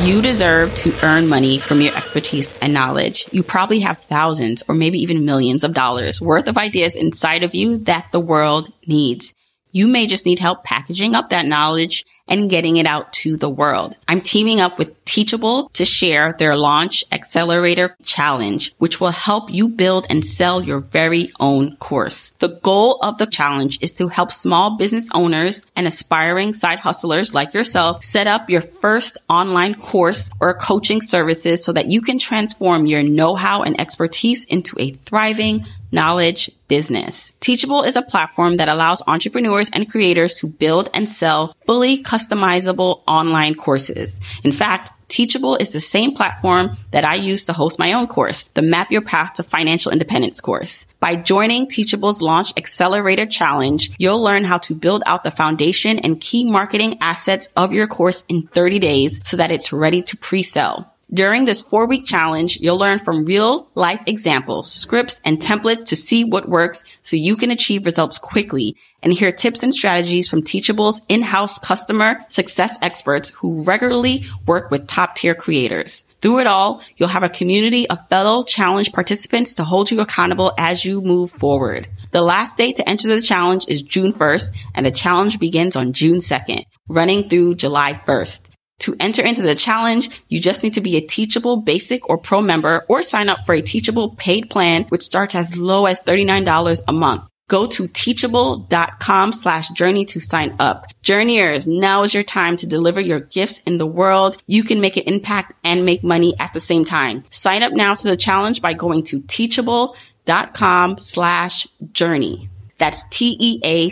You 0.03 0.21
deserve 0.21 0.73
to 0.75 0.99
earn 1.01 1.29
money 1.29 1.59
from 1.59 1.79
your 1.79 1.95
expertise 1.95 2.55
and 2.61 2.73
knowledge. 2.73 3.29
You 3.31 3.41
probably 3.41 3.79
have 3.79 3.99
thousands 3.99 4.61
or 4.67 4.75
maybe 4.75 4.99
even 4.99 5.25
millions 5.25 5.63
of 5.63 5.73
dollars 5.73 6.19
worth 6.19 6.49
of 6.49 6.57
ideas 6.57 6.97
inside 6.97 7.43
of 7.43 7.55
you 7.55 7.77
that 7.79 8.11
the 8.11 8.19
world 8.19 8.69
needs. 8.85 9.33
You 9.75 9.87
may 9.87 10.05
just 10.05 10.27
need 10.27 10.37
help 10.37 10.63
packaging 10.63 11.15
up 11.15 11.29
that 11.29 11.47
knowledge 11.47 12.05
and 12.27 12.49
getting 12.49 12.77
it 12.77 12.85
out 12.85 13.11
to 13.13 13.37
the 13.37 13.49
world. 13.49 13.97
I'm 14.07 14.21
teaming 14.21 14.61
up 14.61 14.77
with 14.77 15.03
Teachable 15.13 15.69
to 15.73 15.85
share 15.85 16.33
their 16.39 16.55
launch 16.55 17.05
accelerator 17.11 17.95
challenge, 18.01 18.73
which 18.79 18.99
will 18.99 19.11
help 19.11 19.51
you 19.51 19.69
build 19.69 20.07
and 20.09 20.25
sell 20.25 20.63
your 20.63 20.79
very 20.79 21.31
own 21.39 21.75
course. 21.75 22.31
The 22.39 22.59
goal 22.63 22.97
of 23.03 23.19
the 23.19 23.27
challenge 23.27 23.77
is 23.83 23.91
to 23.93 24.07
help 24.07 24.31
small 24.31 24.75
business 24.75 25.11
owners 25.13 25.67
and 25.75 25.85
aspiring 25.85 26.55
side 26.55 26.79
hustlers 26.79 27.31
like 27.31 27.53
yourself 27.53 28.03
set 28.03 28.25
up 28.25 28.49
your 28.49 28.61
first 28.61 29.19
online 29.29 29.75
course 29.75 30.31
or 30.39 30.55
coaching 30.55 30.99
services 30.99 31.63
so 31.63 31.73
that 31.73 31.91
you 31.91 32.01
can 32.01 32.17
transform 32.17 32.87
your 32.87 33.03
know-how 33.03 33.61
and 33.61 33.79
expertise 33.79 34.45
into 34.45 34.75
a 34.79 34.93
thriving 34.93 35.63
knowledge 35.93 36.49
business. 36.67 37.31
Teachable 37.39 37.83
is 37.83 37.95
a 37.95 38.01
platform 38.01 38.57
that 38.57 38.67
allows 38.67 39.03
entrepreneurs 39.07 39.69
and 39.71 39.89
creators 39.89 40.33
to 40.35 40.47
build 40.47 40.89
and 40.93 41.07
sell 41.07 41.55
fully 41.65 42.03
customizable 42.03 43.01
online 43.07 43.55
courses. 43.55 44.19
In 44.43 44.51
fact, 44.51 44.91
Teachable 45.13 45.57
is 45.57 45.69
the 45.69 45.79
same 45.79 46.15
platform 46.15 46.75
that 46.89 47.05
I 47.05 47.13
use 47.13 47.45
to 47.45 47.53
host 47.53 47.77
my 47.77 47.93
own 47.93 48.07
course, 48.07 48.47
the 48.47 48.63
Map 48.63 48.91
Your 48.91 49.03
Path 49.03 49.33
to 49.33 49.43
Financial 49.43 49.91
Independence 49.91 50.41
course. 50.41 50.87
By 50.99 51.15
joining 51.15 51.67
Teachable's 51.67 52.19
Launch 52.19 52.51
Accelerator 52.57 53.27
Challenge, 53.27 53.91
you'll 53.99 54.23
learn 54.23 54.43
how 54.43 54.57
to 54.59 54.73
build 54.73 55.03
out 55.05 55.23
the 55.23 55.29
foundation 55.29 55.99
and 55.99 56.19
key 56.19 56.49
marketing 56.49 56.97
assets 56.99 57.47
of 57.55 57.73
your 57.73 57.85
course 57.85 58.23
in 58.27 58.41
30 58.41 58.79
days 58.79 59.21
so 59.23 59.37
that 59.37 59.51
it's 59.51 59.71
ready 59.71 60.01
to 60.01 60.17
pre-sell. 60.17 60.92
During 61.13 61.45
this 61.45 61.61
four 61.61 61.85
week 61.85 62.07
challenge, 62.07 62.57
you'll 62.59 62.79
learn 62.79 62.97
from 62.97 63.25
real 63.25 63.69
life 63.75 64.01
examples, 64.07 64.71
scripts, 64.71 65.21
and 65.23 65.39
templates 65.39 65.85
to 65.85 65.95
see 65.95 66.23
what 66.23 66.49
works 66.49 66.83
so 67.03 67.15
you 67.15 67.35
can 67.35 67.51
achieve 67.51 67.85
results 67.85 68.17
quickly 68.17 68.75
and 69.03 69.13
hear 69.13 69.31
tips 69.31 69.61
and 69.61 69.75
strategies 69.75 70.27
from 70.27 70.41
Teachable's 70.41 71.03
in-house 71.09 71.59
customer 71.59 72.25
success 72.29 72.79
experts 72.81 73.29
who 73.29 73.63
regularly 73.63 74.25
work 74.47 74.71
with 74.71 74.87
top 74.87 75.15
tier 75.15 75.35
creators. 75.35 76.05
Through 76.21 76.39
it 76.39 76.47
all, 76.47 76.81
you'll 76.95 77.09
have 77.09 77.21
a 77.21 77.29
community 77.29 77.87
of 77.87 78.09
fellow 78.09 78.43
challenge 78.43 78.91
participants 78.91 79.53
to 79.55 79.63
hold 79.63 79.91
you 79.91 80.01
accountable 80.01 80.53
as 80.57 80.83
you 80.83 80.99
move 80.99 81.29
forward. 81.29 81.87
The 82.09 82.23
last 82.23 82.57
date 82.57 82.77
to 82.77 82.89
enter 82.89 83.07
the 83.07 83.21
challenge 83.21 83.67
is 83.67 83.83
June 83.83 84.13
1st 84.13 84.57
and 84.73 84.83
the 84.83 84.91
challenge 84.91 85.37
begins 85.37 85.75
on 85.75 85.93
June 85.93 86.17
2nd, 86.17 86.65
running 86.87 87.29
through 87.29 87.55
July 87.55 88.01
1st. 88.07 88.52
To 88.79 88.95
enter 88.99 89.21
into 89.21 89.41
the 89.41 89.55
challenge, 89.55 90.09
you 90.27 90.39
just 90.39 90.63
need 90.63 90.73
to 90.73 90.81
be 90.81 90.97
a 90.97 91.01
teachable 91.01 91.57
basic 91.57 92.09
or 92.09 92.17
pro 92.17 92.41
member 92.41 92.85
or 92.89 93.01
sign 93.01 93.29
up 93.29 93.45
for 93.45 93.53
a 93.55 93.61
teachable 93.61 94.15
paid 94.15 94.49
plan, 94.49 94.83
which 94.89 95.03
starts 95.03 95.35
as 95.35 95.57
low 95.57 95.85
as 95.85 96.01
$39 96.01 96.81
a 96.87 96.91
month. 96.91 97.23
Go 97.49 97.67
to 97.67 97.87
teachable.com 97.87 99.33
slash 99.33 99.69
journey 99.69 100.05
to 100.05 100.19
sign 100.19 100.55
up. 100.59 100.87
Journeyers, 101.01 101.67
now 101.67 102.03
is 102.03 102.13
your 102.13 102.23
time 102.23 102.57
to 102.57 102.67
deliver 102.67 103.01
your 103.01 103.19
gifts 103.19 103.59
in 103.59 103.77
the 103.77 103.85
world. 103.85 104.41
You 104.47 104.63
can 104.63 104.81
make 104.81 104.97
an 104.97 105.03
impact 105.03 105.53
and 105.63 105.85
make 105.85 106.03
money 106.03 106.35
at 106.39 106.53
the 106.53 106.61
same 106.61 106.85
time. 106.85 107.23
Sign 107.29 107.61
up 107.61 107.73
now 107.73 107.93
to 107.93 108.07
the 108.07 108.17
challenge 108.17 108.61
by 108.61 108.73
going 108.73 109.03
to 109.03 109.21
teachable.com 109.21 110.97
slash 110.97 111.67
journey. 111.91 112.49
That's 112.77 113.07
T-E-A-C-H-A-B-L-E 113.09 113.85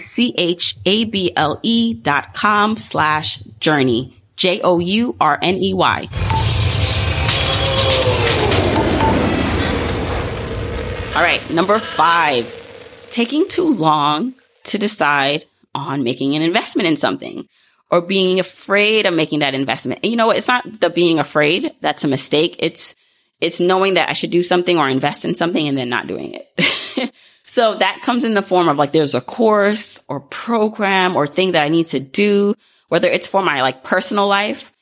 dot 1.93 2.33
com 2.33 2.77
slash 2.77 3.37
journey. 3.59 4.20
J 4.35 4.61
O 4.61 4.79
U 4.79 5.15
R 5.19 5.37
N 5.41 5.55
E 5.55 5.73
Y. 5.73 6.07
All 11.13 11.21
right, 11.21 11.41
number 11.51 11.77
five, 11.79 12.55
taking 13.09 13.47
too 13.47 13.69
long 13.69 14.33
to 14.63 14.77
decide 14.77 15.43
on 15.75 16.03
making 16.03 16.35
an 16.35 16.41
investment 16.41 16.87
in 16.87 16.97
something 16.97 17.47
or 17.91 18.01
being 18.01 18.39
afraid 18.39 19.05
of 19.05 19.13
making 19.13 19.39
that 19.39 19.53
investment. 19.53 19.99
And 20.03 20.11
you 20.11 20.17
know 20.17 20.27
what? 20.27 20.37
It's 20.37 20.47
not 20.47 20.79
the 20.79 20.89
being 20.89 21.19
afraid 21.19 21.71
that's 21.81 22.05
a 22.05 22.07
mistake. 22.07 22.55
It's, 22.59 22.95
it's 23.41 23.59
knowing 23.59 23.95
that 23.95 24.09
I 24.09 24.13
should 24.13 24.31
do 24.31 24.41
something 24.41 24.77
or 24.77 24.87
invest 24.87 25.25
in 25.25 25.35
something 25.35 25.67
and 25.67 25.77
then 25.77 25.89
not 25.89 26.07
doing 26.07 26.33
it. 26.33 27.11
so 27.43 27.75
that 27.75 28.01
comes 28.03 28.23
in 28.23 28.33
the 28.33 28.41
form 28.41 28.69
of 28.69 28.77
like 28.77 28.93
there's 28.93 29.13
a 29.13 29.21
course 29.21 29.99
or 30.07 30.21
program 30.21 31.17
or 31.17 31.27
thing 31.27 31.51
that 31.51 31.63
I 31.63 31.69
need 31.69 31.87
to 31.87 31.99
do 31.99 32.55
whether 32.91 33.07
it's 33.07 33.25
for 33.25 33.41
my 33.41 33.61
like 33.61 33.85
personal 33.85 34.27
life 34.27 34.73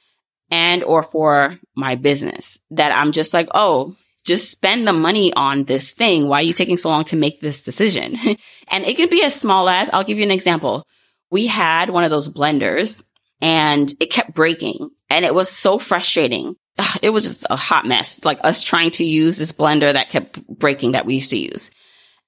and 0.49 0.83
or 0.83 1.03
for 1.03 1.53
my 1.75 1.93
business 1.93 2.59
that 2.71 2.91
I'm 2.91 3.11
just 3.11 3.35
like, 3.35 3.49
oh, 3.53 3.95
just 4.25 4.49
spend 4.49 4.87
the 4.87 4.93
money 4.93 5.31
on 5.31 5.65
this 5.65 5.91
thing. 5.91 6.27
Why 6.27 6.39
are 6.39 6.43
you 6.43 6.53
taking 6.53 6.77
so 6.77 6.89
long 6.89 7.03
to 7.05 7.15
make 7.15 7.39
this 7.39 7.61
decision? 7.61 8.17
and 8.67 8.83
it 8.83 8.97
can 8.97 9.11
be 9.11 9.23
as 9.23 9.35
small 9.39 9.69
as, 9.69 9.91
I'll 9.93 10.03
give 10.03 10.17
you 10.17 10.23
an 10.23 10.31
example. 10.31 10.87
We 11.29 11.45
had 11.45 11.91
one 11.91 12.03
of 12.03 12.09
those 12.09 12.33
blenders 12.33 13.03
and 13.41 13.93
it 13.99 14.09
kept 14.09 14.33
breaking 14.33 14.89
and 15.11 15.23
it 15.23 15.35
was 15.35 15.47
so 15.47 15.77
frustrating. 15.77 16.55
Ah, 16.79 16.97
it 17.03 17.11
was 17.11 17.25
just 17.25 17.45
a 17.47 17.55
hot 17.55 17.85
mess, 17.85 18.25
like 18.25 18.39
us 18.43 18.63
trying 18.63 18.89
to 18.91 19.03
use 19.03 19.37
this 19.37 19.51
blender 19.51 19.93
that 19.93 20.09
kept 20.09 20.43
breaking 20.47 20.93
that 20.93 21.05
we 21.05 21.13
used 21.13 21.29
to 21.29 21.37
use. 21.37 21.69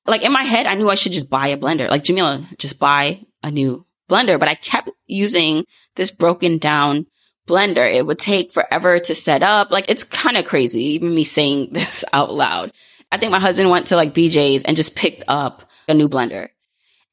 Like 0.05 0.21
in 0.21 0.31
my 0.31 0.43
head, 0.43 0.67
I 0.67 0.75
knew 0.75 0.91
I 0.91 0.95
should 0.95 1.13
just 1.13 1.27
buy 1.27 1.47
a 1.47 1.57
blender. 1.57 1.89
Like 1.89 2.03
Jamila, 2.03 2.45
just 2.59 2.77
buy 2.77 3.25
a 3.41 3.49
new 3.49 3.83
blender, 4.11 4.39
but 4.39 4.49
I 4.49 4.55
kept 4.55 4.89
using 5.07 5.65
this 5.95 6.11
broken 6.11 6.57
down 6.57 7.05
blender. 7.47 7.91
It 7.91 8.05
would 8.05 8.19
take 8.19 8.51
forever 8.51 8.99
to 8.99 9.15
set 9.15 9.43
up. 9.43 9.71
Like 9.71 9.89
it's 9.89 10.03
kind 10.03 10.37
of 10.37 10.45
crazy, 10.45 10.81
even 10.93 11.15
me 11.15 11.23
saying 11.23 11.69
this 11.71 12.03
out 12.11 12.33
loud. 12.33 12.71
I 13.11 13.17
think 13.17 13.31
my 13.31 13.39
husband 13.39 13.69
went 13.69 13.87
to 13.87 13.95
like 13.95 14.13
BJ's 14.13 14.63
and 14.63 14.77
just 14.77 14.95
picked 14.95 15.23
up 15.27 15.69
a 15.87 15.93
new 15.93 16.09
blender. 16.09 16.49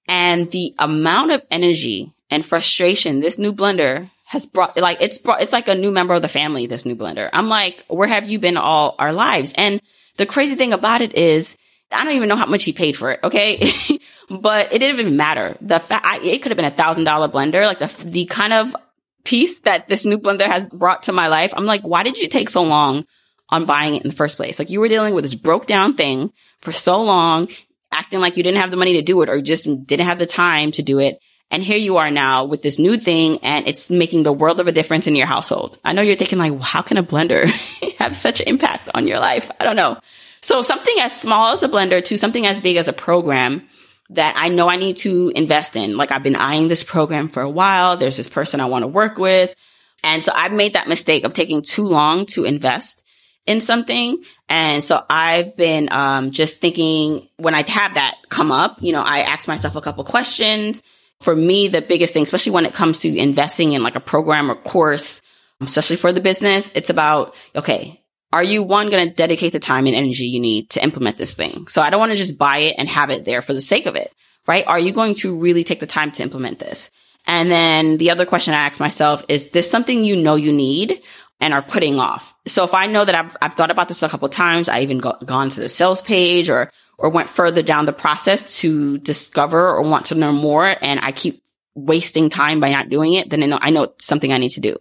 And 0.06 0.50
the 0.50 0.74
amount 0.78 1.32
of 1.32 1.42
energy 1.50 2.12
and 2.30 2.44
frustration 2.44 3.20
this 3.20 3.38
new 3.38 3.52
blender 3.52 4.08
has 4.24 4.46
brought, 4.46 4.76
like 4.76 5.02
it's 5.02 5.18
brought, 5.18 5.42
it's 5.42 5.52
like 5.52 5.68
a 5.68 5.74
new 5.74 5.90
member 5.90 6.14
of 6.14 6.22
the 6.22 6.28
family, 6.28 6.66
this 6.66 6.86
new 6.86 6.96
blender. 6.96 7.28
I'm 7.32 7.48
like, 7.48 7.84
where 7.88 8.08
have 8.08 8.28
you 8.28 8.38
been 8.38 8.56
all 8.56 8.94
our 8.98 9.12
lives? 9.12 9.54
And 9.56 9.80
the 10.16 10.26
crazy 10.26 10.54
thing 10.54 10.72
about 10.72 11.02
it 11.02 11.14
is, 11.14 11.56
I 11.90 12.04
don't 12.04 12.16
even 12.16 12.28
know 12.28 12.36
how 12.36 12.46
much 12.46 12.64
he 12.64 12.72
paid 12.72 12.96
for 12.96 13.12
it. 13.12 13.20
Okay. 13.24 13.70
but 14.30 14.72
it 14.72 14.78
didn't 14.78 14.98
even 14.98 15.16
matter. 15.16 15.56
The 15.60 15.80
fact, 15.80 16.24
it 16.24 16.42
could 16.42 16.50
have 16.50 16.56
been 16.56 16.64
a 16.64 16.70
thousand 16.70 17.04
dollar 17.04 17.28
blender, 17.28 17.62
like 17.66 17.78
the, 17.78 18.04
the 18.04 18.24
kind 18.26 18.52
of 18.52 18.76
peace 19.24 19.60
that 19.60 19.88
this 19.88 20.04
new 20.04 20.18
blender 20.18 20.46
has 20.46 20.66
brought 20.66 21.04
to 21.04 21.12
my 21.12 21.28
life. 21.28 21.52
I'm 21.56 21.66
like, 21.66 21.82
why 21.82 22.02
did 22.02 22.18
you 22.18 22.28
take 22.28 22.48
so 22.48 22.62
long 22.62 23.06
on 23.48 23.64
buying 23.64 23.94
it 23.94 24.02
in 24.02 24.10
the 24.10 24.16
first 24.16 24.36
place? 24.36 24.58
Like 24.58 24.70
you 24.70 24.80
were 24.80 24.88
dealing 24.88 25.14
with 25.14 25.24
this 25.24 25.34
broke 25.34 25.66
down 25.66 25.94
thing 25.94 26.32
for 26.60 26.72
so 26.72 27.02
long, 27.02 27.48
acting 27.92 28.20
like 28.20 28.36
you 28.36 28.42
didn't 28.42 28.60
have 28.60 28.70
the 28.70 28.76
money 28.76 28.94
to 28.94 29.02
do 29.02 29.20
it 29.22 29.28
or 29.28 29.40
just 29.40 29.86
didn't 29.86 30.06
have 30.06 30.18
the 30.18 30.26
time 30.26 30.70
to 30.72 30.82
do 30.82 30.98
it. 30.98 31.18
And 31.50 31.62
here 31.62 31.78
you 31.78 31.96
are 31.96 32.10
now 32.10 32.44
with 32.44 32.62
this 32.62 32.78
new 32.78 32.98
thing 32.98 33.38
and 33.42 33.66
it's 33.66 33.88
making 33.88 34.22
the 34.22 34.32
world 34.32 34.60
of 34.60 34.66
a 34.66 34.72
difference 34.72 35.06
in 35.06 35.16
your 35.16 35.26
household. 35.26 35.78
I 35.82 35.94
know 35.94 36.02
you're 36.02 36.16
thinking 36.16 36.38
like, 36.38 36.52
well, 36.52 36.60
how 36.60 36.82
can 36.82 36.98
a 36.98 37.02
blender 37.02 37.46
have 37.98 38.14
such 38.14 38.40
an 38.40 38.48
impact 38.48 38.90
on 38.92 39.06
your 39.06 39.18
life? 39.18 39.50
I 39.58 39.64
don't 39.64 39.76
know. 39.76 39.98
So 40.42 40.60
something 40.62 40.94
as 41.00 41.18
small 41.18 41.54
as 41.54 41.62
a 41.62 41.68
blender 41.68 42.04
to 42.04 42.18
something 42.18 42.46
as 42.46 42.60
big 42.60 42.76
as 42.76 42.88
a 42.88 42.92
program 42.92 43.66
that 44.10 44.34
I 44.36 44.48
know 44.48 44.68
I 44.68 44.76
need 44.76 44.98
to 44.98 45.30
invest 45.34 45.76
in. 45.76 45.96
Like 45.96 46.12
I've 46.12 46.22
been 46.22 46.36
eyeing 46.36 46.68
this 46.68 46.82
program 46.82 47.28
for 47.28 47.42
a 47.42 47.50
while. 47.50 47.96
There's 47.96 48.16
this 48.16 48.28
person 48.28 48.60
I 48.60 48.66
want 48.66 48.82
to 48.82 48.88
work 48.88 49.18
with. 49.18 49.54
And 50.02 50.22
so 50.22 50.32
I've 50.34 50.52
made 50.52 50.74
that 50.74 50.88
mistake 50.88 51.24
of 51.24 51.34
taking 51.34 51.62
too 51.62 51.86
long 51.86 52.26
to 52.26 52.44
invest 52.44 53.04
in 53.46 53.60
something. 53.60 54.22
And 54.48 54.84
so 54.84 55.04
I've 55.08 55.56
been 55.56 55.88
um, 55.90 56.30
just 56.30 56.60
thinking 56.60 57.28
when 57.36 57.54
I 57.54 57.68
have 57.68 57.94
that 57.94 58.16
come 58.28 58.52
up, 58.52 58.78
you 58.80 58.92
know, 58.92 59.02
I 59.02 59.20
ask 59.20 59.48
myself 59.48 59.74
a 59.74 59.80
couple 59.80 60.04
questions 60.04 60.82
for 61.20 61.34
me, 61.34 61.68
the 61.68 61.82
biggest 61.82 62.14
thing, 62.14 62.22
especially 62.22 62.52
when 62.52 62.66
it 62.66 62.74
comes 62.74 63.00
to 63.00 63.16
investing 63.16 63.72
in 63.72 63.82
like 63.82 63.96
a 63.96 64.00
program 64.00 64.50
or 64.50 64.54
course, 64.54 65.20
especially 65.60 65.96
for 65.96 66.12
the 66.12 66.20
business, 66.20 66.70
it's 66.74 66.90
about, 66.90 67.34
okay, 67.56 68.00
are 68.32 68.42
you 68.42 68.62
one 68.62 68.90
going 68.90 69.08
to 69.08 69.14
dedicate 69.14 69.52
the 69.52 69.58
time 69.58 69.86
and 69.86 69.96
energy 69.96 70.26
you 70.26 70.40
need 70.40 70.70
to 70.70 70.82
implement 70.82 71.16
this 71.16 71.34
thing? 71.34 71.66
So 71.68 71.80
I 71.80 71.90
don't 71.90 72.00
want 72.00 72.12
to 72.12 72.18
just 72.18 72.38
buy 72.38 72.58
it 72.58 72.74
and 72.78 72.88
have 72.88 73.10
it 73.10 73.24
there 73.24 73.42
for 73.42 73.54
the 73.54 73.60
sake 73.60 73.86
of 73.86 73.96
it, 73.96 74.12
right? 74.46 74.66
Are 74.66 74.78
you 74.78 74.92
going 74.92 75.14
to 75.16 75.36
really 75.38 75.64
take 75.64 75.80
the 75.80 75.86
time 75.86 76.10
to 76.12 76.22
implement 76.22 76.58
this? 76.58 76.90
And 77.26 77.50
then 77.50 77.96
the 77.96 78.10
other 78.10 78.26
question 78.26 78.54
I 78.54 78.58
ask 78.58 78.80
myself 78.80 79.24
is 79.28 79.50
this 79.50 79.70
something 79.70 80.04
you 80.04 80.16
know 80.16 80.34
you 80.34 80.52
need 80.52 81.00
and 81.40 81.54
are 81.54 81.62
putting 81.62 81.98
off? 81.98 82.34
So 82.46 82.64
if 82.64 82.74
I 82.74 82.86
know 82.86 83.04
that 83.04 83.14
I've, 83.14 83.36
I've 83.40 83.54
thought 83.54 83.70
about 83.70 83.88
this 83.88 84.02
a 84.02 84.08
couple 84.08 84.28
times, 84.28 84.68
I 84.68 84.80
even 84.80 84.98
go, 84.98 85.16
gone 85.24 85.50
to 85.50 85.60
the 85.60 85.68
sales 85.68 86.02
page 86.02 86.50
or 86.50 86.70
or 86.98 87.10
went 87.10 87.28
further 87.30 87.62
down 87.62 87.86
the 87.86 87.92
process 87.92 88.58
to 88.58 88.98
discover 88.98 89.68
or 89.68 89.82
want 89.82 90.06
to 90.06 90.16
learn 90.16 90.34
more 90.34 90.74
and 90.82 90.98
I 91.00 91.12
keep 91.12 91.42
wasting 91.76 92.28
time 92.28 92.58
by 92.58 92.72
not 92.72 92.88
doing 92.88 93.14
it, 93.14 93.30
then 93.30 93.42
I 93.42 93.46
know, 93.46 93.58
I 93.60 93.70
know 93.70 93.82
it's 93.84 94.04
something 94.04 94.32
I 94.32 94.38
need 94.38 94.50
to 94.50 94.60
do. 94.60 94.76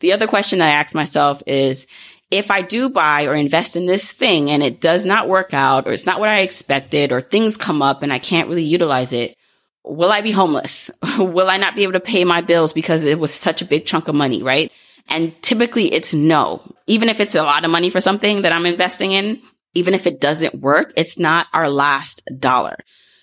The 0.00 0.14
other 0.14 0.26
question 0.26 0.58
that 0.58 0.68
I 0.68 0.80
ask 0.80 0.94
myself 0.94 1.42
is, 1.46 1.86
if 2.32 2.50
I 2.50 2.62
do 2.62 2.88
buy 2.88 3.26
or 3.26 3.34
invest 3.34 3.76
in 3.76 3.84
this 3.84 4.10
thing 4.10 4.50
and 4.50 4.62
it 4.62 4.80
does 4.80 5.04
not 5.04 5.28
work 5.28 5.52
out 5.52 5.86
or 5.86 5.92
it's 5.92 6.06
not 6.06 6.18
what 6.18 6.30
I 6.30 6.40
expected 6.40 7.12
or 7.12 7.20
things 7.20 7.58
come 7.58 7.82
up 7.82 8.02
and 8.02 8.10
I 8.10 8.18
can't 8.18 8.48
really 8.48 8.64
utilize 8.64 9.12
it, 9.12 9.36
will 9.84 10.10
I 10.10 10.22
be 10.22 10.30
homeless? 10.30 10.90
will 11.18 11.50
I 11.50 11.58
not 11.58 11.74
be 11.74 11.82
able 11.82 11.92
to 11.92 12.00
pay 12.00 12.24
my 12.24 12.40
bills 12.40 12.72
because 12.72 13.04
it 13.04 13.18
was 13.18 13.34
such 13.34 13.60
a 13.60 13.66
big 13.66 13.84
chunk 13.84 14.08
of 14.08 14.14
money, 14.14 14.42
right? 14.42 14.72
And 15.08 15.40
typically 15.42 15.92
it's 15.92 16.14
no. 16.14 16.62
Even 16.86 17.10
if 17.10 17.20
it's 17.20 17.34
a 17.34 17.42
lot 17.42 17.66
of 17.66 17.70
money 17.70 17.90
for 17.90 18.00
something 18.00 18.42
that 18.42 18.52
I'm 18.52 18.64
investing 18.64 19.12
in, 19.12 19.42
even 19.74 19.92
if 19.92 20.06
it 20.06 20.18
doesn't 20.18 20.54
work, 20.54 20.94
it's 20.96 21.18
not 21.18 21.48
our 21.52 21.68
last 21.68 22.22
dollar. 22.38 22.76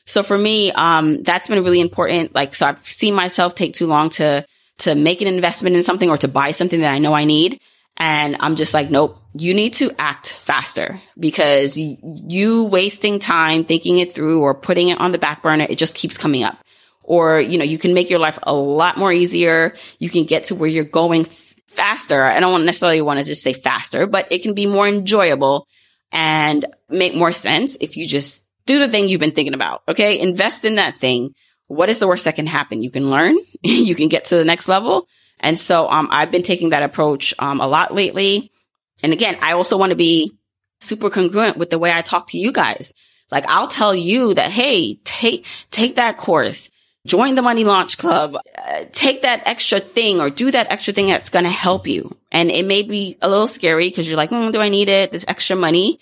So 0.06 0.22
for 0.22 0.38
me, 0.38 0.72
um, 0.72 1.24
that's 1.24 1.48
been 1.48 1.64
really 1.64 1.82
important. 1.82 2.36
Like, 2.36 2.54
so 2.54 2.68
I've 2.68 2.88
seen 2.88 3.16
myself 3.16 3.56
take 3.56 3.74
too 3.74 3.88
long 3.88 4.10
to, 4.12 4.46
to 4.80 4.94
make 4.94 5.22
an 5.22 5.28
investment 5.28 5.76
in 5.76 5.82
something 5.84 6.12
or 6.12 6.18
to 6.18 6.28
buy 6.28 6.52
something 6.52 6.82
that 6.82 6.94
I 6.94 7.00
know 7.00 7.14
I 7.14 7.26
need. 7.26 7.60
And 8.00 8.38
I'm 8.40 8.56
just 8.56 8.74
like, 8.74 8.90
nope, 8.90 9.22
you 9.34 9.54
need 9.54 9.74
to 9.76 9.92
act 10.00 10.30
faster 10.30 11.00
because 11.20 11.78
you 11.78 12.64
wasting 12.64 13.20
time 13.20 13.66
thinking 13.66 14.00
it 14.00 14.14
through 14.14 14.42
or 14.42 14.56
putting 14.56 14.88
it 14.88 15.02
on 15.02 15.12
the 15.12 15.18
back 15.18 15.44
burner, 15.44 15.68
it 15.70 15.78
just 15.78 15.96
keeps 15.96 16.18
coming 16.18 16.44
up. 16.44 16.58
Or, 17.04 17.40
you 17.42 17.58
know, 17.58 17.66
you 17.66 17.78
can 17.78 17.94
make 17.94 18.10
your 18.10 18.20
life 18.20 18.40
a 18.44 18.54
lot 18.54 18.98
more 18.98 19.12
easier. 19.12 19.76
You 19.98 20.10
can 20.10 20.24
get 20.24 20.46
to 20.46 20.56
where 20.56 20.70
you're 20.70 20.84
going 20.84 21.26
faster. 21.68 22.22
I 22.22 22.40
don't 22.40 22.66
necessarily 22.66 23.02
want 23.02 23.20
to 23.20 23.26
just 23.26 23.44
say 23.44 23.54
faster, 23.54 24.08
but 24.08 24.28
it 24.32 24.44
can 24.44 24.54
be 24.54 24.66
more 24.66 24.88
enjoyable 24.88 25.68
and 26.12 26.66
make 26.88 27.16
more 27.16 27.32
sense 27.32 27.78
if 27.82 27.98
you 27.98 28.06
just 28.06 28.44
do 28.66 28.80
the 28.80 28.88
thing 28.88 29.08
you've 29.08 29.20
been 29.20 29.32
thinking 29.32 29.54
about. 29.54 29.84
Okay. 29.88 30.20
Invest 30.20 30.66
in 30.66 30.76
that 30.76 31.00
thing. 31.00 31.34
What 31.68 31.90
is 31.90 32.00
the 32.00 32.08
worst 32.08 32.26
that 32.26 32.36
can 32.36 32.48
happen? 32.48 32.82
You 32.82 32.92
can 32.92 33.10
learn, 33.10 33.38
you 33.62 33.94
can 33.94 34.08
get 34.08 34.26
to 34.26 34.38
the 34.38 34.46
next 34.46 34.68
level. 34.68 35.08
And 35.40 35.60
so, 35.60 35.90
um, 35.90 36.08
I've 36.12 36.32
been 36.32 36.44
taking 36.44 36.70
that 36.70 36.84
approach, 36.84 37.34
um, 37.40 37.62
a 37.62 37.68
lot 37.68 37.94
lately. 37.94 38.52
And 39.04 39.14
again, 39.14 39.38
I 39.42 39.54
also 39.54 39.78
want 39.78 39.92
to 39.92 39.96
be 39.96 40.34
super 40.82 41.10
congruent 41.10 41.58
with 41.58 41.70
the 41.70 41.80
way 41.80 41.92
I 41.92 42.02
talk 42.02 42.28
to 42.28 42.38
you 42.38 42.52
guys. 42.52 42.94
Like 43.32 43.46
I'll 43.48 43.68
tell 43.68 43.94
you 43.94 44.34
that, 44.34 44.52
Hey, 44.52 44.96
take, 45.04 45.46
take 45.72 45.96
that 45.96 46.18
course, 46.18 46.70
join 47.06 47.36
the 47.36 47.42
money 47.42 47.64
launch 47.64 47.98
club, 47.98 48.36
uh, 48.36 48.86
take 48.92 49.22
that 49.22 49.44
extra 49.46 49.80
thing 49.80 50.20
or 50.20 50.30
do 50.30 50.52
that 50.52 50.72
extra 50.72 50.94
thing 50.94 51.08
that's 51.08 51.30
going 51.30 51.46
to 51.46 51.52
help 51.52 51.88
you. 51.88 52.16
And 52.32 52.50
it 52.50 52.66
may 52.66 52.84
be 52.84 53.18
a 53.22 53.30
little 53.30 53.48
scary 53.48 53.90
because 53.90 54.08
you're 54.08 54.18
like, 54.18 54.32
mm, 54.32 54.52
do 54.52 54.60
I 54.60 54.70
need 54.70 54.90
it? 54.90 55.12
This 55.12 55.26
extra 55.28 55.56
money. 55.56 56.00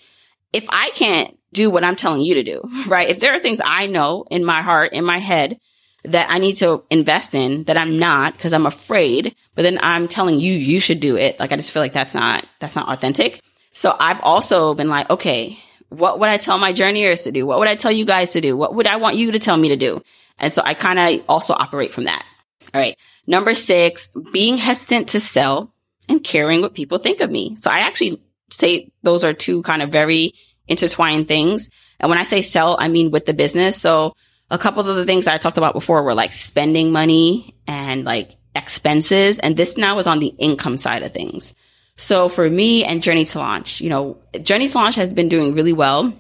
If 0.54 0.65
I 0.69 0.89
can't 0.91 1.38
do 1.54 1.69
what 1.69 1.84
I'm 1.84 1.95
telling 1.95 2.21
you 2.21 2.36
to 2.36 2.43
do, 2.43 2.62
right? 2.88 3.10
If 3.10 3.19
there 3.19 3.34
are 3.34 3.39
things 3.39 3.62
I 3.63 3.88
know 3.88 4.26
in 4.30 4.45
my 4.45 4.62
heart, 4.62 4.93
in 4.93 5.06
my 5.06 5.17
head 5.17 5.60
that 6.08 6.30
I 6.30 6.38
need 6.38 6.58
to 6.58 6.84
invest 6.89 7.36
in 7.36 7.63
that 7.65 7.78
I'm 7.78 8.00
not 8.00 8.34
because 8.34 8.54
I'm 8.54 8.65
afraid, 8.65 9.36
but 9.56 9.63
then 9.63 9.80
I'm 9.82 10.08
telling 10.08 10.39
you, 10.39 10.54
you 10.54 10.80
should 10.80 11.00
do 11.00 11.17
it. 11.17 11.39
Like 11.39 11.52
I 11.52 11.56
just 11.56 11.72
feel 11.72 11.82
like 11.82 11.93
that's 11.93 12.13
not, 12.13 12.46
that's 12.60 12.76
not 12.76 12.89
authentic. 12.89 13.41
So 13.74 13.96
I've 14.00 14.22
also 14.22 14.74
been 14.74 14.89
like, 14.89 15.10
okay, 15.10 15.60
what 15.89 16.20
would 16.20 16.30
I 16.30 16.38
tell 16.38 16.58
my 16.58 16.74
journeyers 16.74 17.24
to 17.24 17.32
do? 17.32 17.46
What 17.46 17.60
would 17.60 17.67
I 17.67 17.76
tell 17.76 17.91
you 17.91 18.06
guys 18.06 18.34
to 18.34 18.41
do? 18.41 18.58
What 18.58 18.76
would 18.76 18.88
I 18.88 18.98
want 18.98 19.17
you 19.17 19.32
to 19.34 19.39
tell 19.39 19.58
me 19.58 19.70
to 19.70 19.76
do? 19.76 20.02
And 20.39 20.52
so 20.52 20.62
I 20.63 20.74
kind 20.74 21.00
of 21.00 21.26
also 21.30 21.54
operate 21.54 21.93
from 21.93 22.06
that. 22.06 22.26
All 22.74 22.82
right. 22.82 22.96
Number 23.26 23.54
six, 23.54 24.10
being 24.32 24.58
hesitant 24.58 25.10
to 25.10 25.20
sell 25.20 25.74
and 26.10 26.24
caring 26.24 26.62
what 26.62 26.74
people 26.74 26.98
think 26.98 27.22
of 27.22 27.32
me. 27.32 27.56
So 27.58 27.70
I 27.70 27.80
actually 27.80 28.22
say 28.50 28.91
those 29.04 29.24
are 29.24 29.34
two 29.34 29.62
kind 29.63 29.82
of 29.82 29.89
very 29.89 30.34
intertwined 30.67 31.28
things. 31.28 31.70
And 32.00 32.10
when 32.10 32.20
I 32.20 32.24
say 32.24 32.41
sell, 32.41 32.78
I 32.80 32.88
mean 32.88 33.12
with 33.12 33.26
the 33.26 33.34
business. 33.34 33.82
So 33.82 34.15
a 34.49 34.57
couple 34.57 34.88
of 34.88 34.95
the 34.95 35.05
things 35.05 35.27
I 35.27 35.38
talked 35.38 35.57
about 35.57 35.73
before 35.73 36.03
were 36.03 36.13
like 36.13 36.33
spending 36.33 36.91
money 36.91 37.55
and 37.67 38.05
like 38.05 38.36
expenses. 38.55 39.39
And 39.39 39.57
this 39.57 39.77
now 39.77 39.97
is 39.99 40.07
on 40.07 40.19
the 40.19 40.27
income 40.27 40.77
side 40.77 41.03
of 41.03 41.13
things. 41.13 41.53
So 41.97 42.29
for 42.29 42.49
me 42.49 42.86
and 42.86 43.01
Journey 43.01 43.25
to 43.25 43.39
Launch, 43.39 43.81
you 43.81 43.89
know, 43.89 44.17
Journey 44.41 44.67
to 44.69 44.77
Launch 44.77 44.95
has 44.95 45.13
been 45.13 45.29
doing 45.29 45.53
really 45.53 45.73
well. 45.73 46.13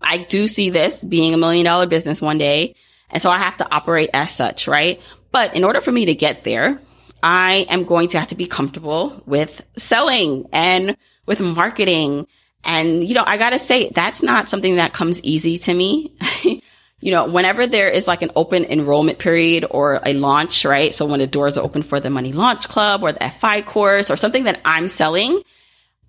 I 0.00 0.18
do 0.18 0.46
see 0.46 0.70
this 0.70 1.04
being 1.04 1.32
a 1.32 1.38
million 1.38 1.64
dollar 1.64 1.86
business 1.86 2.20
one 2.20 2.38
day. 2.38 2.74
And 3.10 3.22
so 3.22 3.30
I 3.30 3.38
have 3.38 3.56
to 3.58 3.74
operate 3.74 4.10
as 4.14 4.34
such, 4.34 4.68
right? 4.68 5.00
But 5.32 5.54
in 5.56 5.64
order 5.64 5.80
for 5.80 5.92
me 5.92 6.06
to 6.06 6.14
get 6.14 6.44
there, 6.44 6.80
I 7.22 7.66
am 7.68 7.84
going 7.84 8.08
to 8.08 8.18
have 8.18 8.28
to 8.28 8.34
be 8.34 8.46
comfortable 8.46 9.22
with 9.26 9.64
selling 9.76 10.48
and 10.52 10.96
with 11.26 11.40
marketing. 11.40 12.26
And, 12.64 13.06
you 13.06 13.14
know, 13.14 13.24
I 13.26 13.38
gotta 13.38 13.58
say, 13.58 13.90
that's 13.90 14.22
not 14.22 14.48
something 14.48 14.76
that 14.76 14.92
comes 14.92 15.22
easy 15.22 15.58
to 15.58 15.74
me. 15.74 16.14
you 17.02 17.10
know, 17.10 17.28
whenever 17.28 17.66
there 17.66 17.88
is 17.88 18.06
like 18.06 18.22
an 18.22 18.30
open 18.36 18.64
enrollment 18.64 19.18
period 19.18 19.66
or 19.68 20.00
a 20.06 20.14
launch, 20.14 20.64
right? 20.64 20.94
So 20.94 21.04
when 21.04 21.18
the 21.18 21.26
doors 21.26 21.58
are 21.58 21.64
open 21.64 21.82
for 21.82 21.98
the 21.98 22.10
money 22.10 22.32
launch 22.32 22.68
club 22.68 23.02
or 23.02 23.10
the 23.10 23.28
FI 23.28 23.62
course 23.62 24.08
or 24.08 24.16
something 24.16 24.44
that 24.44 24.60
I'm 24.64 24.86
selling, 24.86 25.42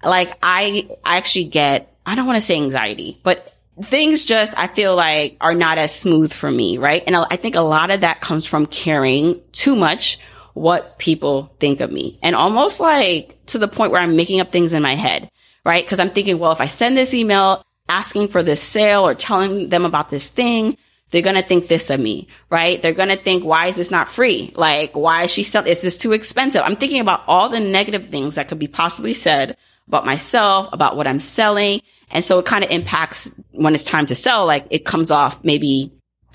like 0.03 0.37
I, 0.43 0.87
I 1.03 1.17
actually 1.17 1.45
get, 1.45 1.97
I 2.05 2.13
don't 2.13 2.27
want 2.27 2.37
to 2.37 2.45
say 2.45 2.57
anxiety, 2.57 3.19
but 3.23 3.57
things 3.81 4.23
just, 4.23 4.57
I 4.57 4.67
feel 4.67 4.95
like 4.95 5.35
are 5.41 5.55
not 5.55 5.79
as 5.79 5.93
smooth 5.93 6.31
for 6.31 6.51
me, 6.51 6.77
right? 6.77 7.01
And 7.07 7.15
I 7.15 7.37
think 7.37 7.55
a 7.55 7.61
lot 7.61 7.89
of 7.89 8.01
that 8.01 8.21
comes 8.21 8.45
from 8.45 8.67
caring 8.67 9.41
too 9.51 9.75
much 9.75 10.19
what 10.53 10.99
people 10.99 11.55
think 11.59 11.81
of 11.81 11.91
me 11.91 12.19
and 12.21 12.35
almost 12.35 12.79
like 12.79 13.35
to 13.47 13.57
the 13.57 13.67
point 13.67 13.91
where 13.91 14.01
I'm 14.01 14.15
making 14.15 14.41
up 14.41 14.51
things 14.51 14.73
in 14.73 14.83
my 14.83 14.93
head, 14.93 15.27
right? 15.65 15.87
Cause 15.87 15.99
I'm 15.99 16.11
thinking, 16.11 16.37
well, 16.37 16.51
if 16.51 16.61
I 16.61 16.67
send 16.67 16.95
this 16.95 17.15
email 17.15 17.63
asking 17.89 18.29
for 18.29 18.43
this 18.43 18.61
sale 18.61 19.05
or 19.07 19.13
telling 19.13 19.69
them 19.69 19.85
about 19.85 20.09
this 20.09 20.29
thing, 20.29 20.77
they're 21.11 21.21
going 21.21 21.35
to 21.35 21.47
think 21.47 21.67
this 21.67 21.91
of 21.91 21.99
me, 21.99 22.27
right? 22.49 22.81
They're 22.81 22.93
going 22.93 23.09
to 23.09 23.17
think, 23.17 23.43
why 23.43 23.67
is 23.67 23.75
this 23.75 23.91
not 23.91 24.09
free? 24.09 24.51
Like, 24.55 24.95
why 24.95 25.23
is 25.23 25.31
she 25.31 25.43
selling? 25.43 25.71
Is 25.71 25.81
this 25.81 25.95
too 25.95 26.11
expensive? 26.11 26.63
I'm 26.65 26.75
thinking 26.75 27.01
about 27.01 27.23
all 27.27 27.49
the 27.49 27.59
negative 27.59 28.09
things 28.09 28.35
that 28.35 28.47
could 28.47 28.57
be 28.57 28.67
possibly 28.67 29.13
said 29.13 29.55
about 29.87 30.05
myself, 30.05 30.69
about 30.73 30.95
what 30.95 31.05
I'm 31.05 31.19
selling. 31.19 31.81
And 32.09 32.23
so 32.25 32.39
it 32.39 32.45
kind 32.45 32.63
of 32.63 32.71
impacts 32.71 33.29
when 33.51 33.75
it's 33.75 33.83
time 33.83 34.07
to 34.07 34.15
sell, 34.15 34.47
like 34.47 34.65
it 34.71 34.85
comes 34.85 35.11
off 35.11 35.43
maybe 35.43 35.91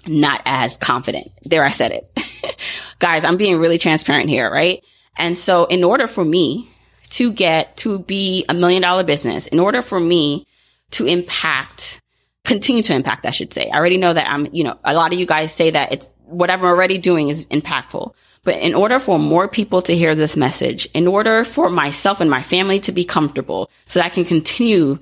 not 0.07 0.43
as 0.45 0.77
confident. 0.77 1.33
There, 1.43 1.65
I 1.65 1.71
said 1.71 1.93
it. 1.93 2.57
Guys, 3.01 3.25
I'm 3.25 3.37
being 3.37 3.59
really 3.59 3.79
transparent 3.79 4.29
here, 4.29 4.51
right? 4.51 4.85
And 5.17 5.37
so 5.37 5.65
in 5.65 5.83
order 5.83 6.07
for 6.07 6.25
me 6.25 6.69
to 7.11 7.33
get 7.33 7.77
to 7.79 7.99
be 7.99 8.45
a 8.49 8.55
million 8.55 8.83
dollar 8.83 9.03
business, 9.03 9.49
in 9.49 9.59
order 9.59 9.83
for 9.83 9.99
me 9.99 10.47
to 10.93 11.07
impact, 11.07 12.01
continue 12.45 12.83
to 12.83 12.95
impact, 12.95 13.27
I 13.27 13.31
should 13.31 13.53
say. 13.53 13.71
I 13.71 13.79
already 13.79 13.99
know 13.99 14.13
that 14.13 14.29
I'm, 14.31 14.47
you 14.53 14.65
know, 14.65 14.79
a 14.85 14.95
lot 14.95 15.13
of 15.13 15.19
you 15.19 15.27
guys 15.27 15.53
say 15.53 15.71
that 15.71 15.93
it's 15.93 16.11
what 16.25 16.51
I'm 16.51 16.65
already 16.65 16.99
doing 16.99 17.29
is 17.29 17.45
impactful. 17.47 18.15
But 18.45 18.57
in 18.61 18.75
order 18.75 18.99
for 18.99 19.19
more 19.19 19.49
people 19.49 19.83
to 19.83 19.97
hear 19.97 20.15
this 20.15 20.37
message, 20.37 20.87
in 20.95 21.07
order 21.07 21.45
for 21.45 21.69
myself 21.69 22.21
and 22.21 22.31
my 22.31 22.43
family 22.43 22.81
to 22.81 22.93
be 22.93 23.05
comfortable 23.05 23.71
so 23.87 24.01
that 24.01 24.07
I 24.07 24.11
can 24.11 24.25
continue 24.25 24.99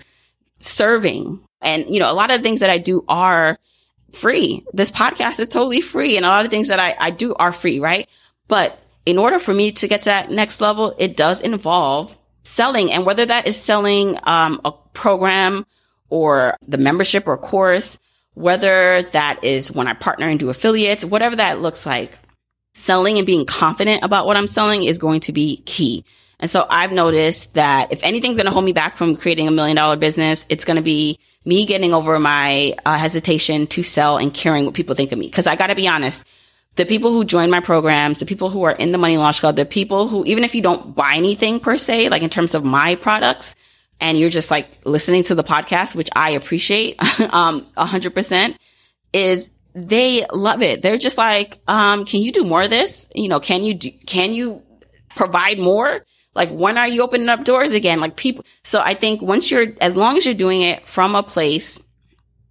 serving 0.59 1.41
and, 1.61 1.87
you 1.89 2.01
know, 2.01 2.11
a 2.11 2.14
lot 2.14 2.30
of 2.30 2.43
things 2.43 2.61
that 2.61 2.70
I 2.70 2.78
do 2.78 3.05
are 3.09 3.59
free. 4.12 4.64
This 4.72 4.91
podcast 4.91 5.41
is 5.41 5.49
totally 5.49 5.80
free. 5.80 6.16
And 6.16 6.24
a 6.24 6.28
lot 6.28 6.45
of 6.45 6.51
things 6.51 6.68
that 6.68 6.78
I, 6.78 6.95
I 6.99 7.11
do 7.11 7.34
are 7.34 7.53
free, 7.53 7.80
right? 7.80 8.09
But 8.49 8.78
in 9.05 9.18
order 9.18 9.39
for 9.39 9.55
me 9.55 9.72
to 9.72 9.89
get 9.89 10.01
to 10.01 10.07
that 10.07 10.30
next 10.30 10.61
level, 10.61 10.95
it 10.99 11.16
does 11.16 11.41
involve 11.41 12.16
selling. 12.45 12.93
And 12.93 13.05
whether 13.05 13.26
that 13.26 13.47
is 13.47 13.57
selling, 13.61 14.18
um, 14.24 14.61
a 14.64 14.72
program 14.93 15.66
or 16.09 16.57
the 16.67 16.79
membership 16.79 17.27
or 17.27 17.37
course, 17.37 17.99
whether 18.35 19.03
that 19.03 19.43
is 19.43 19.73
when 19.73 19.89
I 19.89 19.95
partner 19.95 20.29
and 20.29 20.39
do 20.39 20.51
affiliates, 20.51 21.05
whatever 21.05 21.37
that 21.37 21.61
looks 21.61 21.87
like, 21.87 22.19
selling 22.75 23.17
and 23.17 23.27
being 23.27 23.47
confident 23.47 24.05
about 24.05 24.27
what 24.27 24.37
I'm 24.37 24.47
selling 24.47 24.85
is 24.85 24.99
going 24.99 25.21
to 25.21 25.33
be 25.33 25.63
key. 25.65 26.05
And 26.39 26.51
so 26.51 26.67
I've 26.69 26.93
noticed 26.93 27.55
that 27.55 27.91
if 27.91 28.03
anything's 28.03 28.37
going 28.37 28.47
to 28.47 28.53
hold 28.53 28.67
me 28.67 28.73
back 28.73 28.97
from 28.97 29.17
creating 29.17 29.49
a 29.49 29.51
million 29.51 29.77
dollar 29.77 29.97
business, 29.97 30.45
it's 30.51 30.67
going 30.67 30.77
to 30.77 30.83
be 30.83 31.19
me 31.47 31.65
getting 31.65 31.95
over 31.95 32.19
my 32.19 32.75
uh, 32.85 32.99
hesitation 32.99 33.67
to 33.69 33.83
sell 33.83 34.19
and 34.19 34.35
caring 34.35 34.67
what 34.67 34.75
people 34.75 34.95
think 34.95 35.13
of 35.13 35.19
me. 35.19 35.31
Cause 35.31 35.47
I 35.47 35.57
got 35.57 35.69
to 35.69 35.75
be 35.75 35.89
honest. 35.89 36.23
The 36.75 36.85
people 36.85 37.11
who 37.11 37.25
join 37.25 37.51
my 37.51 37.61
programs, 37.61 38.19
the 38.19 38.27
people 38.27 38.51
who 38.51 38.65
are 38.65 38.73
in 38.73 38.93
the 38.93 38.99
money 38.99 39.17
launch 39.17 39.41
club, 39.41 39.57
the 39.57 39.65
people 39.65 40.09
who, 40.09 40.27
even 40.27 40.45
if 40.45 40.55
you 40.55 40.61
don't 40.61 40.95
buy 40.95 41.15
anything 41.15 41.59
per 41.59 41.79
se, 41.79 42.11
like 42.11 42.21
in 42.21 42.29
terms 42.29 42.55
of 42.55 42.67
my 42.67 42.97
products, 42.97 43.57
and 44.01 44.18
you're 44.18 44.30
just 44.30 44.51
like 44.51 44.68
listening 44.84 45.22
to 45.24 45.34
the 45.34 45.44
podcast, 45.44 45.94
which 45.94 46.11
I 46.14 46.30
appreciate, 46.30 46.97
um, 47.32 47.66
a 47.76 47.86
hundred 47.86 48.14
percent 48.14 48.57
is 49.12 49.51
they 49.74 50.24
love 50.32 50.62
it. 50.62 50.82
They're 50.82 50.99
just 50.99 51.18
like, 51.18 51.59
um, 51.68 52.05
can 52.05 52.20
you 52.20 52.32
do 52.32 52.44
more 52.44 52.62
of 52.62 52.70
this? 52.70 53.09
You 53.14 53.28
know, 53.28 53.40
can 53.40 53.62
you 53.62 53.74
do, 53.74 53.90
can 54.07 54.32
you 54.32 54.62
provide 55.14 55.59
more? 55.59 56.05
Like, 56.34 56.51
when 56.51 56.76
are 56.78 56.88
you 56.88 57.03
opening 57.03 57.28
up 57.28 57.44
doors 57.44 57.72
again? 57.72 58.01
Like 58.01 58.16
people. 58.16 58.44
So 58.64 58.80
I 58.80 58.94
think 58.94 59.22
once 59.22 59.51
you're, 59.51 59.68
as 59.80 59.97
long 59.97 60.16
as 60.16 60.24
you're 60.24 60.34
doing 60.34 60.62
it 60.62 60.86
from 60.86 61.14
a 61.14 61.22
place 61.22 61.82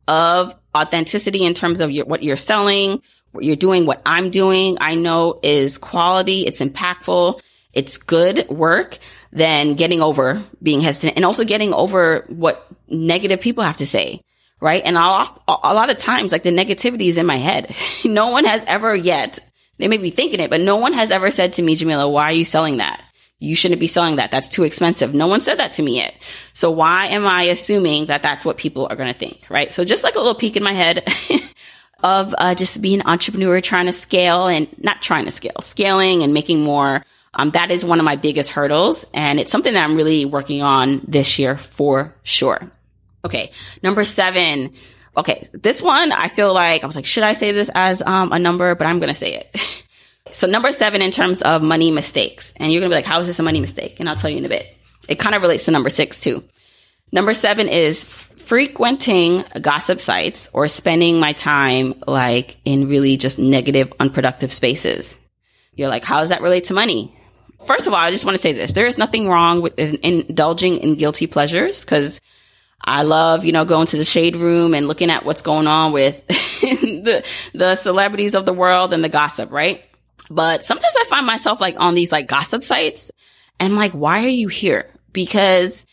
of 0.07 0.55
authenticity 0.75 1.45
in 1.45 1.53
terms 1.53 1.81
of 1.81 1.91
your, 1.91 2.05
what 2.05 2.21
you're 2.21 2.37
selling, 2.37 3.01
what 3.31 3.43
you're 3.43 3.55
doing, 3.55 3.85
what 3.85 4.01
I'm 4.05 4.29
doing, 4.29 4.77
I 4.79 4.95
know 4.95 5.39
is 5.43 5.77
quality. 5.77 6.41
It's 6.41 6.61
impactful. 6.61 7.41
It's 7.73 7.97
good 7.97 8.47
work 8.49 8.97
than 9.36 9.73
getting 9.73 10.01
over 10.01 10.41
being 10.63 10.79
hesitant 10.79 11.17
and 11.17 11.25
also 11.25 11.43
getting 11.43 11.73
over 11.73 12.25
what 12.29 12.65
negative 12.88 13.41
people 13.41 13.63
have 13.63 13.77
to 13.77 13.86
say. 13.86 14.21
Right. 14.61 14.81
And 14.83 14.97
I'll, 14.97 15.43
a 15.47 15.73
lot 15.73 15.89
of 15.89 15.97
times, 15.97 16.31
like 16.31 16.43
the 16.43 16.49
negativity 16.49 17.07
is 17.07 17.17
in 17.17 17.25
my 17.25 17.36
head. 17.36 17.75
no 18.05 18.31
one 18.31 18.45
has 18.45 18.63
ever 18.65 18.95
yet, 18.95 19.39
they 19.77 19.89
may 19.89 19.97
be 19.97 20.09
thinking 20.09 20.39
it, 20.39 20.49
but 20.49 20.61
no 20.61 20.77
one 20.77 20.93
has 20.93 21.11
ever 21.11 21.29
said 21.29 21.53
to 21.53 21.61
me, 21.61 21.75
Jamila, 21.75 22.09
why 22.09 22.23
are 22.23 22.31
you 22.31 22.45
selling 22.45 22.77
that? 22.77 23.03
You 23.39 23.55
shouldn't 23.55 23.81
be 23.81 23.88
selling 23.88 24.15
that. 24.15 24.31
That's 24.31 24.47
too 24.47 24.63
expensive. 24.63 25.13
No 25.13 25.27
one 25.27 25.41
said 25.41 25.59
that 25.59 25.73
to 25.73 25.83
me 25.83 25.97
yet. 25.97 26.15
So 26.53 26.71
why 26.71 27.07
am 27.07 27.27
I 27.27 27.43
assuming 27.43 28.05
that 28.05 28.23
that's 28.23 28.45
what 28.45 28.57
people 28.57 28.88
are 28.89 28.95
going 28.95 29.11
to 29.11 29.19
think? 29.19 29.45
Right. 29.49 29.73
So 29.73 29.83
just 29.83 30.05
like 30.05 30.15
a 30.15 30.19
little 30.19 30.36
peek 30.36 30.55
in 30.55 30.63
my 30.63 30.71
head 30.71 31.05
of 32.01 32.33
uh, 32.38 32.55
just 32.55 32.81
being 32.81 33.01
an 33.01 33.07
entrepreneur, 33.07 33.59
trying 33.59 33.88
to 33.88 33.93
scale 33.93 34.47
and 34.47 34.67
not 34.81 35.01
trying 35.01 35.25
to 35.25 35.31
scale, 35.31 35.59
scaling 35.59 36.23
and 36.23 36.33
making 36.33 36.63
more 36.63 37.03
um, 37.36 37.51
that 37.51 37.71
is 37.71 37.86
one 37.86 37.99
of 37.99 38.05
my 38.05 38.15
biggest 38.15 38.49
hurdles. 38.49 39.05
And 39.13 39.39
it's 39.39 39.51
something 39.51 39.73
that 39.73 39.83
I'm 39.83 39.95
really 39.95 40.25
working 40.25 40.61
on 40.61 41.01
this 41.07 41.38
year 41.38 41.57
for 41.57 42.15
sure. 42.23 42.71
Okay. 43.23 43.51
Number 43.83 44.03
seven. 44.03 44.71
Okay. 45.17 45.47
This 45.53 45.81
one, 45.81 46.11
I 46.11 46.29
feel 46.29 46.53
like 46.53 46.83
I 46.83 46.88
was 46.88 46.95
like, 46.95 47.05
should 47.05 47.23
I 47.23 47.33
say 47.33 47.51
this 47.51 47.69
as 47.73 48.01
um, 48.01 48.31
a 48.31 48.39
number? 48.39 48.75
But 48.75 48.88
I'm 48.88 48.99
going 48.99 49.09
to 49.09 49.13
say 49.13 49.36
it. 49.36 49.83
so 50.31 50.47
number 50.47 50.71
seven 50.71 51.01
in 51.01 51.11
terms 51.11 51.41
of 51.41 51.61
money 51.61 51.91
mistakes. 51.91 52.53
And 52.57 52.71
you're 52.71 52.81
going 52.81 52.89
to 52.89 52.93
be 52.93 52.97
like, 52.97 53.05
how 53.05 53.19
is 53.19 53.27
this 53.27 53.39
a 53.39 53.43
money 53.43 53.61
mistake? 53.61 53.99
And 53.99 54.07
I'll 54.07 54.15
tell 54.15 54.29
you 54.29 54.38
in 54.38 54.45
a 54.45 54.49
bit. 54.49 54.65
It 55.07 55.19
kind 55.19 55.36
of 55.36 55.41
relates 55.41 55.65
to 55.65 55.71
number 55.71 55.89
six 55.89 56.19
too. 56.19 56.43
Number 57.11 57.33
seven 57.33 57.67
is 57.67 58.03
frequenting 58.03 59.43
gossip 59.59 59.99
sites 59.99 60.49
or 60.53 60.67
spending 60.67 61.19
my 61.19 61.33
time 61.33 61.95
like 62.07 62.57
in 62.65 62.88
really 62.88 63.17
just 63.17 63.39
negative, 63.39 63.91
unproductive 63.99 64.53
spaces. 64.53 65.17
You're 65.73 65.89
like, 65.89 66.03
how 66.03 66.21
does 66.21 66.29
that 66.29 66.41
relate 66.41 66.65
to 66.65 66.73
money? 66.73 67.15
First 67.66 67.88
of 67.88 67.93
all, 67.93 67.99
I 67.99 68.12
just 68.12 68.26
want 68.26 68.36
to 68.36 68.41
say 68.41 68.53
this. 68.53 68.72
There 68.74 68.86
is 68.86 68.97
nothing 68.97 69.28
wrong 69.28 69.62
with 69.62 69.78
indulging 69.78 70.78
in 70.78 70.95
guilty 70.95 71.28
pleasures 71.28 71.84
because 71.84 72.20
I 72.84 73.03
love, 73.03 73.45
you 73.45 73.51
know, 73.51 73.66
going 73.66 73.88
to 73.88 73.97
the 73.97 74.03
shade 74.03 74.36
room 74.36 74.74
and 74.74 74.88
looking 74.88 75.10
at 75.10 75.26
what's 75.26 75.41
going 75.41 75.68
on 75.68 75.91
with 75.91 76.26
the, 76.28 77.26
the 77.53 77.76
celebrities 77.76 78.36
of 78.36 78.45
the 78.45 78.53
world 78.53 78.93
and 78.93 79.03
the 79.03 79.10
gossip, 79.10 79.51
right? 79.51 79.84
But 80.30 80.64
sometimes 80.64 80.93
I 80.99 81.06
find 81.06 81.26
myself 81.26 81.62
like 81.62 81.76
on 81.80 81.95
these 81.95 82.12
like 82.12 82.28
gossip 82.28 82.64
sites 82.64 83.12
and 83.60 83.74
I'm 83.74 83.80
like, 83.80 83.93
why 83.93 84.24
are 84.24 84.28
you 84.28 84.47
here? 84.47 84.89
Because 85.12 85.86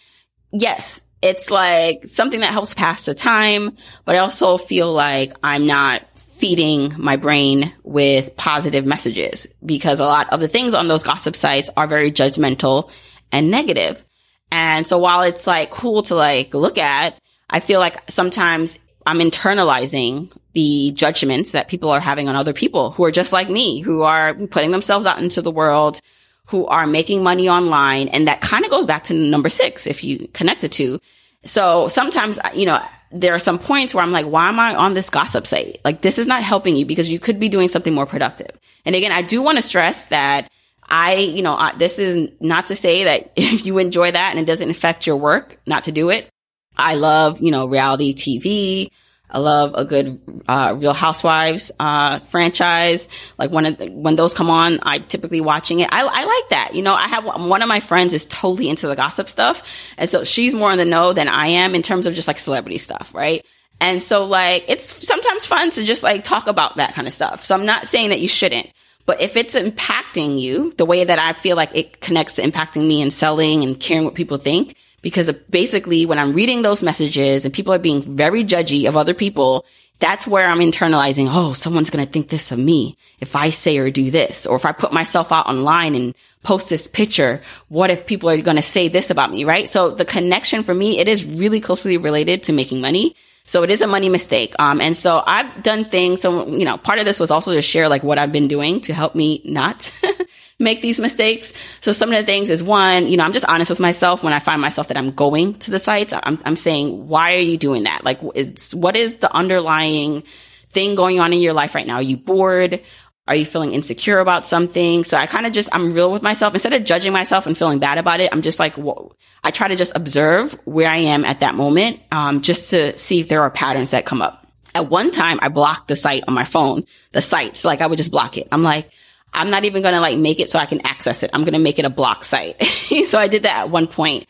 yes, 0.53 1.05
it's 1.23 1.51
like 1.51 2.05
something 2.05 2.41
that 2.41 2.53
helps 2.53 2.75
pass 2.75 3.05
the 3.05 3.15
time, 3.15 3.77
but 4.05 4.17
I 4.17 4.19
also 4.19 4.59
feel 4.59 4.93
like 4.93 5.33
I'm 5.43 5.67
not 5.67 6.03
feeding 6.43 6.93
my 6.99 7.15
brain 7.15 7.73
with 7.85 8.37
positive 8.37 8.85
messages 8.85 9.47
because 9.65 10.01
a 10.01 10.05
lot 10.05 10.29
of 10.33 10.41
the 10.41 10.49
things 10.49 10.75
on 10.75 10.89
those 10.89 11.05
gossip 11.05 11.37
sites 11.37 11.71
are 11.77 11.87
very 11.87 12.11
judgmental 12.11 12.91
and 13.31 13.49
negative. 13.49 14.05
And 14.51 14.85
so 14.85 14.99
while 14.99 15.23
it's 15.23 15.47
like 15.47 15.71
cool 15.71 16.03
to 16.03 16.17
like 16.17 16.53
look 16.53 16.79
at, 16.79 17.17
I 17.49 17.61
feel 17.61 17.79
like 17.79 18.11
sometimes 18.11 18.77
I'm 19.07 19.21
internalizing 19.21 20.37
the 20.53 20.91
judgments 20.97 21.53
that 21.53 21.69
people 21.69 21.91
are 21.91 22.01
having 22.01 22.29
on 22.29 22.35
other 22.35 22.53
people 22.53 22.91
who 22.91 23.05
are 23.05 23.13
just 23.13 23.33
like 23.33 23.49
me, 23.49 23.79
who 23.79 24.03
are 24.03 24.35
putting 24.35 24.73
themselves 24.73 25.07
out 25.07 25.23
into 25.23 25.43
the 25.43 25.53
world, 25.53 26.01
who 26.47 26.67
are 26.67 26.89
making 26.89 27.23
money 27.23 27.49
online. 27.49 28.09
And 28.09 28.27
that 28.27 28.41
kind 28.41 28.65
of 28.65 28.71
goes 28.73 28.87
back 28.87 29.05
to 29.05 29.15
number 29.15 29.49
six, 29.49 29.87
if 29.87 30.03
you 30.03 30.27
connect 30.33 30.61
the 30.61 30.69
two. 30.69 30.99
So 31.45 31.89
sometimes, 31.89 32.39
you 32.55 32.67
know, 32.67 32.81
there 33.11 33.35
are 33.35 33.39
some 33.39 33.59
points 33.59 33.95
where 33.95 34.03
I'm 34.03 34.13
like, 34.13 34.27
why 34.27 34.49
am 34.49 34.59
I 34.59 34.75
on 34.75 34.95
this 34.95 35.11
gossip 35.11 35.47
site? 35.47 35.81
Like, 35.85 36.01
this 36.01 36.19
is 36.19 36.27
not 36.27 36.43
helping 36.43 36.77
you 36.77 36.87
because 36.87 37.09
you 37.11 37.19
could 37.19 37.39
be 37.39 37.49
doing 37.49 37.69
something 37.69 37.93
more 37.93 38.07
productive. 38.07 38.51
And 38.85 38.97
again, 38.97 39.13
I 39.13 39.23
do 39.23 39.43
want 39.43 39.57
to 39.57 39.63
stress 39.63 40.07
that 40.07 40.51
I, 40.89 41.15
you 41.17 41.43
know, 41.43 41.55
I, 41.55 41.75
this 41.77 41.99
is 41.99 42.31
not 42.41 42.69
to 42.69 42.77
say 42.77 43.05
that 43.05 43.33
if 43.37 43.67
you 43.67 43.79
enjoy 43.79 44.11
that 44.11 44.31
and 44.31 44.41
it 44.41 44.47
doesn't 44.47 44.71
affect 44.71 45.07
your 45.07 45.17
work, 45.17 45.59
not 45.67 45.85
to 45.85 45.93
do 45.93 46.11
it. 46.11 46.29
I 46.77 46.95
love, 46.95 47.41
you 47.41 47.51
know, 47.51 47.67
reality 47.67 48.15
TV. 48.15 48.89
I 49.33 49.39
love 49.39 49.73
a 49.75 49.85
good 49.85 50.21
uh, 50.47 50.77
Real 50.79 50.93
Housewives 50.93 51.73
uh, 51.81 52.19
franchise. 52.21 53.09
Like 53.39 53.51
when 53.51 53.75
when 54.03 54.17
those 54.17 54.35
come 54.35 54.51
on, 54.51 54.79
I'm 54.83 55.05
typically 55.05 55.41
watching 55.41 55.81
it. 55.81 55.89
I, 55.91 56.03
I 56.03 56.25
like 56.25 56.49
that. 56.51 56.75
You 56.75 56.83
know, 56.83 56.95
I 56.95 57.09
have 57.09 57.25
one 57.25 57.63
of 57.63 57.69
my 57.69 57.81
friends 57.81 58.13
is 58.13 58.27
totally 58.27 58.69
into 58.69 58.87
the 58.87 58.95
gossip 58.95 59.29
stuff, 59.29 59.67
and 59.97 60.09
so 60.09 60.25
she's 60.25 60.55
more 60.55 60.71
in 60.71 60.79
the 60.79 60.85
know 60.85 61.15
than 61.15 61.29
I 61.29 61.49
am 61.49 61.75
in 61.75 61.81
terms 61.81 62.07
of 62.07 62.15
just 62.15 62.29
like 62.29 62.39
celebrity 62.39 62.79
stuff, 62.79 63.13
right? 63.15 63.45
And 63.81 64.03
so 64.03 64.25
like 64.25 64.67
it's 64.69 65.05
sometimes 65.05 65.47
fun 65.47 65.71
to 65.71 65.85
just 65.85 66.03
like 66.03 66.23
talk 66.23 66.47
about 66.47 66.77
that 66.77 66.95
kind 66.95 67.07
of 67.07 67.13
stuff. 67.13 67.45
So 67.45 67.55
I'm 67.55 67.67
not 67.67 67.87
saying 67.87 68.11
that 68.11 68.21
you 68.21 68.29
shouldn't. 68.29 68.71
But 69.05 69.21
if 69.21 69.37
it's 69.37 69.55
impacting 69.55 70.41
you 70.41 70.73
the 70.77 70.87
way 70.87 71.03
that 71.03 71.19
I 71.19 71.33
feel 71.33 71.57
like 71.57 71.75
it 71.75 72.01
connects 72.01 72.35
to 72.35 72.43
impacting 72.43 72.87
me 72.87 73.03
and 73.03 73.13
selling 73.13 73.65
and 73.65 73.79
caring 73.81 74.05
what 74.05 74.15
people 74.15 74.37
think, 74.37 74.77
because 75.03 75.31
basically 75.51 76.07
when 76.07 76.19
I'm 76.19 76.33
reading 76.33 76.63
those 76.63 76.83
messages 76.83 77.45
and 77.45 77.53
people 77.53 77.75
are 77.75 77.79
being 77.79 78.17
very 78.17 78.45
judgy 78.45 78.89
of 78.89 78.97
other 78.97 79.15
people, 79.15 79.67
that's 79.99 80.27
where 80.27 80.47
I'm 80.47 80.59
internalizing, 80.59 81.29
oh, 81.31 81.53
someone's 81.53 81.91
going 81.91 82.05
to 82.05 82.11
think 82.11 82.29
this 82.29 82.51
of 82.51 82.59
me 82.59 82.97
if 83.21 83.37
I 83.37 83.51
say 83.51 83.79
or 83.79 83.89
do 83.91 84.11
this, 84.11 84.47
or 84.47 84.57
if 84.57 84.65
I 84.65 84.73
put 84.73 84.93
myself 84.93 85.31
out 85.31 85.47
online 85.47 85.95
and 85.95 86.15
post 86.43 86.69
this 86.69 86.89
picture, 86.89 87.41
what 87.69 87.91
if 87.91 88.05
people 88.05 88.29
are 88.29 88.41
going 88.41 88.57
to 88.57 88.63
say 88.63 88.89
this 88.89 89.11
about 89.11 89.31
me, 89.31 89.45
right? 89.45 89.69
So 89.69 89.91
the 89.91 90.05
connection 90.05 90.65
for 90.65 90.75
me, 90.75 90.99
it 90.99 91.07
is 91.07 91.25
really 91.25 91.61
closely 91.61 91.99
related 91.99 92.43
to 92.45 92.53
making 92.53 92.81
money. 92.81 93.15
So 93.45 93.63
it 93.63 93.71
is 93.71 93.81
a 93.81 93.87
money 93.87 94.09
mistake. 94.09 94.55
Um, 94.59 94.81
and 94.81 94.97
so 94.97 95.23
I've 95.25 95.63
done 95.63 95.85
things. 95.85 96.21
So, 96.21 96.49
you 96.49 96.65
know, 96.65 96.79
part 96.79 96.99
of 96.99 97.05
this 97.05 97.21
was 97.21 97.31
also 97.31 97.53
to 97.53 97.63
share 97.63 97.89
like 97.89 98.03
what 98.03 98.19
I've 98.19 98.33
been 98.33 98.49
doing 98.49 98.81
to 98.83 98.95
help 98.95 99.15
me 99.15 99.41
not 99.45 99.89
make 100.63 100.81
these 100.81 101.01
mistakes. 101.01 101.53
So 101.81 101.93
some 101.93 102.11
of 102.11 102.17
the 102.17 102.25
things 102.25 102.49
is 102.49 102.63
one, 102.63 103.09
you 103.09 103.17
know, 103.17 103.25
I'm 103.25 103.33
just 103.33 103.49
honest 103.49 103.69
with 103.69 103.81
myself 103.81 104.23
when 104.23 104.33
I 104.33 104.39
find 104.39 104.63
myself 104.63 104.89
that 104.89 104.97
I'm 104.97 105.11
going 105.11 105.55
to 105.55 105.71
the 105.71 105.79
sites. 105.79 106.15
I'm, 106.15 106.39
I'm 106.45 106.57
saying, 106.57 107.09
why 107.09 107.35
are 107.35 107.41
you 107.41 107.59
doing 107.59 107.85
that? 107.85 108.05
Like, 108.05 108.21
is, 108.35 108.75
what 108.75 108.97
is 108.97 109.15
the 109.15 109.35
underlying 109.35 110.23
thing 110.71 110.95
going 110.95 111.21
on 111.21 111.33
in 111.33 111.41
your 111.41 111.53
life 111.53 111.75
right 111.75 111.87
now? 111.87 111.97
Are 111.97 112.03
you 112.03 112.17
bored? 112.17 112.81
Are 113.29 113.35
you 113.37 113.45
feeling 113.45 113.73
insecure 113.73 114.19
about 114.19 114.47
something? 114.47 115.05
So 115.05 115.17
I 115.17 115.27
kind 115.27 115.47
of 115.47 115.53
just, 115.53 115.69
I'm 115.73 115.93
real 115.93 116.11
with 116.11 116.23
myself. 116.23 116.55
Instead 116.55 116.73
of 116.73 116.85
judging 116.85 117.13
myself 117.13 117.47
and 117.47 117.57
feeling 117.57 117.79
bad 117.79 117.99
about 117.99 118.21
it, 118.21 118.31
I'm 118.33 118.43
just 118.43 118.59
like, 118.59 118.75
whoa. 118.75 119.15
I 119.45 119.51
try 119.53 119.69
to 119.69 119.77
just 119.77 119.95
observe 119.95 120.59
where 120.65 120.89
I 120.89 120.99
am 120.99 121.25
at 121.25 121.41
that 121.41 121.55
moment, 121.55 122.01
um, 122.11 122.41
just 122.41 122.71
to 122.71 122.97
see 122.99 123.21
if 123.21 123.29
there 123.29 123.43
are 123.43 123.51
patterns 123.51 123.93
that 123.93 124.07
come 124.07 124.23
up. 124.23 124.47
At 124.75 124.89
one 124.89 125.11
time, 125.11 125.39
I 125.43 125.49
blocked 125.49 125.89
the 125.89 125.97
site 125.97 126.25
on 126.27 126.35
my 126.35 126.45
phone, 126.45 126.85
the 127.13 127.21
sites, 127.21 127.65
like 127.65 127.81
I 127.81 127.87
would 127.87 127.99
just 127.99 128.11
block 128.11 128.39
it. 128.39 128.49
I'm 128.51 128.63
like, 128.63 128.91
I'm 129.33 129.51
not 129.51 129.65
even 129.65 129.83
going 129.83 129.95
to 129.95 130.01
like 130.01 130.19
make 130.19 130.41
it 130.41 130.51
so 130.51 130.59
I 130.59 130.67
can 130.67 130.87
access 130.87 131.23
it. 131.23 131.31
I'm 131.33 131.43
going 131.43 131.55
to 131.55 131.59
make 131.59 131.79
it 131.79 131.85
a 131.85 131.91
block 131.91 132.25
site. 132.25 132.63
so 133.09 133.19
I 133.19 133.29
did 133.29 133.45
that 133.45 133.57
at 133.57 133.71
one 133.71 133.87
point. 133.87 134.27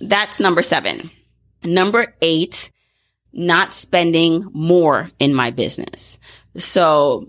That's 0.00 0.40
number 0.40 0.62
seven. 0.62 1.10
Number 1.64 2.14
eight, 2.20 2.70
not 3.32 3.72
spending 3.72 4.48
more 4.52 5.10
in 5.18 5.34
my 5.34 5.50
business. 5.50 6.18
So 6.58 7.28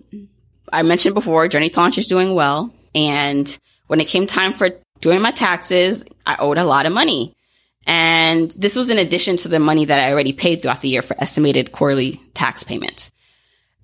I 0.72 0.82
mentioned 0.82 1.14
before, 1.14 1.48
Journey 1.48 1.70
to 1.70 1.80
Launch 1.80 1.98
is 1.98 2.08
doing 2.08 2.34
well. 2.34 2.74
And 2.96 3.58
when 3.88 4.00
it 4.00 4.08
came 4.08 4.26
time 4.26 4.54
for 4.54 4.70
doing 5.02 5.22
my 5.22 5.32
taxes, 5.32 6.04
I 6.26 6.38
owed 6.40 6.58
a 6.58 6.64
lot 6.64 6.86
of 6.86 6.94
money. 6.94 7.36
And 7.86 8.50
this 8.52 8.76
was 8.76 8.90
in 8.90 8.98
addition 8.98 9.38
to 9.38 9.50
the 9.50 9.60
money 9.60 9.86
that 9.86 10.00
I 10.00 10.12
already 10.12 10.34
paid 10.34 10.62
throughout 10.62 10.82
the 10.82 10.90
year 10.90 11.02
for 11.02 11.16
estimated 11.22 11.72
quarterly 11.72 12.22
tax 12.34 12.64
payments. 12.64 13.12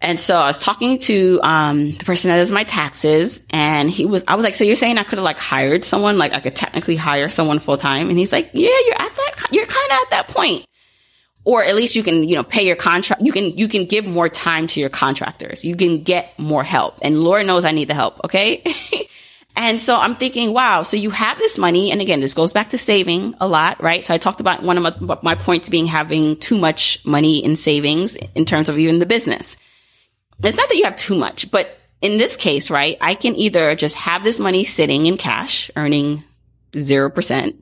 And 0.01 0.19
so 0.19 0.37
I 0.37 0.45
was 0.45 0.61
talking 0.63 0.97
to 0.99 1.39
um, 1.43 1.91
the 1.91 2.05
person 2.05 2.29
that 2.29 2.37
does 2.37 2.51
my 2.51 2.63
taxes, 2.63 3.41
and 3.49 3.89
he 3.89 4.05
was. 4.05 4.23
I 4.27 4.35
was 4.35 4.45
like, 4.45 4.55
"So 4.55 4.63
you're 4.63 4.77
saying 4.77 4.97
I 4.97 5.03
could 5.03 5.17
have 5.17 5.25
like 5.25 5.37
hired 5.37 5.83
someone? 5.83 6.17
Like 6.17 6.31
I 6.31 6.39
could 6.39 6.55
technically 6.55 6.95
hire 6.95 7.29
someone 7.29 7.59
full 7.59 7.77
time?" 7.77 8.09
And 8.09 8.17
he's 8.17 8.31
like, 8.31 8.49
"Yeah, 8.53 8.69
you're 8.85 9.01
at 9.01 9.15
that. 9.15 9.47
You're 9.51 9.65
kind 9.65 9.91
of 9.91 9.97
at 10.03 10.09
that 10.11 10.27
point, 10.29 10.65
or 11.43 11.63
at 11.63 11.75
least 11.75 11.97
you 11.97 12.03
can, 12.03 12.29
you 12.29 12.35
know, 12.35 12.43
pay 12.43 12.65
your 12.65 12.77
contract. 12.77 13.21
You 13.23 13.33
can 13.33 13.57
you 13.57 13.67
can 13.67 13.85
give 13.85 14.07
more 14.07 14.29
time 14.29 14.67
to 14.67 14.79
your 14.79 14.89
contractors. 14.89 15.65
You 15.65 15.75
can 15.75 16.03
get 16.03 16.37
more 16.39 16.63
help. 16.63 16.97
And 17.01 17.21
Lord 17.21 17.45
knows 17.45 17.65
I 17.65 17.71
need 17.71 17.89
the 17.89 17.93
help. 17.93 18.23
Okay." 18.23 18.63
And 19.55 19.77
so 19.77 19.97
I'm 19.97 20.15
thinking, 20.15 20.53
wow, 20.53 20.83
so 20.83 20.95
you 20.95 21.09
have 21.09 21.37
this 21.37 21.57
money. 21.57 21.91
And 21.91 21.99
again, 21.99 22.21
this 22.21 22.33
goes 22.33 22.53
back 22.53 22.69
to 22.69 22.77
saving 22.77 23.35
a 23.41 23.47
lot, 23.47 23.83
right? 23.83 24.01
So 24.05 24.13
I 24.13 24.17
talked 24.17 24.39
about 24.39 24.63
one 24.63 24.77
of 24.77 25.01
my, 25.01 25.17
my 25.21 25.35
points 25.35 25.67
being 25.67 25.85
having 25.85 26.37
too 26.37 26.57
much 26.57 27.05
money 27.05 27.43
in 27.43 27.57
savings 27.57 28.15
in 28.35 28.45
terms 28.45 28.69
of 28.69 28.79
even 28.79 28.99
the 28.99 29.05
business. 29.05 29.57
It's 30.41 30.57
not 30.57 30.69
that 30.69 30.77
you 30.77 30.85
have 30.85 30.95
too 30.95 31.15
much, 31.15 31.51
but 31.51 31.77
in 32.01 32.17
this 32.17 32.37
case, 32.37 32.69
right, 32.69 32.97
I 33.01 33.15
can 33.15 33.35
either 33.35 33.75
just 33.75 33.95
have 33.97 34.23
this 34.23 34.39
money 34.39 34.63
sitting 34.63 35.05
in 35.05 35.17
cash, 35.17 35.69
earning 35.75 36.23
0%, 36.73 37.57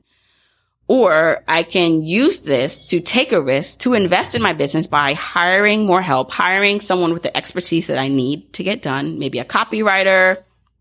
or 0.86 1.42
I 1.48 1.64
can 1.64 2.02
use 2.02 2.42
this 2.42 2.86
to 2.88 3.00
take 3.00 3.32
a 3.32 3.42
risk 3.42 3.80
to 3.80 3.94
invest 3.94 4.34
in 4.34 4.42
my 4.42 4.52
business 4.52 4.86
by 4.86 5.14
hiring 5.14 5.86
more 5.86 6.00
help, 6.00 6.30
hiring 6.30 6.80
someone 6.80 7.12
with 7.12 7.22
the 7.22 7.36
expertise 7.36 7.88
that 7.88 7.98
I 7.98 8.08
need 8.08 8.52
to 8.54 8.62
get 8.62 8.80
done, 8.80 9.18
maybe 9.18 9.40
a 9.40 9.44
copywriter, 9.44 10.38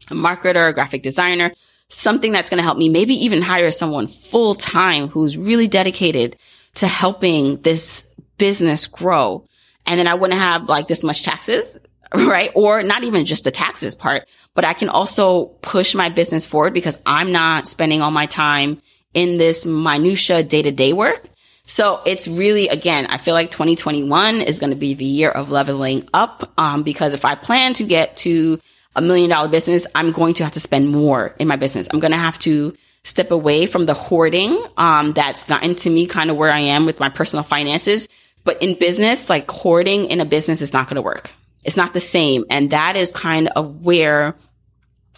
a 0.10 0.14
marketer, 0.14 0.70
a 0.70 0.74
graphic 0.74 1.02
designer, 1.04 1.52
something 1.90 2.32
that's 2.32 2.50
going 2.50 2.60
to 2.60 2.64
help 2.64 2.78
me, 2.78 2.90
maybe 2.90 3.16
even 3.26 3.42
hire 3.42 3.72
someone 3.72 4.08
full 4.08 4.56
time 4.56 5.08
who's 5.08 5.38
really 5.38 5.68
dedicated 5.68 6.38
to 6.76 6.88
helping 6.88 7.62
this 7.62 8.06
business 8.38 8.86
grow. 8.86 9.47
And 9.88 10.00
then 10.00 10.08
I 10.08 10.14
wouldn't 10.14 10.40
have 10.40 10.70
like 10.70 10.88
this 10.88 11.04
much 11.04 11.24
taxes, 11.24 11.80
right? 12.14 12.52
Or 12.56 12.84
not 12.84 13.04
even 13.04 13.26
just 13.26 13.44
the 13.44 13.52
taxes 13.52 13.96
part, 13.96 14.28
but 14.54 14.66
I 14.66 14.74
can 14.74 14.90
also 14.90 15.46
push 15.46 15.96
my 15.96 16.10
business 16.10 16.46
forward 16.46 16.74
because 16.74 17.00
I'm 17.06 17.32
not 17.32 17.68
spending 17.68 18.02
all 18.02 18.12
my 18.12 18.26
time 18.26 18.82
in 19.14 19.38
this 19.38 19.66
minutia 19.66 20.44
day 20.44 20.62
to 20.62 20.72
day 20.72 20.94
work. 20.94 21.28
So 21.66 22.02
it's 22.06 22.28
really, 22.30 22.70
again, 22.70 23.08
I 23.08 23.18
feel 23.18 23.34
like 23.34 23.52
2021 23.52 24.42
is 24.42 24.60
going 24.60 24.70
to 24.70 24.78
be 24.78 24.94
the 24.94 25.04
year 25.04 25.30
of 25.30 25.52
leveling 25.52 26.08
up. 26.14 26.54
Um, 26.58 26.84
because 26.84 27.14
if 27.14 27.26
I 27.26 27.36
plan 27.36 27.74
to 27.74 27.84
get 27.84 28.16
to 28.18 28.60
a 28.96 29.02
million 29.02 29.30
dollar 29.30 29.50
business, 29.50 29.86
I'm 29.94 30.12
going 30.12 30.34
to 30.36 30.44
have 30.44 30.54
to 30.54 30.62
spend 30.62 30.90
more 30.90 31.36
in 31.40 31.48
my 31.48 31.58
business. 31.58 31.88
I'm 31.92 32.00
going 32.00 32.14
to 32.14 32.18
have 32.18 32.40
to 32.40 32.76
step 33.04 33.32
away 33.32 33.66
from 33.66 33.86
the 33.86 33.94
hoarding 33.94 34.62
um, 34.78 35.14
that's 35.14 35.44
gotten 35.46 35.76
to 35.76 35.90
me 35.90 36.08
kind 36.08 36.30
of 36.30 36.38
where 36.38 36.52
I 36.52 36.60
am 36.60 36.86
with 36.86 37.00
my 37.00 37.10
personal 37.10 37.44
finances. 37.44 38.08
But 38.48 38.64
in 38.64 38.80
business, 38.80 39.30
like 39.30 39.52
hoarding 39.52 40.06
in 40.06 40.22
a 40.22 40.26
business 40.26 40.62
is 40.62 40.72
not 40.72 40.88
going 40.88 40.96
to 40.96 41.02
work. 41.02 41.34
It's 41.66 41.76
not 41.76 41.94
the 41.94 42.00
same. 42.00 42.46
And 42.50 42.70
that 42.70 42.96
is 42.96 43.12
kind 43.12 43.50
of 43.50 43.86
where 43.86 44.38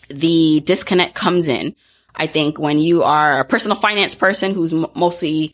the 0.10 0.62
disconnect 0.66 1.14
comes 1.14 1.48
in. 1.48 1.76
I 2.16 2.26
think 2.26 2.58
when 2.58 2.80
you 2.80 3.04
are 3.04 3.40
a 3.40 3.46
personal 3.46 3.78
finance 3.78 4.16
person 4.16 4.56
who's 4.56 4.74
m- 4.74 4.88
mostly 4.96 5.54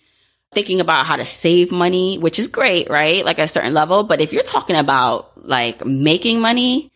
thinking 0.54 0.80
about 0.80 1.06
how 1.06 1.18
to 1.18 1.26
save 1.26 1.74
money, 1.74 2.18
which 2.18 2.40
is 2.40 2.48
great, 2.48 2.90
right? 2.90 3.26
Like 3.26 3.40
a 3.40 3.48
certain 3.50 3.74
level. 3.74 4.06
But 4.06 4.22
if 4.22 4.32
you're 4.32 4.44
talking 4.44 4.78
about 4.78 5.46
like 5.46 5.86
making 5.86 6.40
money, 6.40 6.94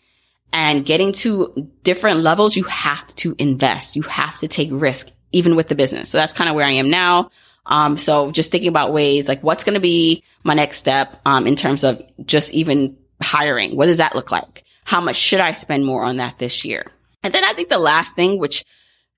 and 0.51 0.86
getting 0.86 1.11
to 1.11 1.69
different 1.84 2.21
levels, 2.21 2.57
you 2.57 2.63
have 2.63 3.15
to 3.17 3.36
invest. 3.38 3.95
You 3.95 4.01
have 4.03 4.39
to 4.39 4.47
take 4.47 4.69
risk, 4.71 5.11
even 5.32 5.55
with 5.55 5.67
the 5.67 5.75
business. 5.75 6.09
So 6.09 6.17
that's 6.17 6.34
kind 6.34 6.49
of 6.49 6.55
where 6.55 6.65
I 6.65 6.71
am 6.71 6.89
now. 6.89 7.30
Um, 7.70 7.97
so 7.97 8.32
just 8.32 8.51
thinking 8.51 8.67
about 8.67 8.91
ways 8.91 9.30
like 9.30 9.41
what's 9.41 9.63
going 9.63 9.76
to 9.76 9.80
be 9.80 10.24
my 10.43 10.55
next 10.55 10.78
step, 10.78 11.22
um, 11.26 11.47
in 11.47 11.55
terms 11.55 11.86
of 11.86 12.01
just 12.26 12.53
even 12.53 12.97
hiring. 13.22 13.78
What 13.78 13.86
does 13.86 13.99
that 13.99 14.15
look 14.15 14.32
like? 14.32 14.65
How 14.84 14.99
much 14.99 15.15
should 15.15 15.39
I 15.39 15.53
spend 15.53 15.86
more 15.86 16.03
on 16.03 16.17
that 16.17 16.39
this 16.39 16.65
year? 16.65 16.84
And 17.24 17.34
then 17.34 17.43
I 17.43 17.53
think 17.53 17.70
the 17.70 17.78
last 17.78 18.15
thing, 18.15 18.39
which 18.39 18.65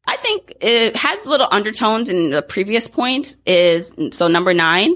I 0.06 0.18
think 0.18 0.54
it 0.62 0.96
has 0.96 1.26
little 1.26 1.48
undertones 1.50 2.10
in 2.10 2.32
the 2.32 2.42
previous 2.42 2.88
points 2.88 3.38
is, 3.46 3.96
so 4.12 4.28
number 4.28 4.54
nine, 4.54 4.96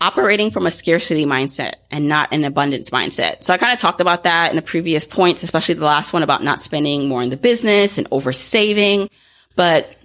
operating 0.00 0.50
from 0.50 0.66
a 0.66 0.70
scarcity 0.70 1.24
mindset 1.24 1.76
and 1.90 2.08
not 2.08 2.32
an 2.32 2.44
abundance 2.44 2.90
mindset. 2.90 3.42
So 3.42 3.54
I 3.54 3.58
kind 3.58 3.72
of 3.72 3.80
talked 3.80 4.02
about 4.02 4.24
that 4.24 4.50
in 4.50 4.56
the 4.56 4.62
previous 4.62 5.06
points, 5.06 5.42
especially 5.42 5.76
the 5.76 5.86
last 5.86 6.12
one 6.12 6.22
about 6.22 6.42
not 6.42 6.60
spending 6.60 7.08
more 7.08 7.22
in 7.22 7.30
the 7.30 7.36
business 7.38 7.96
and 7.96 8.06
over 8.10 8.32
saving. 8.32 9.08
But 9.56 9.96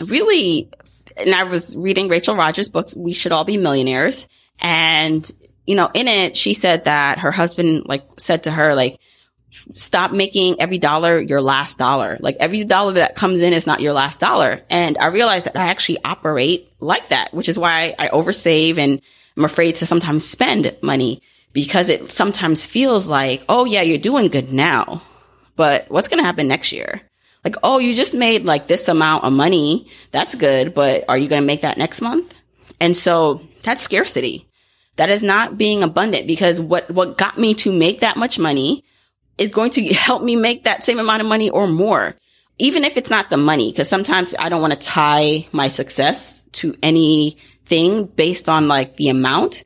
really, 0.00 0.70
and 1.16 1.34
I 1.34 1.44
was 1.44 1.76
reading 1.76 2.08
Rachel 2.08 2.36
Rodgers' 2.36 2.68
books, 2.68 2.94
We 2.94 3.12
Should 3.12 3.32
All 3.32 3.44
Be 3.44 3.56
Millionaires. 3.56 4.28
And, 4.60 5.30
you 5.66 5.74
know, 5.74 5.90
in 5.92 6.08
it, 6.08 6.36
she 6.36 6.54
said 6.54 6.84
that 6.84 7.18
her 7.18 7.30
husband, 7.30 7.84
like, 7.86 8.04
said 8.18 8.44
to 8.44 8.50
her, 8.50 8.74
like, 8.74 8.98
stop 9.74 10.12
making 10.12 10.60
every 10.60 10.78
dollar 10.78 11.18
your 11.18 11.40
last 11.40 11.78
dollar. 11.78 12.16
Like 12.20 12.36
every 12.40 12.64
dollar 12.64 12.92
that 12.94 13.16
comes 13.16 13.40
in 13.40 13.52
is 13.52 13.66
not 13.66 13.80
your 13.80 13.92
last 13.92 14.20
dollar. 14.20 14.62
And 14.70 14.98
I 14.98 15.06
realized 15.06 15.46
that 15.46 15.56
I 15.56 15.68
actually 15.68 15.98
operate 16.04 16.70
like 16.80 17.08
that, 17.08 17.32
which 17.32 17.48
is 17.48 17.58
why 17.58 17.94
I 17.98 18.08
oversave 18.08 18.78
and 18.78 19.00
I'm 19.36 19.44
afraid 19.44 19.76
to 19.76 19.86
sometimes 19.86 20.26
spend 20.26 20.76
money 20.82 21.22
because 21.52 21.88
it 21.88 22.10
sometimes 22.10 22.66
feels 22.66 23.08
like, 23.08 23.44
oh 23.48 23.64
yeah, 23.64 23.82
you're 23.82 23.98
doing 23.98 24.28
good 24.28 24.52
now, 24.52 25.02
but 25.56 25.86
what's 25.90 26.08
going 26.08 26.20
to 26.20 26.26
happen 26.26 26.48
next 26.48 26.72
year? 26.72 27.02
Like, 27.46 27.58
oh, 27.62 27.78
you 27.78 27.94
just 27.94 28.12
made 28.12 28.44
like 28.44 28.66
this 28.66 28.88
amount 28.88 29.22
of 29.22 29.32
money. 29.32 29.86
That's 30.10 30.34
good, 30.34 30.74
but 30.74 31.04
are 31.08 31.16
you 31.16 31.28
going 31.28 31.42
to 31.42 31.46
make 31.46 31.60
that 31.60 31.78
next 31.78 32.00
month? 32.00 32.34
And 32.80 32.96
so 32.96 33.40
that's 33.62 33.82
scarcity. 33.82 34.48
That 34.96 35.10
is 35.10 35.22
not 35.22 35.56
being 35.56 35.84
abundant 35.84 36.26
because 36.26 36.60
what, 36.60 36.90
what 36.90 37.16
got 37.16 37.38
me 37.38 37.54
to 37.54 37.72
make 37.72 38.00
that 38.00 38.16
much 38.16 38.36
money 38.36 38.82
is 39.38 39.52
going 39.52 39.70
to 39.70 39.84
help 39.94 40.24
me 40.24 40.34
make 40.34 40.64
that 40.64 40.82
same 40.82 40.98
amount 40.98 41.22
of 41.22 41.28
money 41.28 41.48
or 41.48 41.68
more. 41.68 42.16
Even 42.58 42.82
if 42.82 42.96
it's 42.96 43.10
not 43.10 43.30
the 43.30 43.36
money, 43.36 43.70
because 43.70 43.88
sometimes 43.88 44.34
I 44.36 44.48
don't 44.48 44.60
want 44.60 44.72
to 44.72 44.84
tie 44.84 45.46
my 45.52 45.68
success 45.68 46.42
to 46.54 46.74
any 46.82 47.36
thing 47.64 48.06
based 48.06 48.48
on 48.48 48.66
like 48.66 48.96
the 48.96 49.08
amount, 49.08 49.62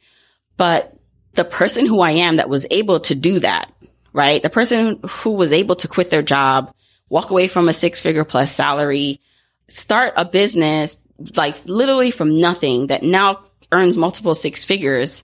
but 0.58 0.94
the 1.32 1.46
person 1.46 1.86
who 1.86 2.02
I 2.02 2.10
am 2.10 2.36
that 2.36 2.50
was 2.50 2.66
able 2.70 3.00
to 3.00 3.14
do 3.14 3.38
that, 3.38 3.72
right? 4.12 4.42
The 4.42 4.50
person 4.50 5.00
who 5.08 5.30
was 5.30 5.50
able 5.50 5.76
to 5.76 5.88
quit 5.88 6.10
their 6.10 6.20
job, 6.20 6.74
walk 7.11 7.30
away 7.30 7.48
from 7.48 7.68
a 7.68 7.74
six 7.74 8.00
figure 8.00 8.24
plus 8.24 8.50
salary, 8.50 9.20
start 9.68 10.14
a 10.16 10.24
business 10.24 10.96
like 11.36 11.66
literally 11.66 12.11
from 12.11 12.40
nothing 12.40 12.86
that 12.86 13.02
now 13.02 13.44
earns 13.72 13.98
multiple 13.98 14.34
six 14.34 14.64
figures. 14.64 15.22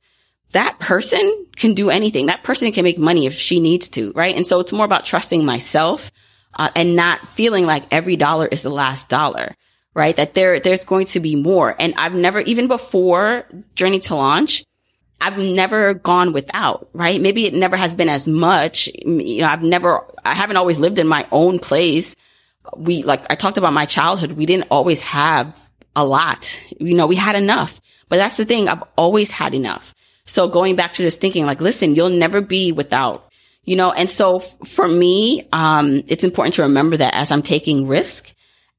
That 0.51 0.78
person 0.78 1.47
can 1.57 1.72
do 1.72 1.89
anything. 1.89 2.26
That 2.26 2.45
person 2.45 2.70
can 2.72 2.84
make 2.84 2.99
money 2.99 3.24
if 3.24 3.32
she 3.32 3.61
needs 3.61 3.89
to, 3.91 4.12
right? 4.12 4.37
And 4.37 4.47
so 4.47 4.61
it's 4.61 4.72
more 4.72 4.84
about 4.84 5.07
trusting 5.07 5.45
myself 5.45 6.12
uh, 6.55 6.68
and 6.76 6.95
not 6.95 7.30
feeling 7.30 7.64
like 7.64 7.84
every 7.91 8.16
dollar 8.16 8.47
is 8.47 8.62
the 8.62 8.70
last 8.70 9.09
dollar 9.09 9.55
right? 9.97 10.14
That 10.16 10.34
there, 10.34 10.61
there's 10.61 10.84
going 10.84 11.07
to 11.07 11.20
be 11.20 11.34
more. 11.34 11.74
And 11.80 11.95
I've 11.97 12.14
never, 12.14 12.41
even 12.41 12.68
before 12.68 13.47
Journey 13.74 13.99
to 14.01 14.14
Launch, 14.14 14.62
I've 15.21 15.39
never 15.39 15.95
gone 15.95 16.33
without, 16.33 16.89
right? 16.93 17.21
Maybe 17.21 17.47
it 17.47 17.55
never 17.55 17.77
has 17.77 17.95
been 17.95 18.09
as 18.09 18.29
much. 18.29 18.89
You 18.89 19.41
know, 19.41 19.49
I've 19.49 19.62
never, 19.62 20.05
I 20.25 20.35
haven't 20.35 20.57
always 20.57 20.79
lived 20.79 20.99
in 20.99 21.09
my 21.09 21.27
own 21.33 21.59
place. 21.59 22.14
We, 22.77 23.03
like, 23.03 23.25
I 23.31 23.35
talked 23.35 23.59
about 23.59 23.73
my 23.73 23.87
childhood. 23.87 24.33
We 24.33 24.47
didn't 24.47 24.69
always 24.71 25.01
have 25.03 25.59
a 25.95 26.05
lot. 26.05 26.61
You 26.79 26.95
know, 26.95 27.07
we 27.07 27.17
had 27.17 27.37
enough, 27.37 27.81
but 28.09 28.17
that's 28.17 28.37
the 28.37 28.45
thing. 28.45 28.69
I've 28.69 28.85
always 28.97 29.31
had 29.31 29.55
enough. 29.55 29.95
So 30.27 30.49
going 30.49 30.77
back 30.77 30.93
to 30.95 31.03
just 31.03 31.21
thinking 31.21 31.47
like, 31.47 31.61
listen, 31.61 31.95
you'll 31.95 32.11
never 32.11 32.41
be 32.41 32.73
without, 32.73 33.31
you 33.64 33.77
know, 33.77 33.93
and 33.93 34.11
so 34.11 34.41
for 34.41 34.87
me, 34.87 35.49
um, 35.53 36.03
it's 36.09 36.25
important 36.25 36.55
to 36.55 36.62
remember 36.62 36.97
that 36.99 37.14
as 37.14 37.31
I'm 37.31 37.43
taking 37.43 37.87
risk, 37.87 38.33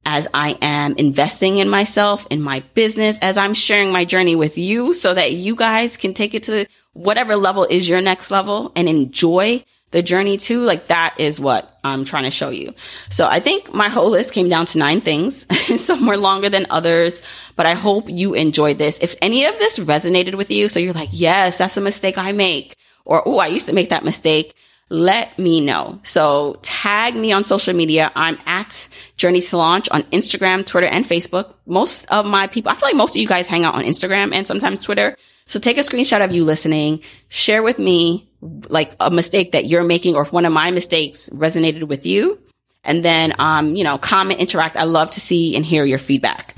as 0.08 0.28
I 0.34 0.58
am 0.62 0.96
investing 0.96 1.58
in 1.58 1.70
myself, 1.70 2.26
in 2.32 2.42
my 2.42 2.62
business, 2.74 3.20
as 3.22 3.38
I'm 3.38 3.54
sharing 3.54 3.92
my 3.92 4.06
journey 4.06 4.38
with 4.38 4.58
you 4.58 4.94
so 4.94 5.14
that 5.14 5.34
you 5.34 5.54
guys 5.54 5.98
can 5.98 6.14
take 6.14 6.34
it 6.34 6.44
to 6.44 6.66
whatever 6.94 7.36
level 7.36 7.68
is 7.70 7.88
your 7.88 8.02
next 8.02 8.32
level 8.32 8.72
and 8.78 8.88
enjoy 8.88 9.66
the 9.92 10.02
journey 10.02 10.38
too. 10.38 10.62
Like 10.62 10.88
that 10.88 11.16
is 11.18 11.42
what 11.42 11.78
I'm 11.84 12.06
trying 12.06 12.24
to 12.24 12.32
show 12.32 12.50
you. 12.50 12.74
So 13.10 13.28
I 13.28 13.42
think 13.42 13.74
my 13.74 13.90
whole 13.90 14.10
list 14.10 14.32
came 14.32 14.48
down 14.48 14.66
to 14.68 14.78
nine 14.78 15.02
things. 15.02 15.46
Some 15.84 16.08
were 16.08 16.18
longer 16.18 16.50
than 16.50 16.68
others, 16.70 17.22
but 17.58 17.66
I 17.66 17.74
hope 17.74 18.10
you 18.10 18.34
enjoyed 18.34 18.78
this. 18.78 19.00
If 19.00 19.18
any 19.22 19.44
of 19.44 19.60
this 19.60 19.78
resonated 19.78 20.36
with 20.36 20.50
you, 20.52 20.70
so 20.70 20.80
you're 20.80 20.94
like, 20.94 21.10
yes, 21.12 21.58
that's 21.58 21.76
a 21.76 21.82
mistake 21.82 22.18
I 22.18 22.32
make 22.32 22.78
or, 23.08 23.26
oh, 23.26 23.40
I 23.40 23.48
used 23.48 23.68
to 23.68 23.74
make 23.74 23.90
that 23.90 24.04
mistake 24.04 24.54
let 24.90 25.38
me 25.38 25.62
know. 25.62 26.00
So 26.04 26.58
tag 26.62 27.16
me 27.16 27.32
on 27.32 27.44
social 27.44 27.74
media. 27.74 28.12
I'm 28.16 28.38
at 28.46 28.88
Journey 29.18 29.42
to 29.42 29.58
Launch 29.58 29.90
on 29.90 30.04
Instagram, 30.04 30.66
Twitter, 30.66 30.88
and 30.88 31.06
Facebook. 31.06 31.54
Most 31.66 32.06
of 32.10 32.26
my 32.26 32.48
people, 32.48 32.72
I 32.72 32.76
feel 32.76 32.90
like 32.90 32.96
most 32.96 33.16
of 33.16 33.22
you 33.22 33.28
guys 33.28 33.48
hang 33.48 33.66
out 33.66 33.76
on 33.76 33.84
Instagram 33.84 34.34
and 34.34 34.48
sometimes 34.48 34.82
Twitter. 34.82 35.18
So 35.46 35.60
take 35.60 35.78
a 35.78 35.82
screenshot 35.82 36.24
of 36.24 36.32
you 36.32 36.46
listening, 36.46 37.02
share 37.30 37.64
with 37.64 37.80
me 37.80 38.30
like 38.42 38.96
a 39.00 39.10
mistake 39.10 39.54
that 39.54 39.66
you're 39.66 39.84
making 39.84 40.16
or 40.16 40.22
if 40.22 40.32
one 40.32 40.46
of 40.46 40.54
my 40.54 40.72
mistakes 40.72 41.30
resonated 41.30 41.84
with 41.84 42.06
you. 42.06 42.42
And 42.84 43.04
then, 43.04 43.34
um, 43.40 43.76
you 43.76 43.84
know, 43.84 43.98
comment, 43.98 44.40
interact. 44.40 44.78
I 44.78 44.84
love 44.84 45.12
to 45.12 45.20
see 45.20 45.56
and 45.56 45.66
hear 45.66 45.84
your 45.84 46.00
feedback. 46.00 46.56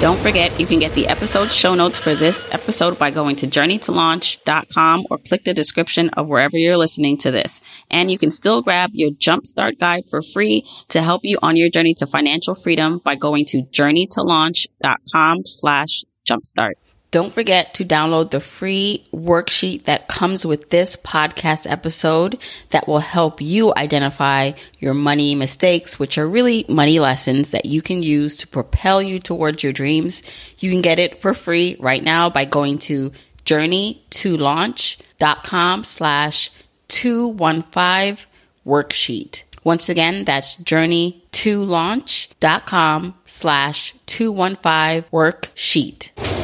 Don't 0.00 0.18
forget, 0.18 0.58
you 0.58 0.64
can 0.64 0.78
get 0.78 0.94
the 0.94 1.08
episode 1.08 1.52
show 1.52 1.74
notes 1.74 1.98
for 1.98 2.14
this 2.14 2.46
episode 2.50 2.98
by 2.98 3.10
going 3.10 3.36
to 3.36 3.46
journeytolaunch.com 3.46 5.04
or 5.10 5.18
click 5.18 5.44
the 5.44 5.52
description 5.52 6.08
of 6.10 6.26
wherever 6.26 6.56
you're 6.56 6.78
listening 6.78 7.18
to 7.18 7.30
this. 7.30 7.60
And 7.90 8.10
you 8.10 8.16
can 8.16 8.30
still 8.30 8.62
grab 8.62 8.92
your 8.94 9.10
jumpstart 9.10 9.78
guide 9.78 10.04
for 10.08 10.22
free 10.22 10.64
to 10.88 11.02
help 11.02 11.20
you 11.22 11.38
on 11.42 11.56
your 11.56 11.68
journey 11.68 11.92
to 11.94 12.06
financial 12.06 12.54
freedom 12.54 12.96
by 13.04 13.14
going 13.14 13.44
to 13.46 13.64
journeytolaunch.com 13.64 15.44
slash 15.44 16.04
jumpstart. 16.26 16.72
Don't 17.10 17.32
forget 17.32 17.74
to 17.74 17.84
download 17.84 18.30
the 18.30 18.38
free 18.38 19.04
worksheet 19.12 19.82
that 19.84 20.06
comes 20.06 20.46
with 20.46 20.70
this 20.70 20.94
podcast 20.94 21.68
episode 21.68 22.38
that 22.68 22.86
will 22.86 23.00
help 23.00 23.40
you 23.40 23.74
identify 23.76 24.52
your 24.78 24.94
money 24.94 25.34
mistakes, 25.34 25.98
which 25.98 26.18
are 26.18 26.28
really 26.28 26.64
money 26.68 27.00
lessons 27.00 27.50
that 27.50 27.66
you 27.66 27.82
can 27.82 28.04
use 28.04 28.36
to 28.36 28.46
propel 28.46 29.02
you 29.02 29.18
towards 29.18 29.64
your 29.64 29.72
dreams. 29.72 30.22
You 30.58 30.70
can 30.70 30.82
get 30.82 31.00
it 31.00 31.20
for 31.20 31.34
free 31.34 31.76
right 31.80 32.02
now 32.02 32.30
by 32.30 32.44
going 32.44 32.78
to 32.80 33.10
journeytolaunch.com 33.44 35.84
slash 35.84 36.50
215 36.88 38.26
worksheet. 38.64 39.42
Once 39.64 39.88
again, 39.88 40.24
that's 40.24 40.54
journeytolaunch.com 40.56 43.14
slash 43.24 43.94
215 44.06 45.04
worksheet. 45.12 46.39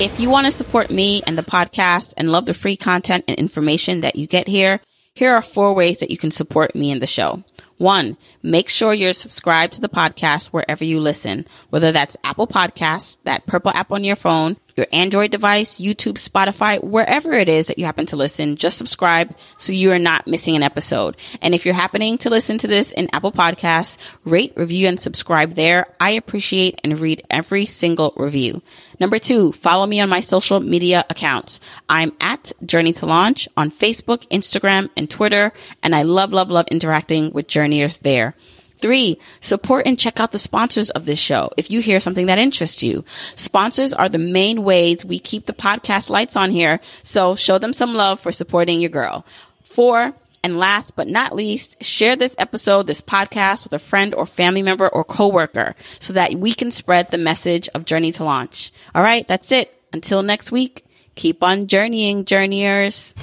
If 0.00 0.20
you 0.20 0.30
want 0.30 0.44
to 0.44 0.52
support 0.52 0.92
me 0.92 1.24
and 1.26 1.36
the 1.36 1.42
podcast 1.42 2.14
and 2.16 2.30
love 2.30 2.46
the 2.46 2.54
free 2.54 2.76
content 2.76 3.24
and 3.26 3.36
information 3.36 4.02
that 4.02 4.14
you 4.14 4.28
get 4.28 4.46
here, 4.46 4.80
here 5.12 5.34
are 5.34 5.42
four 5.42 5.74
ways 5.74 5.98
that 5.98 6.12
you 6.12 6.16
can 6.16 6.30
support 6.30 6.76
me 6.76 6.92
and 6.92 7.02
the 7.02 7.06
show. 7.08 7.42
One, 7.78 8.16
make 8.40 8.68
sure 8.68 8.94
you're 8.94 9.12
subscribed 9.12 9.72
to 9.72 9.80
the 9.80 9.88
podcast 9.88 10.48
wherever 10.48 10.84
you 10.84 11.00
listen, 11.00 11.46
whether 11.70 11.90
that's 11.90 12.16
Apple 12.22 12.46
Podcasts, 12.46 13.18
that 13.24 13.46
purple 13.46 13.72
app 13.72 13.90
on 13.90 14.04
your 14.04 14.14
phone, 14.14 14.56
your 14.76 14.86
Android 14.92 15.32
device, 15.32 15.78
YouTube, 15.78 16.14
Spotify, 16.14 16.82
wherever 16.82 17.32
it 17.32 17.48
is 17.48 17.66
that 17.66 17.78
you 17.78 17.84
happen 17.84 18.06
to 18.06 18.16
listen, 18.16 18.54
just 18.54 18.78
subscribe 18.78 19.36
so 19.56 19.72
you 19.72 19.90
are 19.90 19.98
not 19.98 20.28
missing 20.28 20.54
an 20.54 20.62
episode. 20.62 21.16
And 21.42 21.54
if 21.54 21.64
you're 21.64 21.74
happening 21.74 22.18
to 22.18 22.30
listen 22.30 22.58
to 22.58 22.68
this 22.68 22.92
in 22.92 23.08
Apple 23.12 23.32
Podcasts, 23.32 23.98
rate, 24.24 24.52
review, 24.56 24.86
and 24.86 24.98
subscribe 24.98 25.54
there. 25.54 25.86
I 25.98 26.12
appreciate 26.12 26.80
and 26.84 26.98
read 27.00 27.26
every 27.28 27.66
single 27.66 28.12
review. 28.16 28.62
Number 29.00 29.18
two, 29.18 29.52
follow 29.52 29.86
me 29.86 30.00
on 30.00 30.08
my 30.08 30.20
social 30.20 30.60
media 30.60 31.04
accounts. 31.08 31.60
I'm 31.88 32.12
at 32.20 32.52
Journey 32.64 32.92
to 32.94 33.06
Launch 33.06 33.48
on 33.56 33.70
Facebook, 33.70 34.26
Instagram, 34.28 34.90
and 34.96 35.08
Twitter, 35.08 35.52
and 35.82 35.94
I 35.94 36.02
love, 36.02 36.32
love, 36.32 36.50
love 36.50 36.66
interacting 36.68 37.32
with 37.32 37.46
journeyers 37.46 37.98
there. 37.98 38.34
Three, 38.80 39.18
support 39.40 39.86
and 39.86 39.98
check 39.98 40.20
out 40.20 40.30
the 40.30 40.38
sponsors 40.38 40.90
of 40.90 41.04
this 41.04 41.18
show 41.18 41.50
if 41.56 41.70
you 41.70 41.80
hear 41.80 41.98
something 41.98 42.26
that 42.26 42.38
interests 42.38 42.82
you. 42.82 43.04
Sponsors 43.34 43.92
are 43.92 44.08
the 44.08 44.18
main 44.18 44.62
ways 44.62 45.04
we 45.04 45.18
keep 45.18 45.46
the 45.46 45.52
podcast 45.52 46.10
lights 46.10 46.36
on 46.36 46.50
here, 46.50 46.80
so 47.02 47.34
show 47.34 47.58
them 47.58 47.72
some 47.72 47.94
love 47.94 48.20
for 48.20 48.30
supporting 48.30 48.80
your 48.80 48.90
girl. 48.90 49.26
Four, 49.64 50.14
and 50.42 50.58
last 50.58 50.96
but 50.96 51.08
not 51.08 51.34
least, 51.34 51.82
share 51.82 52.16
this 52.16 52.34
episode, 52.38 52.86
this 52.86 53.00
podcast 53.00 53.64
with 53.64 53.72
a 53.72 53.78
friend 53.78 54.14
or 54.14 54.26
family 54.26 54.62
member 54.62 54.88
or 54.88 55.04
coworker 55.04 55.74
so 55.98 56.12
that 56.12 56.34
we 56.34 56.54
can 56.54 56.70
spread 56.70 57.10
the 57.10 57.18
message 57.18 57.68
of 57.74 57.84
Journey 57.84 58.12
to 58.12 58.24
Launch. 58.24 58.72
All 58.94 59.02
right, 59.02 59.26
that's 59.26 59.52
it. 59.52 59.74
Until 59.92 60.22
next 60.22 60.52
week, 60.52 60.84
keep 61.14 61.42
on 61.42 61.66
journeying, 61.66 62.24
journeyers. 62.24 63.14